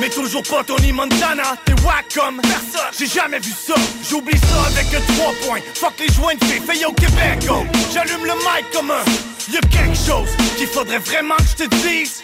Mais 0.00 0.08
toujours 0.08 0.42
pas 0.42 0.64
Tony 0.64 0.92
Montana 0.92 1.56
T'es 1.64 1.74
comme 2.14 2.40
personne. 2.42 2.90
J'ai 2.98 3.06
jamais 3.06 3.38
vu 3.38 3.52
ça. 3.52 3.74
J'oublie 4.08 4.38
ça 4.38 4.66
avec 4.66 4.86
un 4.94 5.14
3 5.14 5.32
points. 5.46 5.60
Fuck 5.74 5.94
les 5.98 6.12
joints 6.12 6.34
de 6.34 6.44
filles, 6.44 6.60
fait 6.60 6.84
au 6.84 6.92
Québec 6.92 7.46
oh. 7.50 7.64
J'allume 7.92 8.24
le 8.24 8.34
mic 8.34 8.70
comme 8.72 8.90
un 8.90 9.04
Y'a 9.52 9.60
quelque 9.60 9.96
chose 9.96 10.28
qu'il 10.56 10.66
faudrait 10.66 10.98
vraiment 10.98 11.36
que 11.36 11.42
je 11.42 11.64
te 11.64 11.74
dise. 11.76 12.22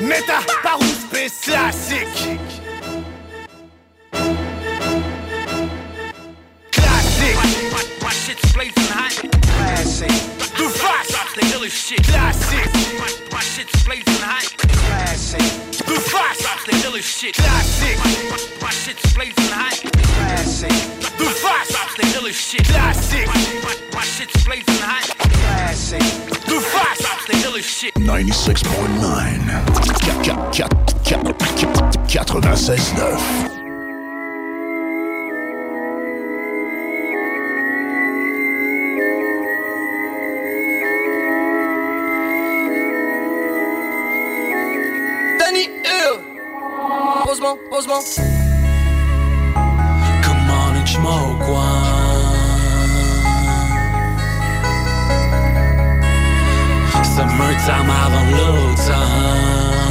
Mets 0.00 0.22
ta 0.22 0.40
parousse 0.62 1.06
classique 1.10 1.40
Classique 1.42 2.62
My 8.24 8.28
shit's 8.32 8.52
blazing 8.54 8.88
hot. 8.88 9.12
Classic. 9.52 10.08
Drops 10.56 11.34
the 11.34 11.44
illest 11.52 11.76
shit. 11.76 12.02
Classic. 12.04 12.64
My 13.30 13.40
shit's 13.40 13.84
blazing 13.84 14.22
hot. 14.24 14.48
Classic. 14.56 15.44
Too 15.84 16.00
fast. 16.00 16.40
Drops 16.40 16.64
the 16.64 16.72
illest 16.88 17.04
shit. 17.04 17.34
Classic. 17.34 17.98
My 18.62 18.70
shit's 18.70 19.12
blazing 19.12 19.52
hot. 19.52 19.76
Classic. 19.92 20.72
Drops 21.18 21.96
the 21.96 22.06
illest 22.16 22.40
shit. 22.40 22.64
Classic. 22.64 23.28
My 23.92 24.04
shit's 24.04 24.42
blazing 24.42 24.80
hot. 24.80 25.04
Classic. 25.18 26.00
Drops 26.46 27.26
the 27.26 27.34
illest 27.44 27.68
shit. 27.68 27.92
96.9. 27.92 28.64
96.9. 32.24 33.63
Pose-moi, 47.34 47.58
pose-moi 47.68 48.00
Come 50.22 50.50
on 50.50 50.76
and 50.76 50.88
smoke 50.88 51.48
one. 51.48 52.34
Summertime 57.02 57.90
avant 57.90 58.26
l'automne 58.30 59.83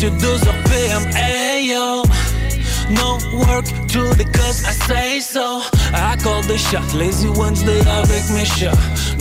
yeux 0.00 0.10
2 0.10 0.26
heures 0.26 0.62
PM, 0.64 1.04
hey 1.14 1.66
yo. 1.66 2.02
No 2.90 3.18
work 3.32 3.66
to 3.88 4.14
the 4.14 4.24
cause 4.32 4.64
I 4.64 4.72
say 4.86 5.20
so. 5.20 5.60
I 5.92 6.16
call 6.22 6.42
the 6.42 6.56
shot, 6.56 6.94
lazy 6.94 7.28
Wednesday 7.28 7.80
avec 7.86 8.28
mes 8.30 8.44
chats 8.44 8.72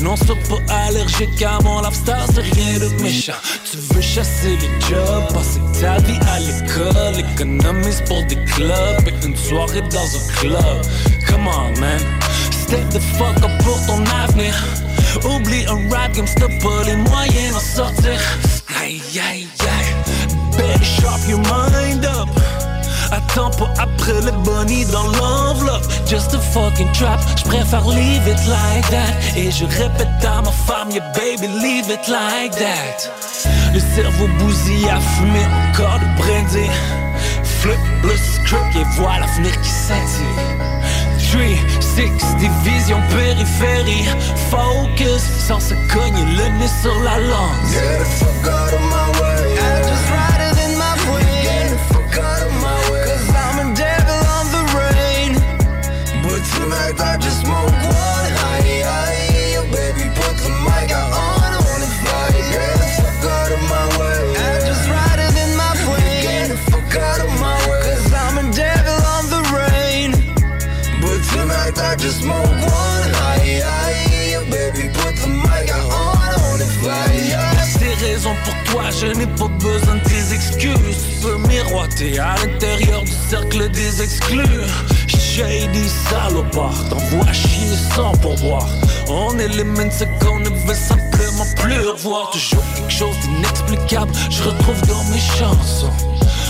Non, 0.01 0.15
c'est 0.15 0.37
pas 0.47 0.73
allergique 0.85 1.41
à 1.41 1.59
mon 1.63 1.81
lifestyle, 1.81 2.15
c'est 2.33 2.41
rien 2.41 2.79
de 2.79 3.01
méchant. 3.01 3.33
Tu 3.69 3.77
veux 3.93 4.01
chasser 4.01 4.57
les 4.61 4.87
jobs, 4.87 5.33
passer 5.33 5.59
ta 5.81 5.97
vie 5.99 6.19
à 6.31 6.39
l'école. 6.39 7.19
Économise 7.33 8.03
pour 8.07 8.23
des 8.25 8.37
clubs 8.45 9.07
et 9.07 9.25
une 9.25 9.35
soirée 9.35 9.81
dans 9.81 10.07
un 10.15 10.33
club. 10.39 10.85
Come 11.27 11.47
on 11.47 11.79
man, 11.79 11.99
step 12.51 12.87
the 12.89 13.01
fuck 13.17 13.37
up 13.43 13.51
pour 13.63 13.79
ton 13.87 14.03
avenir. 14.23 14.53
Oublie 15.25 15.65
un 15.67 15.89
rap 15.93 16.13
game, 16.13 16.25
pas 16.61 16.83
les 16.85 16.95
moyens 16.95 17.53
d'en 17.53 17.59
sortir. 17.59 18.19
Aïe 18.81 19.01
aïe 19.15 19.47
aïe 19.59 19.66
Better 20.57 20.83
sharp 20.83 21.21
your 21.27 21.39
mind 21.39 22.05
up. 22.05 22.29
Attends 23.11 23.51
pas 23.51 23.71
après 23.79 24.19
le 24.21 24.31
bunny 24.43 24.85
dans 24.85 25.07
l'enveloppe. 25.07 25.85
Just 26.07 26.33
a 26.33 26.39
fucking 26.39 26.91
trap. 26.93 27.19
J'préfère 27.37 27.87
leave 27.87 28.27
it 28.27 28.39
like 28.47 28.89
that. 28.89 29.37
Et 29.37 29.51
je 29.51 29.65
répète 29.65 30.25
à 30.25 30.41
ma 30.41 30.51
femme 30.51 30.91
Yeah 30.91 31.05
baby 31.13 31.47
leave 31.61 31.89
it 31.89 32.07
like 32.07 32.51
that. 32.57 33.09
Le 33.73 33.79
cerveau 33.95 34.27
bousillé 34.39 34.89
à 34.89 34.99
fumer 34.99 35.45
Encore 35.69 35.99
de 35.99 36.21
brandy. 36.21 36.69
Flip 37.61 37.79
le 38.03 38.15
script 38.17 38.75
Et 38.75 38.85
voilà 38.95 39.25
l'avenir 39.25 39.59
qui 39.61 39.69
scintille 39.69 40.77
3, 41.31 41.41
6, 41.81 42.35
division 42.37 42.97
périphérie. 43.09 44.05
Focus 44.49 45.21
sans 45.47 45.59
se 45.59 45.73
cogner 45.91 46.23
le 46.23 46.59
nez 46.59 46.69
sur 46.81 46.97
la 47.03 47.19
langue 47.19 47.65
Get 47.71 47.99
the 47.99 48.05
fuck 48.05 48.47
out 48.47 48.73
of 48.73 48.81
my 48.81 49.19
way. 49.19 49.57
I 49.57 49.81
just 49.83 50.09
ride 50.09 50.41
it 50.46 50.46
miroiter 81.99 82.19
à 82.19 82.35
l'intérieur 82.35 83.03
du 83.03 83.11
cercle 83.11 83.69
des 83.69 84.01
exclus. 84.01 84.43
Shady 85.07 85.89
salopard, 86.09 86.73
t'envoies 86.89 87.33
chier 87.33 87.75
sans 87.95 88.11
pourboire. 88.13 88.67
On 89.07 89.37
élimine 89.37 89.91
ce 89.91 90.03
qu'on 90.19 90.39
ne 90.39 90.49
veut 90.49 90.75
simplement 90.75 91.45
plus 91.57 91.79
revoir. 91.79 92.31
Toujours 92.31 92.63
quelque 92.75 92.91
chose 92.91 93.15
d'inexplicable, 93.21 94.11
je 94.29 94.43
retrouve 94.43 94.81
dans 94.87 95.03
mes 95.05 95.19
chansons. 95.19 95.93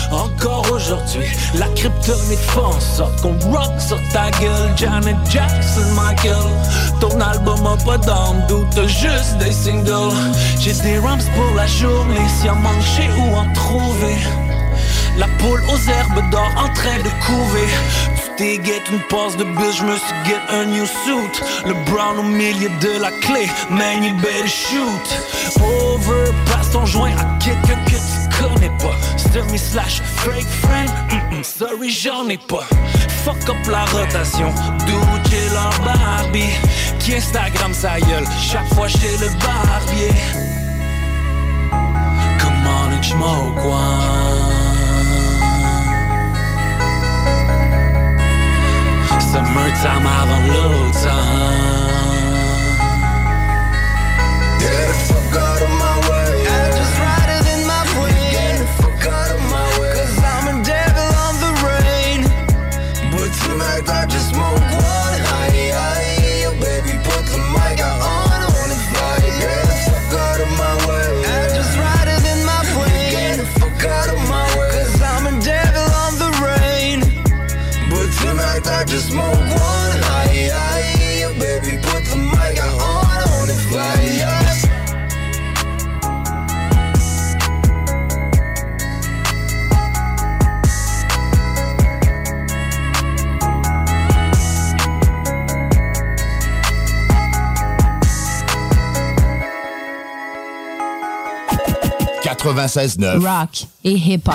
Encore 0.10 0.66
aujourd'hui, 0.72 1.28
la 1.56 1.68
kryptonite 1.70 2.40
en 2.56 2.80
sorte 2.80 3.22
qu'on 3.22 3.38
rock 3.52 3.74
sur 3.80 4.00
ta 4.14 4.32
gueule. 4.40 4.72
Janet 4.78 5.18
Jackson, 5.30 5.94
Michael. 5.96 6.36
Ton 7.02 7.20
album 7.20 7.68
a 7.68 7.76
pas 7.84 7.98
d'âme, 7.98 8.42
doute, 8.48 8.88
juste 8.88 9.38
des 9.40 9.52
singles. 9.52 10.16
J'ai 10.60 10.74
des 10.74 11.00
rams 11.00 11.20
pour 11.36 11.56
la 11.56 11.68
journée, 11.68 12.28
si 12.40 12.50
en 12.50 12.56
mancher 12.56 13.10
ou 13.20 13.36
en 13.36 13.52
trouver. 13.54 14.47
La 15.18 15.28
poule 15.40 15.64
aux 15.68 15.90
herbes 15.90 16.30
d'or 16.30 16.52
en 16.56 16.72
train 16.74 16.98
de 17.00 17.10
couver. 17.26 17.68
Tu 18.16 18.36
t'es 18.38 18.64
get 18.64 18.84
une 18.92 19.00
passe 19.10 19.36
de 19.36 19.44
bus, 19.44 19.78
je 19.78 19.98
suis 19.98 20.16
get 20.26 20.42
un 20.50 20.66
new 20.66 20.86
suit. 20.86 21.42
Le 21.66 21.74
brown 21.92 22.20
au 22.20 22.24
milieu 22.24 22.70
de 22.82 23.02
la 23.02 23.12
clé, 23.12 23.48
man, 23.72 24.04
you 24.04 24.14
better 24.18 24.48
shoot. 24.48 25.08
Over, 25.60 26.32
passe 26.46 26.72
ton 26.72 26.86
joint 26.86 27.14
à 27.18 27.44
quelqu'un 27.44 27.84
que 27.86 27.96
tu 27.96 28.44
connais 28.44 28.72
pas. 28.78 28.96
Semi 29.18 29.58
slash 29.58 30.02
fake 30.18 30.46
friend, 30.62 30.90
mm-mm, 31.10 31.44
sorry, 31.44 31.90
j'en 31.90 32.30
ai 32.30 32.38
pas. 32.38 32.66
Fuck 33.26 33.50
up 33.50 33.68
la 33.72 33.86
rotation, 33.86 34.54
Dude, 34.86 35.32
j'ai 35.32 35.50
Barbie. 35.84 36.54
Qui 37.00 37.16
Instagram 37.16 37.74
sa 37.74 38.00
gueule, 38.00 38.26
chaque 38.40 38.72
fois 38.76 38.88
chez 38.88 39.18
le 39.20 39.30
barbier. 39.40 40.14
Come 42.40 42.68
on 42.68 42.94
and 42.94 43.04
smoke 43.04 43.66
one. 43.66 44.47
Summertime 49.32 50.06
avant 50.06 50.94
time. 51.04 52.28
Get 54.60 54.88
the 54.88 54.94
fuck 55.08 55.36
out 55.36 55.62
of 55.62 55.70
my 55.82 55.87
96.9. 102.58 103.20
Rock 103.20 103.68
et 103.84 103.92
hip-hop. 103.92 104.34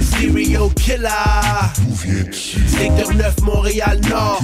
Serial 0.00 0.68
killer. 0.74 1.08
Secteur 2.66 3.14
9 3.14 3.40
Montréal 3.42 4.00
Nord. 4.10 4.42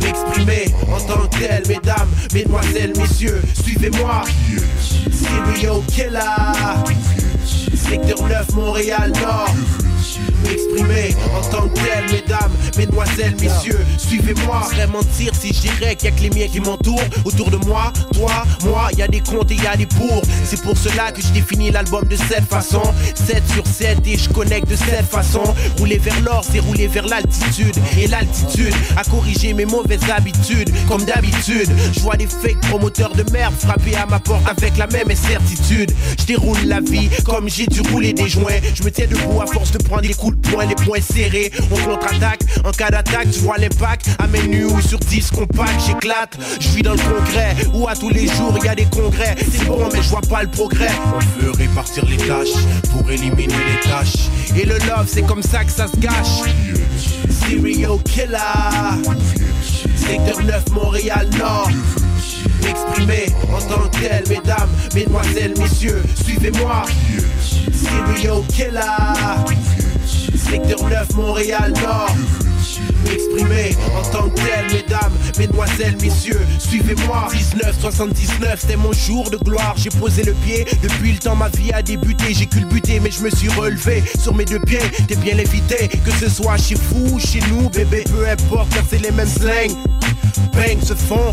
M'exprimer 0.00 0.66
en 0.92 1.00
tant 1.00 1.26
que 1.26 1.38
tel 1.38 1.62
Mesdames, 1.68 2.08
mesdemoiselles, 2.32 2.92
messieurs 2.96 3.42
Suivez-moi. 3.60 4.22
Serial 5.10 5.82
killer. 5.88 6.20
Secteur 7.74 8.22
9 8.28 8.54
Montréal 8.54 9.12
Nord 9.20 9.83
M'exprimer 10.44 11.14
en 11.34 11.40
tant 11.50 11.68
que 11.68 11.74
tel 11.74 12.04
Mesdames, 12.12 12.52
mesdemoiselles, 12.76 13.34
messieurs 13.40 13.84
Suivez-moi. 13.98 14.62
Serait 14.70 14.86
mentir 14.86 15.32
si 15.34 15.48
je 15.48 15.60
dirais 15.62 15.96
qu'il 15.96 16.10
y 16.10 16.12
a 16.12 16.16
que 16.16 16.22
les 16.22 16.30
miens 16.30 16.48
qui 16.48 16.60
m'entourent. 16.60 17.00
Autour 17.24 17.50
de 17.50 17.56
moi, 17.56 17.92
toi, 18.12 18.44
moi 18.64 18.88
Y 18.96 19.02
a 19.02 19.08
des 19.08 19.20
comptes 19.20 19.50
et 19.50 19.56
y 19.56 19.66
a 19.66 19.76
des 19.76 19.86
pour 19.86 20.22
C'est 20.44 20.60
pour 20.62 20.76
cela 20.76 21.12
que 21.12 21.22
je 21.22 21.28
définis 21.28 21.70
l'album 21.70 22.04
de 22.06 22.16
cette 22.16 22.44
façon. 22.44 22.82
7 23.14 23.42
sur 23.54 23.66
7 23.66 23.98
et 24.06 24.18
je 24.18 24.28
connecte 24.30 24.68
de 24.68 24.76
cette 24.76 25.06
façon. 25.06 25.42
Rouler 25.78 25.98
vers 25.98 26.20
l'or, 26.20 26.44
c'est 26.50 26.60
rouler 26.60 26.86
vers 26.86 27.06
l'altitude. 27.06 27.76
Et 27.98 28.06
l'altitude 28.06 28.74
à 28.96 29.04
corriger 29.04 29.54
mes 29.54 29.66
mauvaises 29.66 30.08
habitudes. 30.14 30.70
Comme 30.88 31.04
d'habitude, 31.04 31.70
je 31.92 32.00
vois 32.00 32.16
des 32.16 32.26
fake 32.26 32.60
promoteurs 32.68 33.14
de 33.14 33.24
merde 33.32 33.54
Frapper 33.58 33.96
à 33.96 34.06
ma 34.06 34.18
porte 34.18 34.46
avec 34.46 34.76
la 34.76 34.86
même 34.88 35.10
incertitude. 35.10 35.92
Je 36.18 36.26
déroule 36.26 36.58
la 36.66 36.80
vie 36.80 37.08
comme 37.24 37.48
j'ai 37.48 37.66
dû 37.66 37.80
rouler 37.80 38.12
des 38.12 38.28
joints. 38.28 38.60
Je 38.74 38.82
me 38.82 38.90
tiens 38.90 39.06
debout 39.06 39.40
à 39.40 39.46
force 39.46 39.70
de 39.70 39.78
prendre 39.78 40.02
des 40.02 40.14
coups 40.14 40.33
de 40.34 40.48
poing, 40.48 40.66
les 40.66 40.74
poings 40.74 41.00
serrés. 41.00 41.50
On 41.70 41.76
contre-attaque, 41.76 42.40
en 42.64 42.70
cas 42.72 42.90
d'attaque, 42.90 43.30
tu 43.30 43.40
vois 43.40 43.58
l'impact. 43.58 44.08
À 44.18 44.26
mes 44.26 44.42
nus 44.46 44.64
ou 44.64 44.80
sur 44.80 44.98
10 44.98 45.30
compacts, 45.30 45.80
j'éclate. 45.86 46.36
Je 46.60 46.68
suis 46.68 46.82
dans 46.82 46.92
le 46.92 46.98
congrès, 46.98 47.56
où 47.72 47.88
à 47.88 47.94
tous 47.94 48.10
les 48.10 48.26
jours 48.26 48.54
il 48.58 48.64
y 48.64 48.68
a 48.68 48.74
des 48.74 48.86
congrès. 48.86 49.34
C'est 49.38 49.66
bon 49.66 49.88
mais 49.92 50.02
je 50.02 50.08
vois 50.08 50.20
pas 50.22 50.42
le 50.42 50.50
progrès. 50.50 50.90
On 51.14 51.42
veut 51.42 51.50
répartir 51.52 52.04
les 52.06 52.16
tâches 52.16 52.54
pour 52.90 53.10
éliminer 53.10 53.54
les 53.54 53.90
tâches. 53.90 54.28
Et 54.56 54.64
le 54.64 54.78
love 54.86 55.06
c'est 55.06 55.22
comme 55.22 55.42
ça 55.42 55.64
que 55.64 55.70
ça 55.70 55.86
se 55.88 55.96
gâche 55.96 56.42
Serial 57.30 57.98
killer. 58.04 58.38
Secteur 59.96 60.42
9 60.42 60.70
Montréal 60.72 61.28
Nord. 61.38 61.70
M'exprimer 62.62 63.26
en 63.52 63.60
tant 63.60 63.88
que 63.88 63.98
tel 64.00 64.24
Mesdames, 64.28 64.68
mesdemoiselles, 64.94 65.54
messieurs 65.58 66.02
Suivez-moi. 66.14 66.84
Serial 67.72 68.42
killer 68.48 69.93
Secteur 70.50 70.88
9 70.88 71.14
Montréal 71.16 71.72
Nord 71.82 72.16
M'exprimer. 73.04 73.76
En 73.96 74.02
tant 74.10 74.28
que 74.28 74.36
tel 74.36 74.66
Mesdames, 74.72 75.12
mesdemoiselles, 75.38 75.96
messieurs 76.00 76.40
Suivez-moi. 76.58 77.28
1979 77.32 78.60
c'était 78.60 78.76
mon 78.76 78.92
jour 78.92 79.30
de 79.30 79.36
gloire. 79.36 79.74
J'ai 79.76 79.90
posé 79.90 80.22
le 80.22 80.32
pied. 80.32 80.66
Depuis 80.82 81.12
le 81.12 81.18
temps 81.18 81.36
ma 81.36 81.48
vie 81.48 81.72
a 81.72 81.82
débuté. 81.82 82.34
J'ai 82.34 82.46
culbuté 82.46 83.00
mais 83.00 83.10
je 83.10 83.22
me 83.22 83.30
suis 83.30 83.48
relevé 83.48 84.02
Sur 84.20 84.34
mes 84.34 84.44
deux 84.44 84.60
pieds. 84.60 84.78
T'es 85.08 85.16
bien 85.16 85.36
évité 85.38 85.88
Que 86.04 86.10
ce 86.12 86.28
soit 86.28 86.56
chez 86.56 86.74
vous 86.74 87.16
ou 87.16 87.18
chez 87.18 87.40
nous 87.50 87.68
Bébé. 87.70 88.04
Peu 88.04 88.28
importe 88.28 88.72
car 88.74 88.84
c'est 88.88 89.00
les 89.00 89.10
mêmes 89.10 89.28
slangs 89.28 89.76
Bang 90.54 90.80
se 90.82 90.94
font 90.94 91.30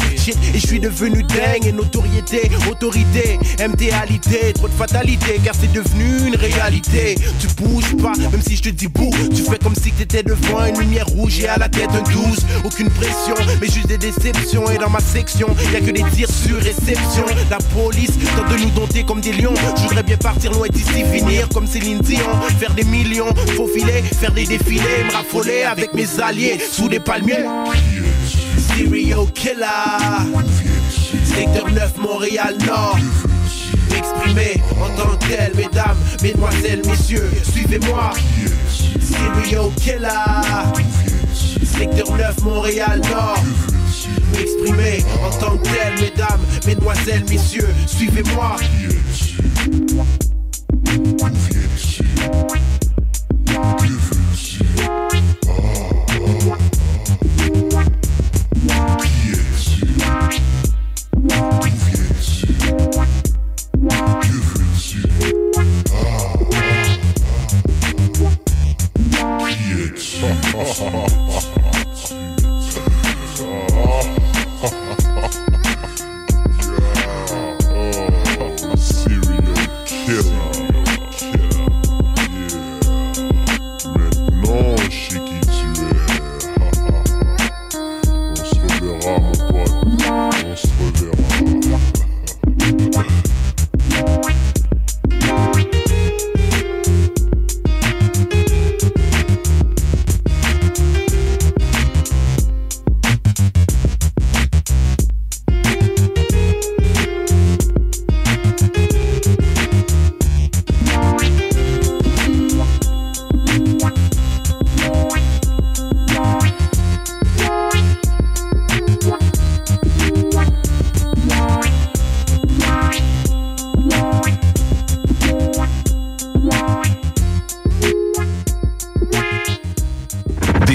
et 0.53 0.59
je 0.59 0.67
suis 0.67 0.79
devenu 0.79 1.23
dingue. 1.23 1.65
Et 1.65 1.71
notoriété, 1.71 2.49
autorité, 2.69 3.39
MTalité, 3.59 4.53
trop 4.53 4.67
de 4.67 4.73
fatalité 4.73 5.39
car 5.43 5.53
c'est 5.59 5.71
devenu 5.71 6.27
une 6.27 6.35
réalité. 6.35 7.15
Tu 7.39 7.47
bouges 7.61 7.95
pas, 7.97 8.13
même 8.17 8.41
si 8.41 8.55
je 8.55 8.63
te 8.63 8.69
dis 8.69 8.87
bouh, 8.87 9.11
tu 9.33 9.43
fais 9.43 9.57
comme 9.59 9.75
si 9.75 9.91
t'étais 9.91 10.23
devant 10.23 10.65
une 10.65 10.79
lumière 10.79 11.07
rouge 11.07 11.39
et 11.39 11.47
la 11.61 11.69
tête 11.69 11.91
un 11.93 12.01
12. 12.01 12.39
Aucune 12.63 12.89
pression, 12.89 13.35
mais 13.61 13.67
juste 13.67 13.85
des 13.85 13.99
déceptions 13.99 14.67
et 14.71 14.79
dans 14.79 14.89
ma 14.89 14.99
section, 14.99 15.47
y 15.71 15.75
a 15.75 15.79
que 15.79 15.91
des 15.91 16.03
tirs 16.09 16.27
sur 16.27 16.57
réception. 16.57 17.23
La 17.51 17.59
police 17.75 18.17
tente 18.35 18.49
de 18.49 18.63
nous 18.63 18.71
dompter 18.71 19.03
comme 19.03 19.21
des 19.21 19.31
lions. 19.31 19.53
Je 19.77 19.83
voudrais 19.83 20.01
bien 20.01 20.17
partir 20.17 20.51
loin 20.53 20.67
d'ici, 20.69 21.03
finir 21.13 21.47
comme 21.49 21.67
Céline 21.67 21.99
Dion, 21.99 22.25
faire 22.59 22.73
des 22.73 22.83
millions, 22.83 23.31
faufiler, 23.55 24.01
faire 24.19 24.31
des 24.31 24.45
défilés, 24.45 25.03
me 25.05 25.13
raffoler 25.13 25.61
avec 25.63 25.93
mes 25.93 26.19
alliés 26.19 26.57
sous 26.59 26.89
des 26.89 26.99
palmiers. 26.99 27.45
Serial 28.75 29.27
killer 29.35 30.41
Secteur 31.25 31.69
9 31.69 31.97
Montréal 31.99 32.55
Nord 32.65 32.97
M'exprimer 33.91 34.61
en 34.79 34.89
tant 34.95 35.15
que 35.17 35.27
tel 35.27 35.51
Mesdames, 35.55 35.97
mesdemoiselles, 36.23 36.81
messieurs 36.87 37.29
Suivez-moi 37.43 38.11
Serial 39.01 39.69
killer 39.75 41.10
Secteur 41.77 42.11
9 42.17 42.43
Montréal 42.43 43.01
Nord. 43.09 43.43
M'exprimer 44.33 45.03
en 45.23 45.29
tant 45.37 45.57
que 45.57 45.63
tel 45.63 45.93
Mesdames, 45.99 46.41
mesdemoiselles, 46.65 47.25
messieurs 47.29 47.67
Suivez-moi 47.87 48.55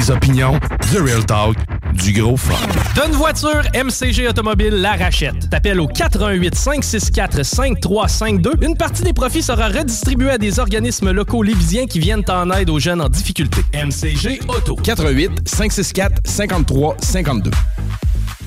Des 0.06 0.12
opinions, 0.12 0.60
The 0.92 0.98
Real 1.04 1.26
Talk, 1.26 1.56
du 1.92 2.12
gros 2.12 2.36
fun. 2.36 2.54
Donne 2.94 3.10
voiture, 3.10 3.62
MCG 3.74 4.28
Automobile 4.28 4.74
la 4.74 4.92
rachète. 4.92 5.50
T'appelles 5.50 5.80
au 5.80 5.88
418 5.88 6.54
564 6.54 7.42
5352. 7.42 8.52
Une 8.62 8.76
partie 8.76 9.02
des 9.02 9.12
profits 9.12 9.42
sera 9.42 9.66
redistribuée 9.66 10.30
à 10.30 10.38
des 10.38 10.60
organismes 10.60 11.10
locaux 11.10 11.42
libysiens 11.42 11.86
qui 11.86 11.98
viennent 11.98 12.22
en 12.28 12.50
aide 12.50 12.70
aux 12.70 12.78
jeunes 12.78 13.00
en 13.00 13.08
difficulté. 13.08 13.62
MCG 13.74 14.42
Auto. 14.46 14.76
88 14.76 15.40
564 15.44 16.20
53 16.24 16.96
52. 17.00 17.50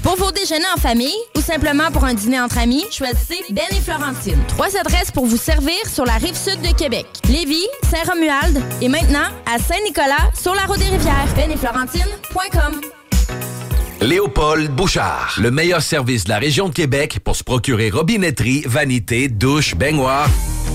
Pour 0.04 0.16
vos 0.16 0.32
déjeuners 0.32 0.66
en 0.76 0.80
famille 0.80 1.18
ou 1.36 1.42
simplement 1.42 1.92
pour 1.92 2.06
un 2.06 2.14
dîner 2.14 2.40
entre 2.40 2.58
amis, 2.58 2.86
choisissez 2.92 3.44
Ben 3.52 3.66
et 3.72 3.82
Florentine. 3.82 4.40
Trois 4.48 4.76
adresses 4.78 5.12
pour 5.12 5.26
vous 5.26 5.38
servir 5.38 5.78
sur 5.92 6.06
la 6.06 6.14
rive 6.14 6.36
sud 6.36 6.62
de 6.62 6.74
Québec. 6.74 7.06
Lévis, 7.28 7.68
Saint-Romuald 7.90 8.62
et 8.82 8.88
maintenant 8.88 9.28
à 9.46 9.60
Saint-Nicolas 9.60 10.32
sur 10.40 10.56
la 10.56 10.64
route 10.64 10.80
des 10.80 10.86
rivières. 10.86 11.28
Ben 11.36 11.52
et 11.52 11.58
Florentine.com 11.58 12.82
Léopold 14.02 14.72
Bouchard, 14.72 15.36
le 15.42 15.52
meilleur 15.52 15.82
service 15.82 16.24
de 16.24 16.30
la 16.30 16.40
région 16.40 16.70
de 16.70 16.74
Québec 16.74 17.20
pour 17.22 17.36
se 17.36 17.44
procurer 17.44 17.90
robinetterie, 17.90 18.64
vanité, 18.66 19.28
douche, 19.28 19.76
baignoire. 19.76 20.30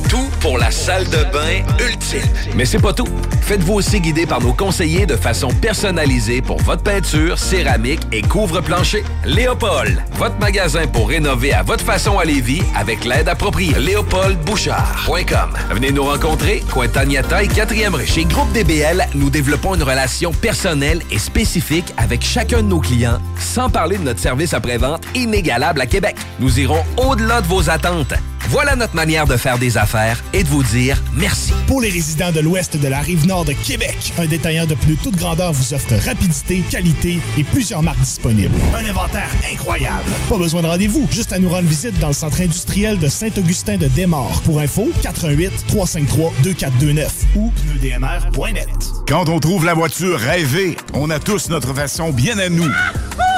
Tout 0.08 0.28
pour 0.40 0.58
la 0.58 0.70
salle 0.70 1.04
de 1.04 1.24
bain 1.32 1.62
ultime. 1.80 2.22
Mais 2.54 2.64
c'est 2.64 2.78
pas 2.80 2.92
tout. 2.92 3.08
Faites-vous 3.42 3.74
aussi 3.74 4.00
guider 4.00 4.26
par 4.26 4.40
nos 4.40 4.52
conseillers 4.52 5.06
de 5.06 5.16
façon 5.16 5.48
personnalisée 5.48 6.40
pour 6.42 6.60
votre 6.62 6.82
peinture, 6.82 7.38
céramique 7.38 8.00
et 8.12 8.22
couvre-plancher. 8.22 9.04
Léopold, 9.24 10.02
votre 10.12 10.38
magasin 10.38 10.86
pour 10.86 11.08
rénover 11.08 11.52
à 11.52 11.62
votre 11.62 11.84
façon 11.84 12.18
à 12.18 12.24
Lévis 12.24 12.62
avec 12.74 13.04
l'aide 13.04 13.28
appropriée. 13.28 13.74
LéopoldBouchard.com. 13.78 15.50
Venez 15.70 15.92
nous 15.92 16.04
rencontrer, 16.04 16.62
Cointagnata 16.70 17.42
et 17.42 17.48
4e 17.48 17.94
rue. 17.94 18.06
Chez 18.06 18.24
Groupe 18.24 18.52
DBL, 18.52 19.06
nous 19.14 19.30
développons 19.30 19.74
une 19.74 19.82
relation 19.82 20.32
personnelle 20.32 21.02
et 21.10 21.18
spécifique 21.18 21.92
avec 21.96 22.22
chacun 22.22 22.62
de 22.62 22.68
nos 22.68 22.80
clients, 22.80 23.18
sans 23.38 23.70
parler 23.70 23.98
de 23.98 24.04
notre 24.04 24.20
service 24.20 24.54
après-vente 24.54 25.02
inégalable 25.14 25.80
à 25.80 25.86
Québec. 25.86 26.16
Nous 26.40 26.60
irons 26.60 26.82
au-delà 26.96 27.40
de 27.40 27.46
vos 27.46 27.70
attentes. 27.70 28.14
Voilà 28.50 28.76
notre 28.76 28.94
manière 28.94 29.26
de 29.26 29.36
faire 29.36 29.58
des 29.58 29.78
affaires 29.78 30.22
et 30.32 30.44
de 30.44 30.48
vous 30.48 30.62
dire 30.62 31.02
merci. 31.14 31.52
Pour 31.66 31.80
les 31.80 31.88
résidents 31.88 32.30
de 32.30 32.40
l'ouest 32.40 32.76
de 32.76 32.88
la 32.88 33.00
rive 33.00 33.26
nord 33.26 33.44
de 33.44 33.52
Québec, 33.52 34.12
un 34.18 34.26
détaillant 34.26 34.66
de 34.66 34.74
plus 34.74 34.96
toute 34.96 35.16
grandeur 35.16 35.52
vous 35.52 35.72
offre 35.74 35.94
rapidité, 36.06 36.62
qualité 36.70 37.18
et 37.38 37.44
plusieurs 37.44 37.82
marques 37.82 38.00
disponibles. 38.00 38.54
Un 38.74 38.88
inventaire 38.88 39.30
incroyable. 39.50 40.10
Pas 40.28 40.36
besoin 40.36 40.62
de 40.62 40.66
rendez-vous, 40.66 41.08
juste 41.10 41.32
à 41.32 41.38
nous 41.38 41.48
rendre 41.48 41.68
visite 41.68 41.98
dans 41.98 42.08
le 42.08 42.14
centre 42.14 42.40
industriel 42.40 42.98
de 42.98 43.08
Saint-Augustin 43.08 43.78
de 43.78 43.88
Desmaures. 43.88 44.42
Pour 44.44 44.60
info, 44.60 44.90
88 45.02 45.66
353 45.68 46.32
2429 46.42 47.12
ou 47.36 47.50
pneudmr.net. 47.50 48.68
Quand 49.08 49.28
on 49.28 49.40
trouve 49.40 49.64
la 49.64 49.74
voiture 49.74 50.18
rêvée, 50.18 50.76
on 50.92 51.10
a 51.10 51.18
tous 51.18 51.48
notre 51.48 51.74
façon 51.74 52.10
bien 52.10 52.38
à 52.38 52.48
nous 52.48 52.70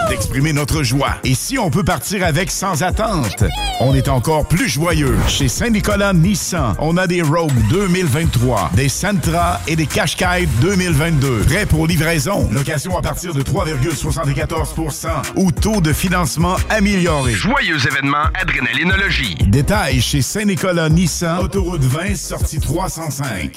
d'exprimer 0.09 0.52
notre 0.52 0.82
joie. 0.82 1.16
Et 1.24 1.34
si 1.34 1.59
on 1.59 1.70
peut 1.70 1.82
partir 1.84 2.24
avec 2.24 2.50
sans 2.50 2.82
attente, 2.82 3.44
on 3.80 3.94
est 3.94 4.09
encore 4.09 4.46
plus 4.46 4.68
joyeux. 4.68 4.95
Chez 5.28 5.49
Saint-Nicolas 5.49 6.14
Nissan, 6.14 6.74
on 6.78 6.97
a 6.97 7.07
des 7.07 7.20
Rogue 7.20 7.53
2023, 7.68 8.70
des 8.74 8.88
Sentra 8.88 9.61
et 9.66 9.76
des 9.76 9.84
Qashqai 9.84 10.49
2022. 10.62 11.40
Prêts 11.40 11.66
pour 11.66 11.86
livraison. 11.86 12.49
Location 12.51 12.97
à 12.97 13.03
partir 13.03 13.34
de 13.34 13.42
3,74% 13.42 15.09
ou 15.34 15.53
taux 15.53 15.82
de 15.82 15.92
financement 15.92 16.57
amélioré. 16.70 17.32
Joyeux 17.32 17.76
événement 17.86 18.24
Adrénalinologie. 18.40 19.34
Détails 19.49 20.01
chez 20.01 20.22
Saint-Nicolas 20.22 20.88
Nissan, 20.88 21.40
autoroute 21.40 21.84
20, 21.84 22.16
sortie 22.16 22.59
305. 22.59 23.55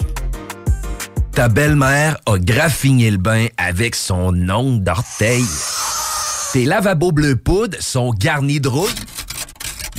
Ta 1.31 1.47
belle-mère 1.47 2.17
a 2.25 2.37
graffiné 2.37 3.11
le 3.11 3.17
bain 3.17 3.45
avec 3.55 3.95
son 3.95 4.33
ongle 4.49 4.83
d'orteil. 4.83 5.45
Tes 6.51 6.65
lavabos 6.65 7.11
bleu 7.11 7.35
poudre 7.37 7.77
sont 7.79 8.11
garnis 8.11 8.59
de 8.59 8.67
rouille. 8.67 8.89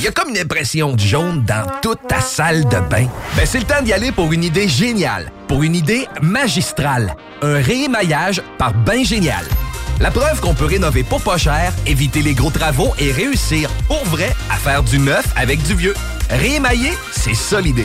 Il 0.01 0.05
y 0.05 0.09
a 0.09 0.12
comme 0.12 0.30
une 0.30 0.38
impression 0.38 0.94
de 0.94 0.98
jaune 0.98 1.44
dans 1.44 1.66
toute 1.82 2.09
ta 2.09 2.22
salle 2.22 2.64
de 2.64 2.80
bain. 2.88 3.07
Ben, 3.36 3.44
c'est 3.44 3.59
le 3.59 3.66
temps 3.66 3.82
d'y 3.82 3.92
aller 3.92 4.12
pour 4.12 4.32
une 4.32 4.42
idée 4.42 4.66
géniale, 4.66 5.30
pour 5.46 5.62
une 5.62 5.76
idée 5.76 6.09
magistrale. 6.22 7.14
Un 7.42 7.61
réémaillage 7.61 8.42
par 8.57 8.72
Bain 8.72 9.05
Génial. 9.05 9.44
La 10.01 10.11
preuve 10.11 10.40
qu'on 10.40 10.55
peut 10.55 10.64
rénover 10.64 11.03
pour 11.03 11.20
pas 11.20 11.36
cher, 11.36 11.74
éviter 11.86 12.22
les 12.22 12.32
gros 12.32 12.48
travaux 12.51 12.94
et 12.98 13.12
réussir 13.12 13.68
pour 13.88 14.03
vrai 14.07 14.34
à 14.51 14.55
faire 14.55 14.82
du 14.82 14.98
neuf 14.98 15.26
avec 15.36 15.62
du 15.64 15.74
vieux. 15.74 15.94
Réémailler, 16.30 16.92
c'est 17.12 17.34
ça 17.34 17.61
l'idée. 17.61 17.84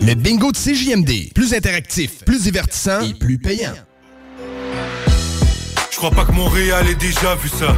Le 0.00 0.14
bingo 0.14 0.52
de 0.52 0.56
CJMD. 0.56 1.32
Plus 1.34 1.54
interactif, 1.54 2.24
plus 2.24 2.42
divertissant 2.42 3.00
et 3.02 3.14
plus 3.14 3.38
payant. 3.38 3.74
Je 5.90 5.96
crois 5.96 6.10
pas 6.10 6.24
que 6.24 6.32
Montréal 6.32 6.88
ait 6.88 6.94
déjà 6.94 7.36
vu 7.36 7.48
ça. 7.48 7.76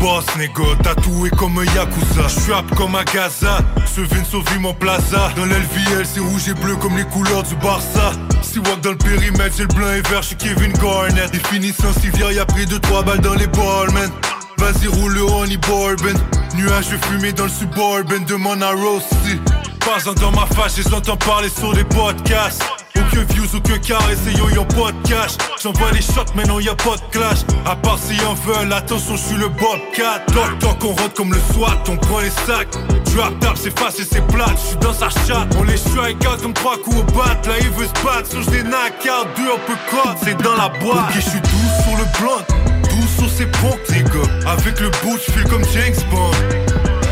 Boss 0.00 0.24
négo, 0.38 0.66
tatoué 0.82 1.30
comme 1.30 1.58
un 1.58 1.64
Yakuza. 1.64 2.28
J'suis 2.28 2.76
comme 2.76 2.94
à 2.94 3.04
Gaza. 3.04 3.58
Ce 3.86 4.00
vin 4.02 4.22
sauve 4.22 4.44
mon 4.60 4.74
plaza. 4.74 5.32
Dans 5.36 5.46
l'LVL, 5.46 6.04
c'est 6.04 6.20
rouge 6.20 6.48
et 6.48 6.54
bleu 6.54 6.76
comme 6.76 6.96
les 6.96 7.04
couleurs 7.04 7.42
du 7.42 7.56
Barça. 7.56 8.12
Si 8.42 8.58
walk 8.58 8.80
dans 8.82 8.90
le 8.90 8.98
périmètre, 8.98 9.56
j'ai 9.56 9.62
le 9.62 9.74
blanc 9.74 9.92
et 9.92 10.02
vert, 10.08 10.22
j'suis 10.22 10.36
Kevin 10.36 10.72
Garnett. 10.72 11.32
Définition 11.32 11.92
civière, 12.00 12.30
y'a 12.32 12.44
pris 12.44 12.66
2-3 12.66 13.04
balles 13.04 13.20
dans 13.20 13.34
les 13.34 13.46
balles, 13.46 13.92
man. 13.92 14.10
Vas-y, 14.58 14.86
roule 14.86 15.14
le 15.14 15.22
honey 15.22 15.56
bourbon. 15.56 16.14
Nuages 16.56 16.96
fumé 17.02 17.32
dans 17.32 17.44
le 17.44 17.50
suburban, 17.50 18.24
demande 18.28 18.62
à 18.62 18.70
Rossi. 18.70 19.40
Pas 19.84 20.12
dans 20.14 20.30
ma 20.30 20.46
face, 20.46 20.76
je 20.76 20.82
les 20.82 20.94
entends 20.94 21.16
parler 21.16 21.50
sur 21.50 21.74
des 21.74 21.84
podcasts. 21.84 22.62
Aucun 22.96 23.22
views, 23.34 23.54
aucun 23.54 23.78
carré, 23.78 24.16
c'est 24.24 24.32
yo, 24.32 24.64
pas 24.64 24.92
de 24.92 25.08
cash. 25.08 25.32
J'envoie 25.62 25.90
les 25.92 26.00
shots, 26.00 26.32
mais 26.34 26.44
non, 26.44 26.58
y'a 26.58 26.74
pas 26.74 26.96
de 26.96 27.02
clash. 27.10 27.40
À 27.66 27.76
part 27.76 27.98
si 27.98 28.16
y'en 28.16 28.32
veulent, 28.32 28.72
attention, 28.72 29.14
j'suis 29.16 29.36
le 29.36 29.48
Bobcat. 29.48 30.20
Toc 30.32 30.58
toc, 30.58 30.84
on 30.84 30.94
rentre 30.94 31.12
comme 31.14 31.32
le 31.32 31.40
SWAT, 31.52 31.82
on 31.88 31.96
prend 31.98 32.20
les 32.20 32.30
sacs. 32.30 32.70
Drop 33.14 33.38
tap, 33.40 33.56
c'est 33.56 33.78
facile, 33.78 34.06
c'est 34.10 34.26
plate, 34.28 34.56
j'suis 34.56 34.76
dans 34.78 34.94
sa 34.94 35.10
chatte. 35.10 35.54
On 35.58 35.64
les 35.64 35.76
strike 35.76 36.26
out 36.26 36.40
comme 36.40 36.54
trois 36.54 36.78
coups 36.78 36.96
au 36.96 37.02
bat. 37.12 37.36
Là, 37.46 37.54
il 37.60 37.70
veut 37.70 37.86
se 37.86 38.04
battre, 38.04 38.30
sur 38.30 38.40
knock 38.40 39.04
out, 39.04 39.28
deux 39.36 39.52
un 39.52 39.60
peu 39.66 39.76
cut, 39.90 40.18
c'est 40.24 40.42
dans 40.42 40.56
la 40.56 40.70
boîte. 40.80 41.10
Ok, 41.10 41.20
j'suis 41.20 41.40
doux 41.40 41.82
sur 41.84 41.96
le 41.98 42.04
blunt, 42.18 42.42
doux 42.88 43.08
sur 43.18 43.30
ses 43.30 43.46
pontes, 43.46 43.78
les. 43.90 44.04
Avec 44.48 44.80
le 44.80 44.88
boot, 45.02 45.20
j'file 45.20 45.44
comme 45.44 45.64
James 45.74 45.94
Bond. 46.10 46.30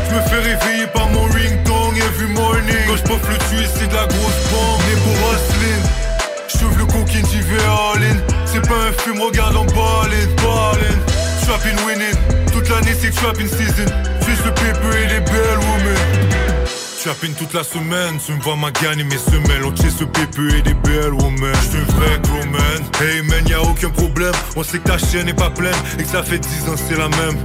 Je 0.09 0.15
me 0.15 0.21
fais 0.21 0.39
réveiller 0.39 0.72
je 3.21 3.31
le 3.31 3.37
tuer 3.37 3.67
c'est 3.75 3.87
de 3.87 3.93
la 3.93 4.05
grosse 4.05 4.41
bombe. 4.51 4.81
Né 4.87 4.95
pour 5.03 6.59
J'ouvre 6.59 6.77
le 6.77 6.85
coquine 6.85 7.25
j'y 7.31 7.41
vais 7.41 7.63
all 7.63 8.23
C'est 8.45 8.67
pas 8.67 8.75
un 8.75 8.91
film 9.03 9.21
regarde 9.21 9.55
en 9.55 9.65
ballin 9.65 10.27
Ballin 10.37 10.97
Trapping 11.45 11.77
winning. 11.85 12.51
Toute 12.51 12.69
l'année 12.69 12.95
c'est 12.99 13.11
trapping 13.11 13.47
season. 13.47 13.85
Juste 14.25 14.45
le 14.45 14.51
paper 14.51 14.97
et 14.97 15.07
les 15.07 15.19
belles 15.19 15.59
women. 15.59 16.33
Trapping 17.03 17.33
toute 17.33 17.53
la 17.53 17.63
semaine, 17.63 18.17
tu 18.25 18.31
me 18.31 18.39
vois 18.41 18.55
ma 18.55 18.71
gagne 18.71 18.99
et 18.99 19.03
mes 19.03 19.17
semelles. 19.17 19.65
On 19.65 19.75
ce 19.75 20.05
pépé 20.05 20.57
et 20.57 20.61
des 20.61 20.73
belles 20.73 21.13
women. 21.13 21.53
J'suis 21.63 21.79
un 21.79 21.95
vrai 21.97 22.19
gros 22.23 23.03
Hey 23.03 23.21
man, 23.23 23.45
y'a 23.47 23.61
aucun 23.61 23.89
problème. 23.89 24.31
On 24.55 24.63
sait 24.63 24.79
que 24.79 24.87
ta 24.87 24.97
chaîne 24.97 25.27
est 25.27 25.33
pas 25.33 25.49
pleine. 25.49 25.75
Et 25.99 26.03
que 26.03 26.09
ça 26.09 26.23
fait 26.23 26.39
10 26.39 26.69
ans 26.69 26.75
c'est 26.77 26.97
la 26.97 27.09
même 27.09 27.37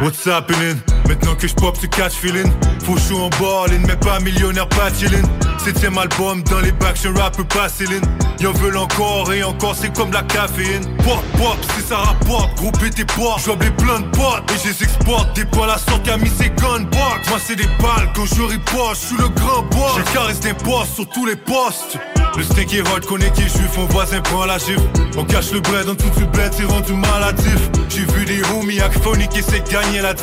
What's 0.00 0.26
happening? 0.26 0.76
Maintenant 1.08 1.36
que 1.36 1.46
j'pop 1.46 1.76
ce 1.76 1.86
catch 1.86 2.14
feeling. 2.14 2.50
Faut 2.80 2.96
chaud 2.96 3.22
en 3.22 3.30
ballin, 3.30 3.80
mais 3.86 3.96
pas 3.96 4.18
millionnaire, 4.20 4.68
pas 4.68 4.92
chillin' 4.92 5.22
Septième 5.58 5.96
album 5.96 6.42
dans 6.42 6.60
les 6.60 6.72
bacs, 6.72 6.98
un 7.06 7.18
rapper 7.18 7.44
pas 7.44 7.68
Céline. 7.68 8.02
Y'en 8.40 8.52
veulent 8.52 8.76
encore 8.76 9.32
et 9.32 9.42
encore, 9.42 9.74
c'est 9.74 9.94
comme 9.94 10.10
de 10.10 10.14
la 10.14 10.22
caféine. 10.22 10.84
Pop, 10.98 11.22
pop, 11.38 11.56
si 11.74 11.82
ça 11.82 11.96
rapporte, 11.96 12.54
gros 12.56 12.70
tes 12.70 13.04
poids. 13.04 13.36
J'vois 13.38 13.56
les 13.60 13.70
plein 13.70 14.00
de 14.00 14.06
potes 14.08 14.50
et 14.50 14.58
j'les 14.62 14.82
exporte. 14.82 15.34
Des 15.34 15.44
balles 15.44 15.70
à 15.70 15.78
sorte, 15.78 16.06
mis 16.20 16.28
ses 16.28 16.50
gunbox 16.50 17.28
Moi 17.30 17.38
c'est 17.42 17.56
des 17.56 17.68
balles 17.80 18.10
quand 18.14 18.26
je 18.26 18.42
riposte, 18.42 19.04
j'suis 19.04 19.16
le 19.16 19.28
grand 19.28 19.62
boss. 19.62 19.92
J'ai 19.96 20.12
caresse 20.12 20.40
des 20.40 20.54
postes 20.54 20.94
sur 20.96 21.08
tous 21.08 21.24
les 21.24 21.36
postes 21.36 21.98
le 22.36 22.42
steak 22.42 22.74
est 22.74 22.80
hot, 22.80 23.00
connaît 23.06 23.30
qui 23.30 23.42
est 23.42 23.48
juif, 23.48 23.76
mon 23.76 23.86
voisin 23.86 24.20
prend 24.20 24.44
la 24.44 24.58
gifle. 24.58 24.82
On 25.16 25.24
cache 25.24 25.52
le 25.52 25.60
bled 25.60 25.86
dans 25.86 25.94
tout 25.94 26.10
le 26.18 26.26
bled, 26.26 26.52
c'est 26.56 26.64
rendu 26.64 26.92
maladif. 26.94 27.70
J'ai 27.88 28.04
vu 28.12 28.24
des 28.24 28.42
homies 28.52 28.80
phoniques 29.02 29.30
qui 29.30 29.38
essaient 29.38 29.60
de 29.60 29.70
gagner 29.70 30.00
la 30.00 30.14
10 30.14 30.22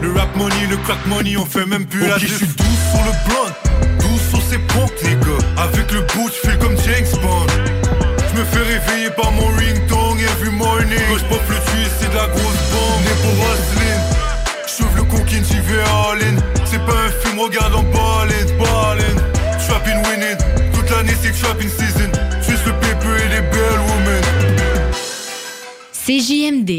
Le 0.00 0.12
rap 0.12 0.34
money, 0.36 0.66
le 0.68 0.76
crack 0.78 1.04
money, 1.06 1.36
on 1.36 1.44
fait 1.44 1.66
même 1.66 1.86
plus 1.86 2.06
la 2.06 2.18
diff 2.18 2.28
je 2.28 2.34
suis 2.34 2.46
doux 2.46 2.64
sur 2.90 3.04
le 3.04 3.12
blunt, 3.26 3.98
doux 4.00 4.18
sur 4.30 4.42
ses 4.42 4.58
pompes 4.58 4.92
les 5.04 5.14
gars. 5.14 5.62
Avec 5.62 5.92
le 5.92 6.00
boot, 6.00 6.32
j'fais 6.42 6.58
comme 6.58 6.76
James 6.78 7.20
Bond. 7.22 7.46
Je 8.32 8.40
me 8.40 8.44
fais 8.44 8.62
réveiller 8.62 9.10
par 9.10 9.30
mon 9.32 9.46
ringtone 9.46 10.18
every 10.20 10.50
morning 10.56 10.98
Quand 11.10 11.18
j'pop 11.18 11.42
le 11.48 11.56
tuer, 11.56 11.88
c'est 12.00 12.10
de 12.10 12.16
la 12.16 12.26
grosse 12.26 12.62
bombe. 12.72 13.02
Né 13.04 13.12
pour 13.22 13.32
hustling 13.44 14.02
J'ouvre 14.66 14.96
le 14.96 15.02
coquine, 15.04 15.44
j'y 15.44 15.60
vais 15.60 15.82
all 15.82 16.18
in. 16.22 16.36
C'est 16.64 16.84
pas 16.84 16.92
un 16.92 17.10
film, 17.22 17.38
regarde 17.38 17.74
en 17.74 17.82
ballin, 17.82 18.46
ballin. 18.58 19.16
Trapping 19.68 20.02
winning 20.08 20.71
L'année 20.92 21.14
c'est 21.22 21.32
trapping 21.32 21.68
season 21.68 22.10
Juste 22.46 22.66
le 22.66 22.72
et 23.16 23.28
les 23.28 23.40
belles 23.50 23.80
women 23.88 24.22
CJMD. 26.04 26.70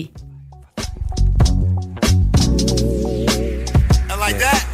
I 4.10 4.16
like 4.20 4.38
that. 4.38 4.66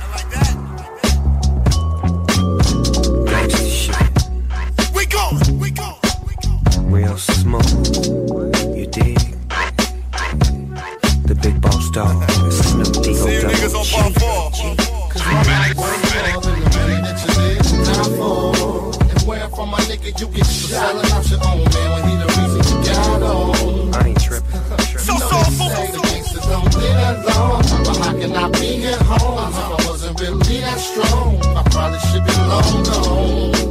We 4.95 5.05
go, 5.05 5.29
we 5.59 5.71
go. 5.71 5.99
Real 6.89 7.15
smooth, 7.15 7.63
you 8.75 8.87
dig? 8.87 9.19
The 11.25 11.35
big 11.35 11.61
boss 11.61 11.91
dog, 11.91 12.27
Snoop 12.51 13.05
See 13.05 13.35
you 13.35 13.41
niggas 13.43 13.75
on 13.75 13.85
part 13.85 14.55
four. 15.75 15.99
nigga, 20.12 20.22
you 20.22 20.28
get 20.28 20.45
shot. 20.45 20.70
Selling 20.70 21.12
out 21.12 21.30
your 21.30 21.39
own 21.47 21.64
man 21.74 21.91
when 21.93 22.03
he 22.10 22.16
the 22.18 22.26
reason 22.26 22.62
you 22.70 22.88
got 22.88 23.22
on. 23.22 23.95
I 23.95 24.07
ain't 24.10 24.22
tripping. 24.22 24.51
tripping. 24.51 24.99
So, 24.99 25.18
so, 25.18 25.43
so, 25.43 25.68
so, 25.70 26.03
so. 26.24 26.49
Don't 26.49 26.76
live 26.76 27.26
long, 27.26 27.62
but 27.84 27.97
how 27.97 28.14
can 28.14 28.32
I 28.36 28.49
be 28.49 28.86
at 28.88 29.01
home 29.01 29.49
if 29.49 29.55
I 29.55 29.88
wasn't 29.88 30.20
really 30.20 30.60
that 30.62 30.80
strong? 30.80 31.41
I 31.55 31.64
probably 31.70 31.99
should 31.99 32.26
be 32.26 32.34
long 32.47 32.84
gone. 32.84 33.70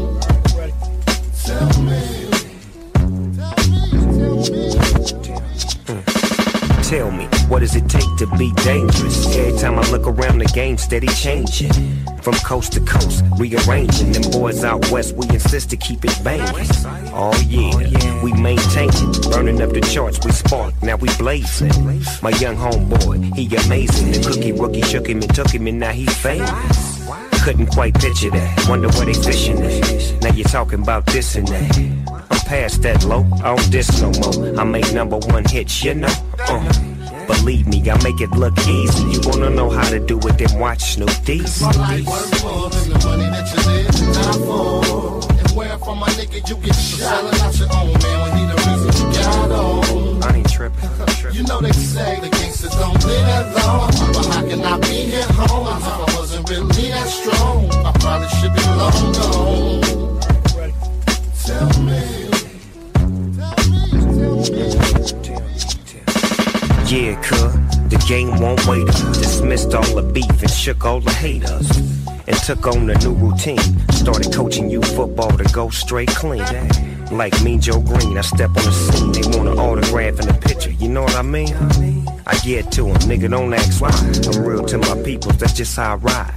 Tell 1.45 1.83
me, 1.83 2.03
Tell 6.83 7.11
me, 7.11 7.27
what 7.49 7.61
does 7.61 7.75
it 7.75 7.89
take 7.89 8.17
to 8.19 8.27
be 8.39 8.53
dangerous? 8.65 9.37
Every 9.37 9.59
time 9.59 9.79
I 9.79 9.91
look 9.91 10.07
around, 10.07 10.39
the 10.39 10.47
game 10.47 10.79
steady 10.79 11.09
changing. 11.09 11.73
From 12.29 12.37
coast 12.41 12.75
to 12.75 12.81
coast, 12.81 13.25
rearranging. 13.39 14.13
Them 14.13 14.31
boys 14.31 14.63
out 14.63 14.91
west, 14.91 15.15
we 15.15 15.27
insist 15.31 15.71
to 15.71 15.79
keep 15.79 16.05
it 16.05 16.13
banging. 16.23 16.67
Oh 17.15 17.33
yeah, 17.49 18.23
we 18.23 18.35
maintain 18.35 18.91
it. 18.91 19.31
Burning 19.31 19.63
up 19.63 19.71
the 19.71 19.81
charts, 19.81 20.23
we 20.23 20.33
spark, 20.33 20.75
now 20.83 20.97
we 20.97 21.09
blazing. 21.17 21.73
My 22.21 22.29
young 22.39 22.55
homeboy, 22.55 23.35
he 23.35 23.47
amazing. 23.57 24.13
The 24.13 24.29
cookie 24.29 24.53
rookie 24.53 24.83
shook 24.83 25.09
him 25.09 25.23
and 25.23 25.35
took 25.35 25.49
him, 25.49 25.69
and 25.69 25.79
now 25.81 25.93
he 25.93 26.05
famous. 26.05 27.09
Couldn't 27.45 27.69
quite 27.69 27.95
picture 27.95 28.29
that. 28.29 28.67
Wonder 28.69 28.89
where 28.89 29.07
they 29.07 29.15
fishing 29.15 29.63
at. 29.63 30.21
Now 30.21 30.35
you're 30.35 30.47
talking 30.49 30.83
about 30.83 31.07
this 31.07 31.35
and 31.35 31.49
that. 31.49 31.79
I'm 32.31 32.41
past 32.41 32.83
that 32.83 33.05
low, 33.07 33.27
I 33.43 33.57
don't 33.57 33.71
diss 33.73 34.03
no 34.03 34.11
more. 34.21 34.61
I 34.61 34.65
make 34.65 34.93
number 34.93 35.17
one 35.17 35.47
hits, 35.47 35.83
you 35.83 35.95
know. 35.95 36.13
Uh. 36.41 36.98
Believe 37.29 37.67
me, 37.67 37.79
I 37.91 38.03
make 38.03 38.21
it 38.23 38.31
look 38.31 38.59
easy. 38.67 39.05
You 39.05 39.21
wanna 39.29 39.51
know 39.51 39.69
how 39.69 39.89
to 39.91 40.01
do 40.01 40.19
it, 40.19 40.39
then 40.39 40.59
watch 40.59 40.95
Snoop 40.95 41.11
D's. 41.25 41.61
My 41.61 41.71
life 41.73 42.07
worth 42.07 42.43
more 42.43 42.71
than 42.71 42.89
the 42.89 42.99
money 43.05 43.25
that 43.25 43.47
you 43.53 43.61
live 43.71 43.95
and 44.01 44.15
die 44.15 44.39
for. 44.49 45.21
And 45.39 45.51
where 45.57 45.79
from 45.79 45.99
my 45.99 46.09
nigga 46.17 46.49
you 46.49 46.57
get 46.57 46.75
selling 46.75 47.41
out 47.41 47.59
your 47.59 47.69
own 47.77 47.93
man 47.93 48.19
when 48.23 48.33
he 48.39 48.45
the 48.49 48.57
reason 48.65 48.91
you 48.97 49.13
got 49.19 49.51
on. 49.51 50.23
I 50.23 50.37
ain't 50.39 50.51
tripping. 50.51 50.91
You 51.35 51.43
know 51.45 51.61
they 51.61 51.73
say 51.73 52.19
the 52.21 52.31
gangsters 52.31 52.75
don't 52.77 53.05
live 53.05 53.27
that 53.27 53.55
long, 53.57 53.91
but 54.15 54.27
how 54.35 54.43
can 54.49 54.61
I 54.63 54.79
be 54.81 55.11
here 55.13 55.23
home 55.25 55.69
if 55.77 55.85
I 55.85 56.17
wasn't 56.17 56.49
really 56.49 56.89
that 56.91 57.09
strong? 57.09 57.71
I 57.85 57.93
probably 58.01 58.29
should 58.41 58.55
be 58.55 58.65
long 58.81 59.13
gone. 59.13 60.21
Tell 61.45 61.83
me. 61.83 62.29
Yeah, 66.89 67.21
cuh, 67.21 67.51
the 67.91 68.03
game 68.09 68.41
won't 68.41 68.67
wait. 68.67 68.87
Dismissed 69.13 69.75
all 69.75 69.95
the 69.95 70.01
beef 70.01 70.25
and 70.41 70.51
shook 70.51 70.87
all 70.87 71.01
the 71.01 71.11
haters. 71.11 71.69
And 72.27 72.37
took 72.39 72.67
on 72.67 72.89
a 72.89 72.99
new 73.01 73.13
routine. 73.13 73.59
Started 73.91 74.33
coaching 74.33 74.71
you 74.71 74.81
football 74.81 75.37
to 75.37 75.45
go 75.53 75.69
straight 75.69 76.09
clean. 76.09 76.47
Like 77.11 77.39
me, 77.43 77.59
Joe 77.59 77.81
Green, 77.81 78.17
I 78.17 78.23
step 78.23 78.49
on 78.49 78.65
the 78.65 78.73
scene. 78.73 79.13
They 79.13 79.37
want 79.37 79.51
an 79.51 79.59
autograph 79.59 80.19
and 80.19 80.31
a 80.31 80.35
picture, 80.35 80.71
you 80.71 80.89
know 80.89 81.03
what 81.03 81.15
I 81.15 81.21
mean? 81.21 81.55
I 82.27 82.39
get 82.39 82.73
to 82.73 82.89
'em, 82.89 82.97
nigga, 83.09 83.29
don't 83.29 83.53
ask 83.53 83.83
why. 83.83 83.91
I'm 83.91 84.43
real 84.43 84.65
to 84.65 84.79
my 84.79 85.03
people, 85.03 85.33
that's 85.33 85.53
just 85.53 85.77
how 85.77 85.93
I 85.93 85.97
ride. 85.97 86.33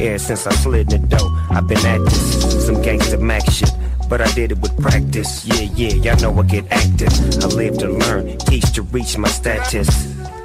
Ever 0.00 0.18
since 0.20 0.46
I 0.46 0.54
slid 0.54 0.92
in 0.92 1.08
the 1.08 1.16
door, 1.16 1.32
I've 1.50 1.66
been 1.66 1.84
at 1.84 2.04
this. 2.04 2.66
Some 2.66 2.80
gangster 2.80 3.18
Mac 3.18 3.50
shit. 3.50 3.72
But 4.08 4.20
I 4.20 4.32
did 4.32 4.52
it 4.52 4.58
with 4.58 4.76
practice. 4.80 5.44
Yeah, 5.44 5.68
yeah, 5.74 5.94
y'all 6.14 6.20
know 6.20 6.40
I 6.40 6.44
get 6.44 6.64
active. 6.70 7.12
I 7.42 7.46
live 7.46 7.78
to 7.78 7.88
learn, 7.88 8.38
teach 8.38 8.72
to 8.74 8.82
reach 8.82 9.18
my 9.18 9.28
status. 9.28 9.88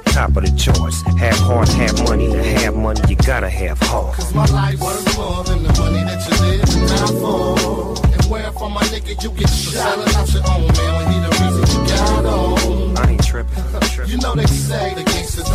Top 0.06 0.36
of 0.36 0.44
the 0.44 0.52
charts. 0.58 1.00
Have 1.18 1.38
heart, 1.38 1.68
have 1.70 1.96
money. 2.04 2.28
To 2.28 2.42
have 2.42 2.76
money, 2.76 3.00
you 3.08 3.16
gotta 3.16 3.48
have 3.48 3.78
heart. 3.78 4.14
Cause 4.16 4.34
my 4.34 4.44
life 4.46 4.80
worth 4.80 5.16
more 5.16 5.44
than 5.44 5.62
the 5.62 5.72
money 5.78 6.02
that 6.04 6.20
you 6.26 6.34
live 6.44 6.68
and 6.68 6.88
die 6.88 7.06
for. 7.22 8.12
And 8.12 8.24
where 8.30 8.52
from 8.52 8.72
my 8.72 8.82
nigga 8.92 9.22
you 9.22 9.30
get 9.30 9.48
selling 9.48 10.14
out 10.16 10.32
your 10.34 10.42
own 10.50 10.66
man 10.66 10.92
when 10.96 11.06
he 11.12 11.20
the 11.20 11.30
reason 11.40 11.64
you 11.72 11.88
got 11.88 12.24
on. 12.26 12.98
I 12.98 13.10
ain't 13.12 13.24
tripping. 13.24 13.64
You 14.06 14.18
know 14.18 14.34
they 14.34 14.46
say 14.46 14.94
the 14.94 15.04
gangsters 15.04 15.48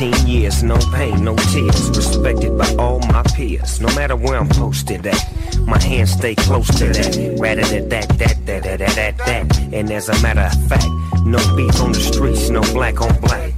18 0.00 0.28
years, 0.28 0.62
no 0.62 0.76
pain, 0.94 1.24
no 1.24 1.34
tears. 1.34 1.88
Respected 1.88 2.56
by 2.56 2.72
all 2.78 3.00
my 3.00 3.24
peers, 3.34 3.80
no 3.80 3.92
matter 3.96 4.14
where 4.14 4.38
I'm 4.38 4.48
posted 4.48 5.04
at. 5.04 5.26
My 5.66 5.82
hands 5.82 6.12
stay 6.12 6.36
close 6.36 6.68
to 6.78 6.84
that, 6.84 7.36
rather 7.40 7.62
than 7.62 7.88
that, 7.88 8.08
that, 8.10 8.46
that, 8.46 8.62
that, 8.62 8.78
that, 8.78 8.94
that, 8.94 9.18
that. 9.18 9.58
And 9.72 9.90
as 9.90 10.08
a 10.08 10.22
matter 10.22 10.42
of 10.42 10.68
fact, 10.68 10.86
no 11.24 11.38
beef 11.56 11.80
on 11.80 11.90
the 11.90 11.98
streets, 11.98 12.48
no 12.48 12.60
black 12.72 13.00
on 13.00 13.20
black. 13.20 13.52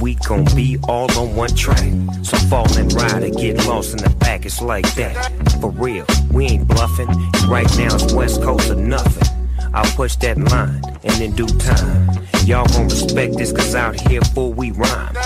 We 0.00 0.16
gon' 0.16 0.46
be 0.56 0.78
all 0.88 1.16
on 1.16 1.36
one 1.36 1.54
track. 1.54 1.84
So 2.24 2.38
fall 2.48 2.76
and 2.76 2.92
ride 2.92 3.22
or 3.22 3.30
get 3.30 3.64
lost 3.64 3.92
in 3.92 3.98
the 3.98 4.10
back, 4.18 4.46
it's 4.46 4.60
like 4.60 4.92
that. 4.96 5.14
For 5.60 5.70
real, 5.70 6.06
we 6.32 6.46
ain't 6.46 6.66
bluffing. 6.66 7.06
Right 7.46 7.70
now 7.78 7.94
it's 7.94 8.12
West 8.12 8.42
Coast 8.42 8.68
or 8.68 8.74
nothing. 8.74 9.43
I'll 9.74 9.90
push 9.96 10.14
that 10.16 10.38
line, 10.38 10.80
and 11.02 11.20
in 11.20 11.34
due 11.34 11.48
time, 11.58 12.08
y'all 12.46 12.64
gon' 12.68 12.84
respect 12.84 13.36
this, 13.36 13.50
cause 13.50 13.74
out 13.74 13.98
here, 14.08 14.20
fool, 14.20 14.52
we 14.52 14.70
rhyme. 14.70 15.16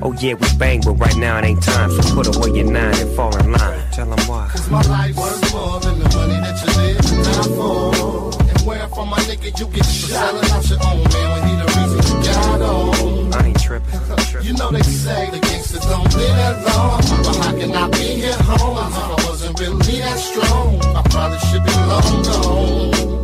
Oh 0.00 0.14
yeah, 0.18 0.32
we 0.32 0.48
bang, 0.56 0.80
but 0.82 0.94
right 0.94 1.16
now 1.18 1.36
it 1.36 1.44
ain't 1.44 1.62
time, 1.62 1.90
so 1.90 2.14
put 2.14 2.34
away 2.34 2.56
your 2.56 2.72
nine 2.72 2.96
and 2.96 3.10
fall 3.14 3.36
in 3.36 3.52
line. 3.52 3.82
Tell 3.92 4.08
them 4.08 4.18
why. 4.26 4.48
Cause 4.48 4.70
my 4.70 4.80
life 4.80 5.14
worth 5.14 5.52
more 5.52 5.78
than 5.80 5.98
the 5.98 6.08
money 6.16 6.40
that 6.40 6.56
you 6.56 6.72
live 6.80 7.04
and 7.12 7.24
die 7.24 7.54
for. 7.54 8.48
And 8.48 8.60
where 8.66 8.88
from 8.88 9.10
my 9.10 9.18
nigga 9.28 9.52
you 9.60 9.66
get 9.66 9.84
selling 9.84 10.50
out 10.52 10.70
your 10.70 10.78
own 10.86 11.04
man 11.12 11.28
when 11.32 11.42
he 11.48 11.56
the 11.60 11.66
reason 11.76 12.00
you 12.08 12.26
got 12.32 12.62
on. 12.62 13.34
I 13.34 13.46
ain't 13.48 13.60
tripping. 13.60 14.00
You 14.42 14.54
know 14.54 14.70
they 14.70 14.82
say 14.82 15.28
the 15.30 15.38
gangsters 15.40 15.84
don't 15.84 16.14
live 16.14 16.36
that 16.36 16.64
long, 16.64 17.00
but 17.24 17.36
how 17.44 17.52
can 17.52 17.72
I 17.74 17.90
be 17.90 18.22
here 18.22 18.32
home 18.32 18.78
if 18.78 18.96
I 18.96 19.28
wasn't 19.28 19.60
really 19.60 19.98
that 19.98 20.18
strong? 20.18 20.80
I 20.96 21.02
probably 21.10 21.38
should 21.40 21.64
be 21.64 21.72
long 21.74 22.22
gone. 22.22 23.17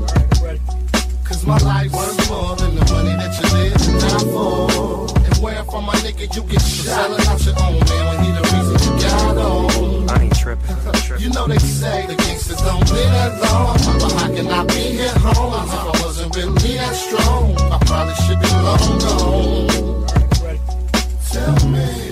Cause 1.44 1.62
my 1.62 1.68
life 1.68 1.92
worth 1.92 2.30
more 2.30 2.56
than 2.56 2.74
the 2.74 2.84
money 2.92 3.12
that 3.16 3.36
you 3.36 3.46
live 3.52 3.76
and 3.88 4.00
die 4.00 4.32
for. 4.32 5.24
And 5.24 5.36
where 5.42 5.62
from 5.64 5.84
my 5.84 5.92
nigga 5.96 6.34
you 6.34 6.42
get 6.44 6.60
selling 6.62 7.20
out 7.26 7.44
your 7.44 7.54
own 7.60 7.80
man 7.84 8.06
when 8.08 8.24
he 8.24 8.32
the 8.32 8.40
reason 8.48 8.76
you 8.80 9.02
got 9.02 9.36
on. 9.36 10.10
I 10.10 10.22
ain't 10.22 10.36
tripping. 10.36 11.20
You 11.20 11.28
know 11.30 11.46
they 11.46 11.58
say 11.58 12.06
the 12.06 12.14
gangsters 12.14 12.62
don't 12.62 12.90
live 12.90 13.10
that 13.10 13.42
long, 13.42 13.76
but 14.00 14.12
how 14.12 14.28
can 14.34 14.46
I 14.46 14.64
be 14.66 14.96
here 14.96 15.10
home 15.18 15.52
if 15.52 15.74
I 15.74 16.02
wasn't 16.02 16.34
really 16.34 16.76
that 16.78 16.94
strong? 16.94 17.56
I 17.58 17.78
probably 17.84 18.14
should 18.24 18.40
be 18.40 18.48
long 18.64 18.98
gone. 19.04 20.06
Tell 21.30 21.68
me. 21.68 22.03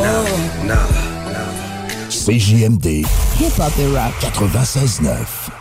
Oh. 0.00 0.66
nah, 0.66 0.76
CJMD. 2.08 3.04
Hip-hop 3.40 3.72
et 3.80 3.96
rap 3.96 4.12
96.9. 4.20 5.57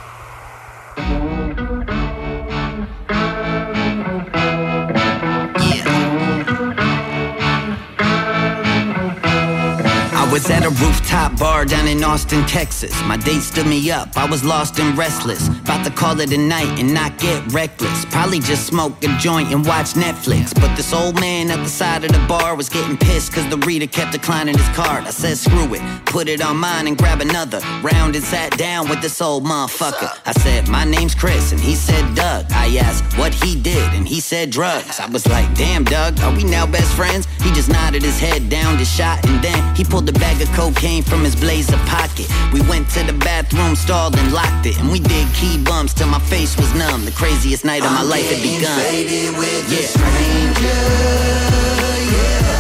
was 10.38 10.52
at 10.52 10.64
a 10.64 10.70
rooftop 10.70 11.36
bar 11.40 11.66
down 11.66 11.88
in 11.88 12.04
Austin, 12.04 12.46
Texas. 12.46 12.94
My 13.06 13.18
date 13.18 13.42
stood 13.42 13.66
me 13.66 13.90
up. 13.90 14.16
I 14.16 14.30
was 14.30 14.44
lost 14.44 14.80
and 14.80 14.96
restless. 14.96 15.48
About 15.48 15.84
to 15.84 15.90
call 15.90 16.20
it 16.20 16.32
a 16.32 16.38
night 16.38 16.80
and 16.80 16.94
not 16.94 17.18
get 17.18 17.52
reckless. 17.52 18.06
Probably 18.06 18.40
just 18.40 18.68
smoke 18.68 19.04
a 19.04 19.08
joint 19.18 19.52
and 19.52 19.66
watch 19.66 19.94
Netflix. 19.94 20.54
But 20.54 20.76
this 20.76 20.94
old 20.94 21.20
man 21.20 21.50
at 21.50 21.58
the 21.58 21.70
side 21.70 22.04
of 22.04 22.12
the 22.12 22.24
bar 22.28 22.56
was 22.56 22.70
getting 22.70 22.98
pissed 22.98 23.32
because 23.32 23.50
the 23.50 23.58
reader 23.66 23.88
kept 23.88 24.12
declining 24.12 24.56
his 24.56 24.68
card. 24.76 25.06
I 25.06 25.10
said, 25.10 25.38
screw 25.40 25.74
it. 25.74 25.82
Put 26.06 26.28
it 26.28 26.40
on 26.40 26.58
mine 26.58 26.86
and 26.86 26.96
grab 26.96 27.20
another. 27.20 27.60
Round 27.82 28.16
and 28.16 28.24
sat 28.24 28.56
down 28.60 28.88
with 28.90 29.02
this 29.02 29.20
old 29.20 29.44
motherfucker. 29.44 30.20
I 30.24 30.34
said, 30.34 30.68
my 30.68 30.84
name's 30.84 31.16
Chris. 31.16 31.52
And 31.52 31.60
he 31.60 31.74
said, 31.74 32.14
Doug. 32.14 32.46
I 32.52 32.78
asked 32.78 33.18
what 33.18 33.34
he 33.34 33.60
did. 33.60 33.92
And 33.94 34.08
he 34.08 34.20
said, 34.20 34.52
drugs. 34.52 35.00
I 35.00 35.08
was 35.08 35.26
like, 35.28 35.52
damn, 35.56 35.84
Doug, 35.84 36.20
are 36.20 36.36
we 36.36 36.44
now 36.44 36.68
best 36.68 36.94
friends? 36.94 37.26
He 37.42 37.52
just 37.54 37.70
nodded 37.70 38.04
his 38.04 38.20
head 38.20 38.50
down 38.50 38.78
to 38.78 38.86
shot. 38.86 39.26
And 39.26 39.44
then 39.44 39.76
he 39.76 39.84
pulled 39.84 40.08
a 40.08 40.14
bag 40.28 40.42
of 40.42 40.54
cocaine 40.54 41.04
from 41.04 41.24
his 41.24 41.36
blazer 41.36 41.78
pocket. 41.86 42.28
We 42.52 42.62
went 42.62 42.90
to 42.92 43.04
the 43.04 43.14
bathroom 43.14 43.76
stall 43.76 44.16
and 44.16 44.34
locked 44.34 44.66
it. 44.66 44.78
And 44.80 44.92
we 44.92 45.00
did 45.00 45.26
key 45.34 45.58
bumps 45.64 45.94
till 45.94 46.08
my 46.08 46.20
face 46.20 46.58
was 46.58 46.74
numb. 46.74 47.06
The 47.06 47.12
craziest 47.12 47.64
night 47.64 47.84
of 47.86 47.92
my 47.92 48.02
I'm 48.02 48.10
life 48.10 48.30
had 48.30 48.42
begun. 48.44 48.80
faded 48.82 49.38
with 49.38 49.64
yeah. 49.72 49.78
the 49.78 49.84
stranger. 49.96 50.80
Yeah, 52.14 52.57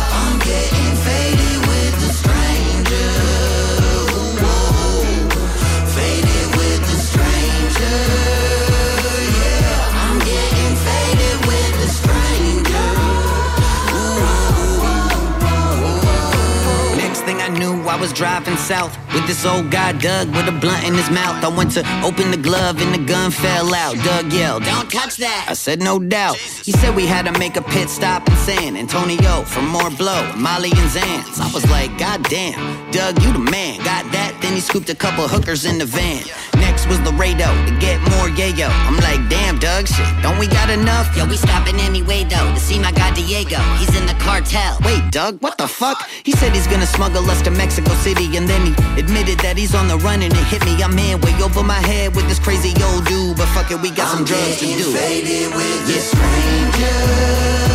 was 18.00 18.14
driving 18.14 18.58
south 18.58 19.07
with 19.18 19.28
this 19.28 19.45
old 19.45 19.72
guy, 19.72 19.93
Doug, 19.93 20.30
with 20.36 20.47
a 20.47 20.51
blunt 20.51 20.86
in 20.86 20.93
his 20.93 21.09
mouth. 21.09 21.43
I 21.43 21.47
went 21.47 21.72
to 21.72 21.82
open 22.03 22.30
the 22.30 22.38
glove 22.38 22.80
and 22.82 22.93
the 22.93 23.03
gun 23.11 23.32
fell 23.32 23.74
out. 23.74 23.95
Doug 24.03 24.32
yelled, 24.32 24.63
Don't 24.63 24.89
touch 24.91 25.18
that. 25.18 25.47
I 25.49 25.53
said, 25.53 25.82
No 25.82 25.97
doubt. 25.97 26.38
He 26.38 26.72
said 26.72 26.95
we 26.95 27.07
had 27.07 27.26
to 27.26 27.32
make 27.39 27.55
a 27.57 27.61
pit 27.61 27.89
stop 27.89 28.28
in 28.30 28.36
San 28.38 28.78
Antonio 28.78 29.43
for 29.43 29.61
more 29.61 29.89
blow, 29.89 30.22
Molly 30.36 30.70
and 30.70 30.89
Zans. 30.91 31.39
I 31.39 31.49
was 31.53 31.68
like, 31.72 31.97
God 31.97 32.24
damn, 32.30 32.59
Doug, 32.91 33.22
you 33.24 33.34
the 33.34 33.39
man. 33.39 33.78
Got 33.78 34.11
that? 34.11 34.38
Then 34.41 34.53
he 34.53 34.59
scooped 34.59 34.89
a 34.89 34.95
couple 34.95 35.28
hookers 35.28 35.65
in 35.65 35.80
the 35.80 35.86
van. 35.86 36.24
Next 36.59 36.88
was 36.88 36.99
Laredo 37.01 37.49
to 37.65 37.74
get 37.80 37.99
more 38.13 38.30
yayo. 38.30 38.70
I'm 38.86 38.97
like, 38.97 39.22
damn, 39.30 39.57
Doug, 39.57 39.88
shit, 39.88 40.05
don't 40.22 40.38
we 40.38 40.47
got 40.47 40.70
enough? 40.70 41.15
Yo, 41.18 41.26
we 41.26 41.38
stopping 41.38 41.80
anyway 41.80 42.24
though 42.24 42.53
to 42.53 42.59
see 42.59 42.80
my 42.80 42.91
guy 42.91 43.13
Diego. 43.13 43.57
He's 43.80 43.95
in 43.97 44.05
the 44.05 44.18
cartel. 44.20 44.78
Wait, 44.86 45.01
Doug, 45.11 45.41
what 45.41 45.57
the 45.57 45.68
fuck? 45.68 46.07
He 46.24 46.34
said 46.34 46.53
he's 46.53 46.68
gonna 46.68 46.86
smuggle 46.86 47.30
us 47.30 47.41
to 47.43 47.51
Mexico 47.51 47.93
City, 48.05 48.38
and 48.38 48.47
then 48.47 48.61
he 48.68 48.74
admitted 49.08 49.39
that 49.39 49.55
he's 49.58 49.74
on 49.74 49.88
the 49.88 49.97
run 49.99 50.22
and 50.22 50.34
it 50.34 50.47
hit 50.51 50.64
me. 50.66 50.84
I'm 50.84 50.97
in 50.99 51.22
way 51.22 51.32
over 51.41 51.64
my 51.64 51.80
head 51.80 52.14
with 52.16 52.28
this 52.28 52.39
crazy 52.39 52.76
old 52.84 53.05
dude, 53.05 53.38
but 53.38 53.47
fuck 53.55 53.72
it, 53.72 53.80
we 53.82 53.89
got 53.89 54.12
some 54.12 54.26
drugs 54.26 54.60
to 54.60 54.66
do. 54.66 54.91
Faded 54.91 55.55
with 55.55 55.88
the 55.88 55.99
stranger, 56.12 57.66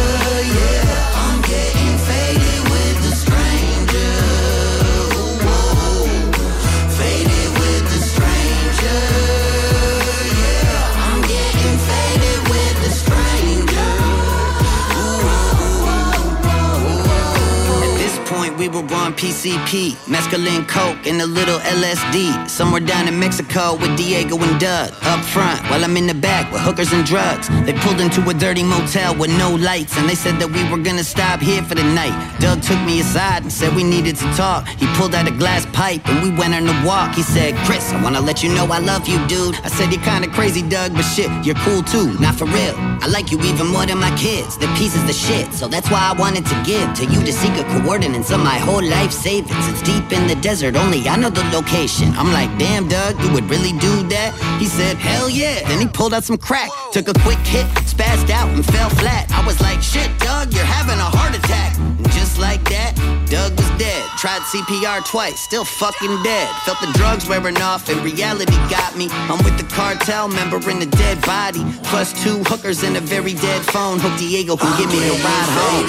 PCP, 19.43 19.97
mescaline, 20.07 20.69
coke, 20.69 21.05
and 21.05 21.21
a 21.21 21.27
little 21.27 21.59
LSD. 21.59 22.49
Somewhere 22.49 22.81
down 22.81 23.09
in 23.09 23.19
Mexico 23.19 23.75
with 23.75 23.97
Diego 23.97 24.39
and 24.39 24.61
Doug. 24.61 24.93
Up 25.03 25.19
front, 25.25 25.61
while 25.69 25.83
I'm 25.83 25.97
in 25.97 26.07
the 26.07 26.15
back 26.15 26.53
with 26.53 26.61
hookers 26.61 26.93
and 26.93 27.05
drugs. 27.05 27.49
They 27.67 27.73
pulled 27.73 28.01
into 28.01 28.23
a 28.29 28.35
dirty 28.35 28.63
motel 28.63 29.17
with 29.17 29.37
no 29.37 29.53
lights, 29.57 29.97
and 29.97 30.09
they 30.09 30.15
said 30.15 30.39
that 30.39 30.49
we 30.49 30.63
were 30.71 30.79
gonna 30.79 31.03
stop 31.03 31.41
here 31.41 31.61
for 31.65 31.75
the 31.75 31.83
night. 31.83 32.15
Doug 32.39 32.63
took 32.63 32.81
me 32.83 33.01
aside 33.01 33.43
and 33.43 33.53
said 33.53 33.75
we 33.75 33.83
needed 33.83 34.15
to 34.17 34.33
talk. 34.35 34.69
He 34.69 34.87
pulled 34.95 35.13
out 35.13 35.27
a 35.27 35.33
glass 35.33 35.67
pipe 35.73 36.07
and 36.09 36.23
we 36.23 36.31
went 36.31 36.55
on 36.55 36.69
a 36.69 36.87
walk. 36.87 37.17
He 37.17 37.23
said, 37.23 37.57
Chris, 37.67 37.93
I 37.93 38.01
wanna 38.01 38.21
let 38.21 38.45
you 38.45 38.55
know 38.55 38.67
I 38.67 38.79
love 38.79 39.09
you, 39.09 39.19
dude. 39.27 39.57
I 39.65 39.69
said, 39.71 39.93
You're 39.93 40.05
kinda 40.05 40.29
crazy, 40.29 40.63
Doug, 40.63 40.95
but 40.95 41.03
shit, 41.03 41.31
you're 41.45 41.59
cool 41.67 41.83
too. 41.83 42.17
Not 42.21 42.37
for 42.37 42.45
real. 42.45 42.77
I 43.03 43.09
like 43.09 43.33
you 43.33 43.41
even 43.41 43.67
more 43.67 43.87
than 43.87 43.99
my 43.99 44.15
kids. 44.17 44.57
They're 44.57 44.77
pieces 44.77 45.05
the 45.05 45.13
shit. 45.13 45.53
So 45.53 45.67
that's 45.67 45.91
why 45.91 46.03
I 46.11 46.13
wanted 46.17 46.47
to 46.47 46.57
give 46.63 46.95
to 46.95 47.05
you 47.07 47.19
the 47.27 47.33
secret 47.33 47.67
coordinates 47.67 48.31
of 48.31 48.39
my 48.39 48.59
whole 48.59 48.85
life 48.85 49.11
savings. 49.33 49.69
It's 49.69 49.83
deep 49.83 50.13
in 50.13 50.27
the 50.27 50.37
desert, 50.37 50.77
only 50.77 51.09
I 51.09 51.17
know 51.17 51.31
the 51.31 51.45
location. 51.57 52.13
I'm 52.21 52.33
like, 52.33 52.51
damn, 52.59 52.89
Doug, 52.89 53.21
you 53.23 53.33
would 53.33 53.49
really 53.49 53.73
do 53.79 53.95
that? 54.15 54.31
He 54.61 54.67
said, 54.67 54.97
hell 54.97 55.31
yeah. 55.31 55.67
Then 55.69 55.81
he 55.81 55.87
pulled 55.87 56.13
out 56.13 56.25
some 56.25 56.37
crack, 56.37 56.71
took 56.93 57.09
a 57.09 57.15
quick 57.25 57.39
hit, 57.55 57.67
spazzed 57.93 58.31
out, 58.31 58.49
and 58.51 58.65
fell 58.65 58.91
flat. 58.91 59.31
I 59.33 59.45
was 59.47 59.59
like, 59.61 59.81
shit, 59.81 60.11
Doug, 60.19 60.53
you're 60.53 60.73
having 60.79 60.99
a 60.99 61.11
heart 61.17 61.35
attack. 61.35 61.79
And 61.79 62.11
just 62.13 62.39
like 62.39 62.63
that, 62.69 62.93
Doug 63.31 63.53
was 63.57 63.71
dead. 63.79 64.05
Tried 64.19 64.43
CPR 64.53 65.01
twice, 65.07 65.41
still 65.41 65.65
fucking 65.65 66.23
dead. 66.23 66.49
Felt 66.65 66.81
the 66.81 66.93
drugs 66.99 67.27
wearing 67.27 67.61
off, 67.63 67.89
and 67.89 67.99
reality 68.05 68.57
got 68.69 68.97
me. 68.97 69.09
I'm 69.33 69.41
with 69.45 69.57
the 69.57 69.69
cartel 69.75 70.29
member 70.29 70.59
in 70.69 70.83
a 70.83 70.91
dead 71.03 71.21
body. 71.23 71.65
Plus 71.85 72.13
two 72.23 72.45
hookers 72.45 72.83
and 72.83 72.97
a 72.97 73.01
very 73.01 73.35
dead 73.35 73.63
phone. 73.73 73.99
Hope 73.99 74.19
Diego 74.19 74.57
can 74.57 74.73
give 74.79 74.91
me 74.93 75.01
a 75.09 75.17
ride 75.25 75.51
home. 75.57 75.87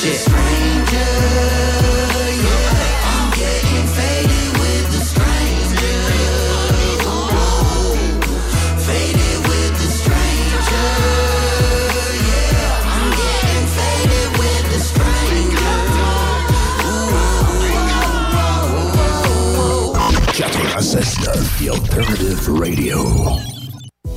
Shit. 0.00 1.63
The 20.94 21.70
Alternative 21.70 22.48
Radio. 22.56 23.04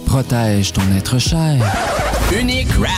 Protège 0.05 0.71
ton 0.73 0.84
être 0.95 1.17
cher. 1.17 1.57
Unique 2.39 2.69
Wrap. 2.78 2.91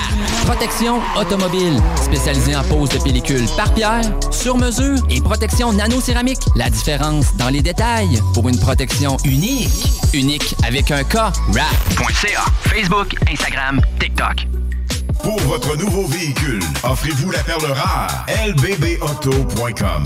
Protection 0.46 1.00
automobile. 1.18 1.82
Spécialisée 1.96 2.58
en 2.58 2.64
pose 2.66 2.90
de 2.90 2.98
pellicule 2.98 3.46
par 3.56 3.74
pierre, 3.74 4.02
sur 4.32 4.58
mesure 4.58 4.98
et 5.10 5.22
protection 5.22 5.72
nano-céramique. 5.72 6.42
La 6.58 6.70
différence 6.70 7.34
dans 7.38 7.48
les 7.48 7.62
détails 7.62 8.20
pour 8.34 8.50
une 8.50 8.60
protection 8.60 9.16
unique. 9.24 9.72
Unique 10.14 10.56
avec 10.68 10.92
un 10.92 11.06
K. 11.06 11.16
Wrap.ca. 11.54 12.44
Facebook, 12.64 13.16
Instagram, 13.32 13.80
TikTok. 13.98 14.46
Pour 15.24 15.40
votre 15.44 15.78
nouveau 15.78 16.06
véhicule, 16.06 16.64
offrez-vous 16.84 17.32
la 17.32 17.44
perle 17.44 17.72
rare. 17.72 18.26
lbbauto.com 18.46 20.04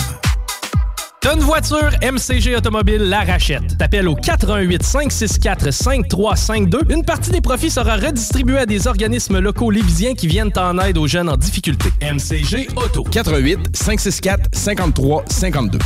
T'as 1.24 1.36
une 1.36 1.39
voiture, 1.39 1.89
MCG 2.01 2.53
Automobile 2.57 3.03
la 3.03 3.21
rachète. 3.21 3.78
T'appelles 3.78 4.09
au 4.09 4.15
418 4.15 4.84
564 4.84 5.71
5352. 5.71 6.82
Une 6.89 7.05
partie 7.05 7.32
des 7.32 7.39
profits 7.39 7.69
sera 7.69 7.95
redistribuée 7.95 8.57
à 8.57 8.65
des 8.65 8.88
organismes 8.88 9.39
locaux 9.39 9.71
lévisiens 9.71 10.15
qui 10.15 10.28
viennent 10.28 10.51
en 10.57 10.78
aide 10.80 10.97
aux 10.97 11.07
jeunes 11.07 11.30
en 11.30 11.38
difficulté. 11.38 11.91
MCG 12.01 12.67
Auto. 12.76 13.05
418 13.05 13.74
564 13.74 14.49
53 14.51 15.24
52. 15.30 15.80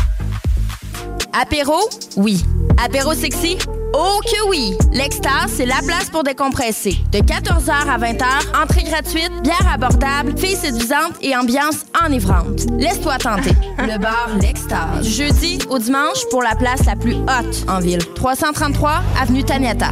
Apéro? 1.39 1.87
Oui. 2.15 2.43
Apéro 2.83 3.13
sexy? 3.13 3.59
Oh 3.93 4.19
que 4.23 4.49
oui! 4.49 4.73
L'Extase, 4.91 5.51
c'est 5.55 5.65
la 5.65 5.79
place 5.85 6.09
pour 6.09 6.23
décompresser. 6.23 6.97
De 7.11 7.19
14h 7.19 7.71
à 7.71 7.97
20h, 7.97 8.61
entrée 8.61 8.83
gratuite, 8.83 9.31
bière 9.43 9.67
abordable, 9.71 10.37
filles 10.37 10.55
séduisantes 10.55 11.15
et 11.21 11.35
ambiance 11.35 11.85
enivrante. 12.05 12.65
Laisse-toi 12.77 13.17
tenter. 13.17 13.51
Le 13.79 13.97
bar 13.97 14.29
L'Extase. 14.41 15.01
Du 15.01 15.09
jeudi 15.09 15.59
au 15.69 15.79
dimanche 15.79 16.19
pour 16.29 16.41
la 16.41 16.55
place 16.55 16.85
la 16.85 16.95
plus 16.95 17.15
haute 17.15 17.65
en 17.67 17.79
ville. 17.79 18.05
333 18.15 19.03
Avenue 19.21 19.43
Taniata. 19.43 19.91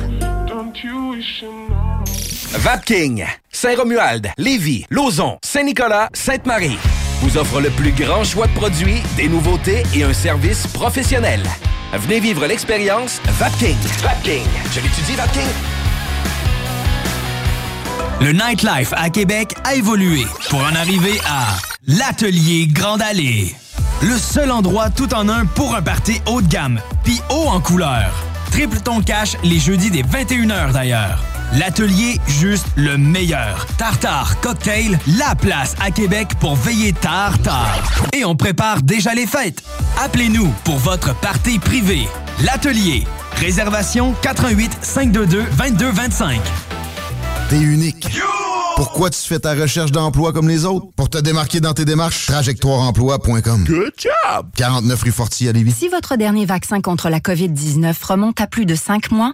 Vapking, 2.57 3.25
Saint-Romuald, 3.51 4.29
Lévis, 4.37 4.85
Lauson, 4.89 5.37
Saint-Nicolas, 5.43 6.09
Sainte-Marie 6.13 6.77
vous 7.21 7.37
offre 7.37 7.61
le 7.61 7.69
plus 7.71 7.91
grand 7.91 8.23
choix 8.23 8.47
de 8.47 8.53
produits, 8.53 9.01
des 9.17 9.27
nouveautés 9.27 9.83
et 9.95 10.03
un 10.03 10.13
service 10.13 10.67
professionnel. 10.67 11.41
Venez 11.97 12.19
vivre 12.19 12.45
l'expérience 12.45 13.21
Vapking. 13.39 13.77
Vapking. 14.01 14.43
Je 14.71 14.81
l'étudie, 14.81 15.15
Vapking. 15.15 15.41
Le 18.21 18.31
nightlife 18.33 18.93
à 18.97 19.09
Québec 19.09 19.55
a 19.63 19.75
évolué 19.75 20.25
pour 20.49 20.59
en 20.59 20.75
arriver 20.75 21.19
à 21.25 21.57
l'Atelier 21.87 22.67
Grande 22.67 23.01
Allée. 23.01 23.55
Le 24.01 24.17
seul 24.17 24.51
endroit 24.51 24.89
tout 24.89 25.13
en 25.13 25.29
un 25.29 25.45
pour 25.45 25.73
un 25.73 25.81
party 25.81 26.21
haut 26.27 26.41
de 26.41 26.47
gamme, 26.47 26.81
puis 27.03 27.19
haut 27.29 27.47
en 27.47 27.61
couleur. 27.61 28.13
Triple 28.51 28.79
ton 28.79 29.01
cash 29.01 29.37
les 29.43 29.59
jeudis 29.59 29.91
des 29.91 30.03
21h 30.03 30.73
d'ailleurs. 30.73 31.34
L'atelier 31.53 32.19
juste 32.27 32.67
le 32.75 32.97
meilleur. 32.97 33.65
Tartare 33.77 34.39
Cocktail, 34.41 34.99
la 35.17 35.35
place 35.35 35.75
à 35.79 35.91
Québec 35.91 36.29
pour 36.39 36.55
veiller 36.55 36.91
tard 36.93 37.37
tard. 37.39 37.81
Et 38.13 38.25
on 38.25 38.35
prépare 38.35 38.81
déjà 38.81 39.13
les 39.13 39.27
fêtes. 39.27 39.63
Appelez-nous 40.03 40.51
pour 40.63 40.77
votre 40.77 41.15
party 41.15 41.59
privé. 41.59 42.07
L'atelier. 42.43 43.03
Réservation 43.37 44.13
88 44.21 44.79
522 44.81 45.43
2225. 45.57 46.41
T'es 47.49 47.59
unique. 47.61 48.07
Pourquoi 48.75 49.09
tu 49.09 49.19
fais 49.19 49.39
ta 49.39 49.53
recherche 49.53 49.91
d'emploi 49.91 50.33
comme 50.33 50.49
les 50.49 50.65
autres? 50.65 50.87
Pour 50.97 51.09
te 51.09 51.17
démarquer 51.17 51.61
dans 51.61 51.73
tes 51.73 51.85
démarches, 51.85 52.25
trajectoireemploi.com. 52.25 53.63
Good 53.63 53.93
job! 53.97 54.47
49 54.57 55.01
rue 55.01 55.11
Forti 55.11 55.47
à 55.47 55.53
Lévis. 55.53 55.71
Si 55.71 55.87
votre 55.87 56.17
dernier 56.17 56.45
vaccin 56.45 56.81
contre 56.81 57.09
la 57.09 57.19
COVID-19 57.19 57.93
remonte 58.03 58.41
à 58.41 58.47
plus 58.47 58.65
de 58.65 58.75
5 58.75 59.11
mois, 59.11 59.33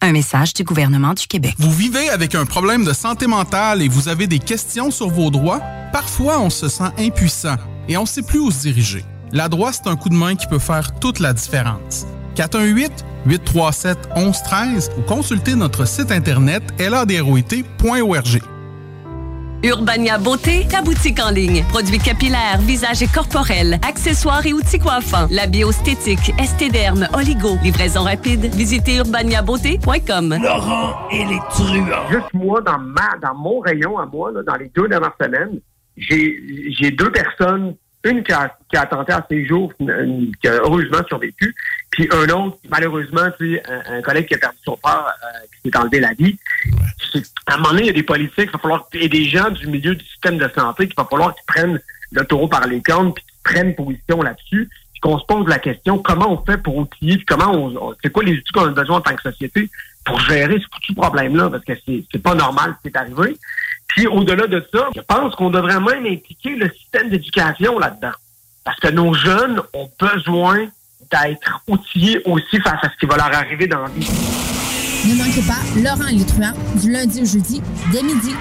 Un 0.00 0.12
message 0.12 0.54
du 0.54 0.62
gouvernement 0.62 1.12
du 1.12 1.26
Québec. 1.26 1.56
Vous 1.58 1.72
vivez 1.72 2.08
avec 2.08 2.36
un 2.36 2.46
problème 2.46 2.84
de 2.84 2.92
santé 2.92 3.26
mentale 3.26 3.82
et 3.82 3.88
vous 3.88 4.08
avez 4.08 4.28
des 4.28 4.38
questions 4.38 4.92
sur 4.92 5.08
vos 5.08 5.28
droits? 5.30 5.60
Parfois, 5.92 6.38
on 6.40 6.50
se 6.50 6.68
sent 6.68 6.92
impuissant 6.98 7.56
et 7.88 7.96
on 7.96 8.02
ne 8.02 8.06
sait 8.06 8.22
plus 8.22 8.38
où 8.38 8.52
se 8.52 8.62
diriger. 8.62 9.04
La 9.32 9.48
droite, 9.48 9.80
c'est 9.82 9.90
un 9.90 9.96
coup 9.96 10.08
de 10.08 10.14
main 10.14 10.36
qui 10.36 10.46
peut 10.46 10.60
faire 10.60 11.00
toute 11.00 11.18
la 11.18 11.32
différence. 11.32 12.06
837-1113 13.26 14.90
ou 14.96 15.02
consultez 15.02 15.56
notre 15.56 15.84
site 15.84 16.12
internet 16.12 16.62
ladroit.org. 16.78 18.40
Urbania 19.64 20.18
Beauté, 20.18 20.66
ta 20.70 20.82
boutique 20.82 21.18
en 21.20 21.30
ligne. 21.30 21.64
Produits 21.68 21.98
capillaires, 21.98 22.58
visage 22.60 23.02
et 23.02 23.08
corporels, 23.08 23.78
accessoires 23.86 24.46
et 24.46 24.52
outils 24.52 24.78
coiffants. 24.78 25.26
La 25.30 25.46
biostétique, 25.46 26.32
estéderme, 26.38 27.08
oligo. 27.12 27.56
Livraison 27.62 28.04
rapide. 28.04 28.54
Visitez 28.54 28.98
urbaniabeauté.com. 28.98 30.36
Laurent 30.40 31.08
et 31.10 31.24
les 31.24 31.40
truands. 31.50 32.08
Juste 32.10 32.32
moi, 32.34 32.60
dans, 32.60 32.78
ma, 32.78 33.16
dans 33.20 33.34
mon 33.34 33.58
rayon 33.60 33.98
à 33.98 34.06
moi, 34.06 34.30
là, 34.30 34.42
dans 34.44 34.56
les 34.56 34.70
deux 34.74 34.86
dernières 34.86 35.16
semaines, 35.20 35.60
j'ai 35.96 36.40
j'ai 36.78 36.92
deux 36.92 37.10
personnes, 37.10 37.74
une 38.04 38.22
qui 38.22 38.32
a, 38.32 38.56
qui 38.70 38.76
a 38.76 38.86
tenté 38.86 39.12
à 39.12 39.26
ses 39.28 39.44
jours, 39.46 39.72
une- 39.80 40.32
qui 40.40 40.48
a 40.48 40.54
heureusement 40.54 41.00
survécu, 41.08 41.54
puis 41.90 42.08
un 42.12 42.28
autre, 42.30 42.58
malheureusement, 42.68 43.28
tu 43.38 43.58
un, 43.68 43.96
un 43.98 44.02
collègue 44.02 44.26
qui 44.28 44.34
a 44.34 44.38
perdu 44.38 44.56
son 44.64 44.76
père, 44.76 45.06
euh, 45.06 45.46
qui 45.62 45.70
s'est 45.70 45.76
enlevé 45.76 46.00
la 46.00 46.12
vie. 46.14 46.38
À 47.46 47.54
un 47.54 47.56
moment 47.56 47.70
donné, 47.70 47.82
il 47.82 47.86
y 47.86 47.90
a 47.90 47.94
des 47.94 48.02
politiques, 48.02 48.36
il 48.38 48.50
va 48.50 48.58
falloir, 48.58 48.88
et 48.92 49.08
des 49.08 49.24
gens 49.24 49.50
du 49.50 49.66
milieu 49.66 49.94
du 49.94 50.04
système 50.04 50.38
de 50.38 50.48
santé, 50.54 50.86
qu'il 50.86 50.96
va 50.96 51.06
falloir 51.10 51.34
qu'ils 51.34 51.44
prennent 51.46 51.80
le 52.12 52.24
taureau 52.24 52.48
par 52.48 52.66
les 52.66 52.80
cornes, 52.80 53.12
puis 53.14 53.24
qu'ils 53.24 53.42
prennent 53.54 53.74
position 53.74 54.22
là-dessus, 54.22 54.68
puis 54.92 55.00
qu'on 55.00 55.18
se 55.18 55.24
pose 55.26 55.46
la 55.48 55.58
question, 55.58 55.98
comment 55.98 56.32
on 56.32 56.44
fait 56.44 56.58
pour 56.58 56.76
outiller, 56.76 57.16
puis 57.16 57.26
comment 57.26 57.50
on, 57.52 57.76
on- 57.90 57.94
c'est 58.02 58.10
quoi 58.10 58.22
les 58.24 58.32
outils 58.34 58.52
qu'on 58.52 58.64
a 58.66 58.70
besoin 58.70 58.98
en 58.98 59.00
tant 59.00 59.14
que 59.16 59.22
société 59.22 59.68
pour 60.04 60.20
gérer 60.20 60.58
ce 60.60 60.66
foutu 60.72 60.94
problème-là, 60.94 61.50
parce 61.50 61.64
que 61.64 61.72
c'est 61.84 62.04
c'est 62.12 62.22
pas 62.22 62.34
normal 62.34 62.74
ce 62.78 62.88
qui 62.88 62.94
est 62.94 62.98
arrivé. 62.98 63.36
Puis 63.88 64.06
au-delà 64.06 64.46
de 64.46 64.64
ça, 64.72 64.88
je 64.94 65.00
pense 65.00 65.34
qu'on 65.34 65.50
devrait 65.50 65.80
même 65.80 66.06
impliquer 66.06 66.50
le 66.50 66.70
système 66.70 67.08
d'éducation 67.10 67.78
là-dedans. 67.78 68.12
Parce 68.64 68.78
que 68.80 68.88
nos 68.88 69.14
jeunes 69.14 69.60
ont 69.72 69.90
besoin 69.98 70.66
d'être 71.10 71.62
outillés 71.66 72.20
aussi 72.26 72.60
face 72.60 72.82
à 72.82 72.90
ce 72.90 72.96
qui 73.00 73.06
va 73.06 73.16
leur 73.16 73.34
arriver 73.34 73.66
dans 73.66 73.82
la 73.82 73.88
vie. 73.88 74.08
Ne 75.06 75.14
manquez 75.14 75.42
pas 75.42 75.60
Laurent 75.76 76.24
truands 76.26 76.80
du 76.80 76.92
lundi 76.92 77.22
au 77.22 77.24
jeudi 77.24 77.62
dès 77.92 78.02
midi. 78.02 78.34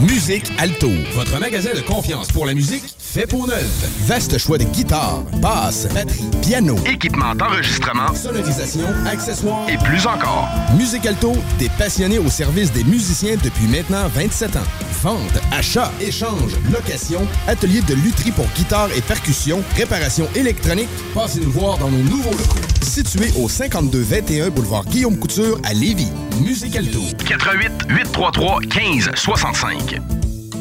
Musique 0.00 0.50
Alto, 0.58 0.90
votre 1.14 1.38
magasin 1.38 1.70
de 1.74 1.80
confiance 1.80 2.32
pour 2.32 2.46
la 2.46 2.54
musique 2.54 2.84
fait 3.14 3.28
pour 3.28 3.46
neuf. 3.46 3.64
Vaste 4.06 4.36
choix 4.38 4.58
de 4.58 4.64
guitares, 4.64 5.22
basses, 5.40 5.86
batteries, 5.94 6.28
piano, 6.42 6.74
équipement 6.84 7.32
d'enregistrement, 7.36 8.12
sonorisation, 8.12 8.86
accessoires 9.06 9.68
et 9.70 9.78
plus 9.78 10.04
encore. 10.04 10.48
Musique 10.76 11.06
Alto, 11.06 11.32
des 11.60 11.68
passionnés 11.78 12.18
au 12.18 12.28
service 12.28 12.72
des 12.72 12.82
musiciens 12.82 13.36
depuis 13.36 13.68
maintenant 13.68 14.08
27 14.08 14.56
ans. 14.56 14.66
Vente, 15.00 15.38
achat, 15.52 15.92
échange, 16.00 16.54
location, 16.72 17.20
atelier 17.46 17.82
de 17.82 17.94
lutherie 17.94 18.32
pour 18.32 18.46
guitare 18.56 18.88
et 18.96 19.00
percussion, 19.00 19.62
réparation 19.76 20.28
électronique. 20.34 20.88
Passez 21.14 21.38
nous 21.38 21.52
voir 21.52 21.78
dans 21.78 21.92
nos 21.92 22.02
nouveaux 22.02 22.32
locaux. 22.32 22.58
Situés 22.82 23.30
au 23.38 23.48
5221 23.48 24.50
boulevard 24.50 24.84
Guillaume 24.86 25.16
Couture 25.18 25.60
à 25.62 25.72
Lévis. 25.72 26.10
Musique 26.42 26.74
Alto. 26.74 27.00
88 27.24 27.70
833 27.90 28.60
15 28.62 29.10
65. 29.14 30.00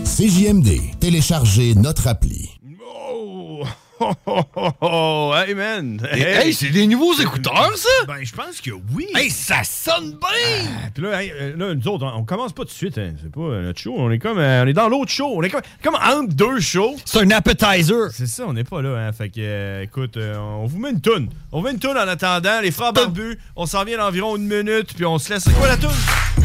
CJMD, 0.06 1.00
téléchargez 1.00 1.74
notre 1.76 2.08
appli. 2.08 2.50
Oh, 2.86 3.64
oh, 4.02 4.42
oh, 4.56 4.70
oh, 4.82 5.34
hey 5.36 5.54
man! 5.56 6.06
Hey, 6.12 6.54
c'est 6.54 6.70
des 6.72 6.86
nouveaux 6.88 7.14
écouteurs, 7.20 7.72
ça? 7.76 7.90
Ben, 8.06 8.18
je 8.22 8.34
pense 8.34 8.60
que 8.62 8.72
oui. 8.94 9.08
Hey, 9.16 9.30
ça 9.30 9.64
sonne 9.64 10.12
bien! 10.20 10.68
Ah, 10.68 10.90
Puis 10.94 11.04
là, 11.04 11.24
hey, 11.24 11.32
euh, 11.32 11.56
là, 11.56 11.74
nous 11.74 11.88
autres, 11.88 12.06
on, 12.06 12.20
on 12.20 12.24
commence 12.26 12.52
pas 12.52 12.64
tout 12.64 12.70
de 12.70 12.74
suite. 12.74 12.98
hein. 12.98 13.14
C'est 13.22 13.32
pas 13.32 13.42
euh, 13.42 13.64
notre 13.64 13.80
show. 13.80 13.94
On 13.98 14.12
est 14.12 14.20
comme, 14.20 14.40
euh, 14.40 14.64
on 14.64 14.68
est 14.68 14.74
dans 14.74 14.90
l'autre 14.90 15.10
show. 15.12 15.32
On 15.36 15.42
est 15.42 15.50
comme, 15.50 15.62
comme 15.82 15.96
entre 15.96 16.34
deux 16.34 16.60
shows. 16.60 16.96
C'est 17.06 17.20
un 17.22 17.32
appetizer. 17.32 18.12
C'est 18.12 18.28
ça, 18.28 18.44
on 18.46 18.54
n'est 18.54 18.66
pas 18.66 18.82
là. 18.82 18.98
Hein. 19.08 19.14
Fait 19.14 19.30
que, 19.30 19.36
euh, 19.40 19.84
écoute, 19.84 20.18
euh, 20.18 20.36
on 20.38 20.66
vous 20.66 20.80
met 20.80 20.92
une 20.92 21.02
toune. 21.02 21.30
On 21.54 21.60
vous 21.60 21.66
met 21.66 21.72
une 21.72 21.80
toune 21.80 21.98
en 21.98 22.08
attendant. 22.08 22.60
Les 22.62 22.72
frères 22.72 22.94
barbus, 22.94 23.40
on 23.56 23.66
s'en 23.66 23.84
vient 23.86 23.98
dans 23.98 24.08
environ 24.08 24.36
une 24.36 24.48
minute, 24.48 24.94
puis 24.96 25.06
on 25.06 25.18
se 25.18 25.34
laisse. 25.34 25.44
C'est 25.44 25.54
quoi 25.54 25.68
la 25.70 25.78
toune? 25.78 25.90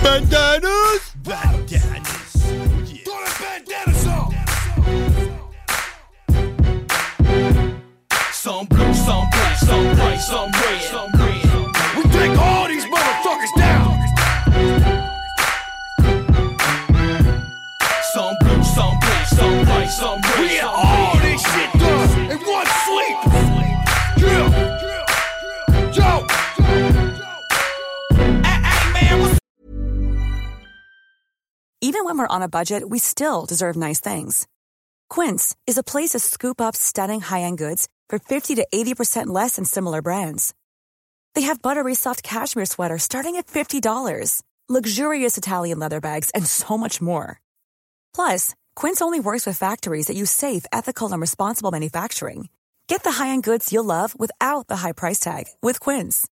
Bandanas! 0.03 1.17
Bandanas! 1.25 2.78
Some 9.69 9.87
white, 9.99 10.21
some 10.21 10.51
red, 10.51 10.81
some 10.81 11.11
red. 11.21 11.45
We 11.97 12.03
take 12.19 12.39
all 12.39 12.67
these 12.69 12.87
motherfuckers 12.87 13.55
down. 13.57 13.91
Some 18.15 18.35
blue, 18.41 18.63
some 18.65 18.95
blue, 19.03 19.25
some 19.39 19.67
white, 19.69 19.91
some 20.01 20.21
red. 20.23 20.41
We 20.41 20.49
get 20.49 20.65
all 20.65 21.17
this 21.19 21.43
shit 21.51 21.71
done 21.83 22.11
in 22.33 22.39
one 22.57 22.69
sleep. 22.85 23.17
Yeah. 24.25 24.49
Joe. 25.93 26.27
Even 31.81 32.05
when 32.05 32.19
we're 32.19 32.35
on 32.37 32.43
a 32.43 32.49
budget, 32.49 32.89
we 32.89 32.99
still 32.99 33.45
deserve 33.45 33.77
nice 33.77 34.01
things. 34.01 34.47
Quince 35.11 35.55
is 35.67 35.79
a 35.79 35.83
place 35.83 36.11
to 36.11 36.19
scoop 36.19 36.61
up 36.61 36.75
stunning 36.77 37.21
high-end 37.21 37.59
goods 37.59 37.89
for 38.09 38.19
50 38.19 38.57
to 38.57 38.67
80% 38.75 39.29
less 39.29 39.57
than 39.57 39.65
similar 39.65 40.03
brands. 40.03 40.53
They 41.35 41.43
have 41.43 41.63
buttery 41.63 41.95
soft 41.95 42.23
cashmere 42.23 42.67
sweaters 42.67 43.05
starting 43.05 43.37
at 43.37 43.47
$50, 43.47 44.43
luxurious 44.69 45.39
Italian 45.39 45.79
leather 45.79 46.01
bags, 46.01 46.31
and 46.35 46.45
so 46.47 46.77
much 46.77 47.01
more. 47.01 47.41
Plus, 48.15 48.55
Quince 48.75 49.01
only 49.01 49.21
works 49.21 49.47
with 49.47 49.57
factories 49.57 50.07
that 50.07 50.17
use 50.17 50.31
safe, 50.31 50.67
ethical, 50.73 51.13
and 51.13 51.21
responsible 51.21 51.71
manufacturing. 51.71 52.49
Get 52.89 53.03
the 53.03 53.13
high-end 53.13 53.43
goods 53.43 53.73
you'll 53.73 53.85
love 53.85 54.19
without 54.19 54.67
the 54.67 54.77
high 54.77 54.93
price 54.93 55.21
tag 55.21 55.45
with 55.63 55.79
Quince. 55.79 56.27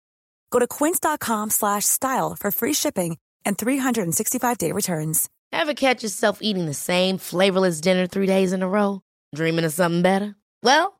Go 0.51 0.59
to 0.59 0.67
quince.com 0.67 1.49
slash 1.49 1.84
style 1.86 2.36
for 2.39 2.51
free 2.51 2.74
shipping 2.74 3.17
and 3.43 3.57
365-day 3.57 4.71
returns. 4.71 5.30
Ever 5.51 5.74
catch 5.74 6.03
yourself 6.03 6.39
eating 6.41 6.65
the 6.67 6.74
same 6.74 7.17
flavorless 7.17 7.82
dinner 7.82 8.07
three 8.07 8.28
days 8.28 8.53
in 8.53 8.61
a 8.61 8.69
row? 8.69 9.01
Dreaming 9.36 9.65
of 9.65 9.74
something 9.74 10.03
better? 10.03 10.36
Well, 10.61 10.99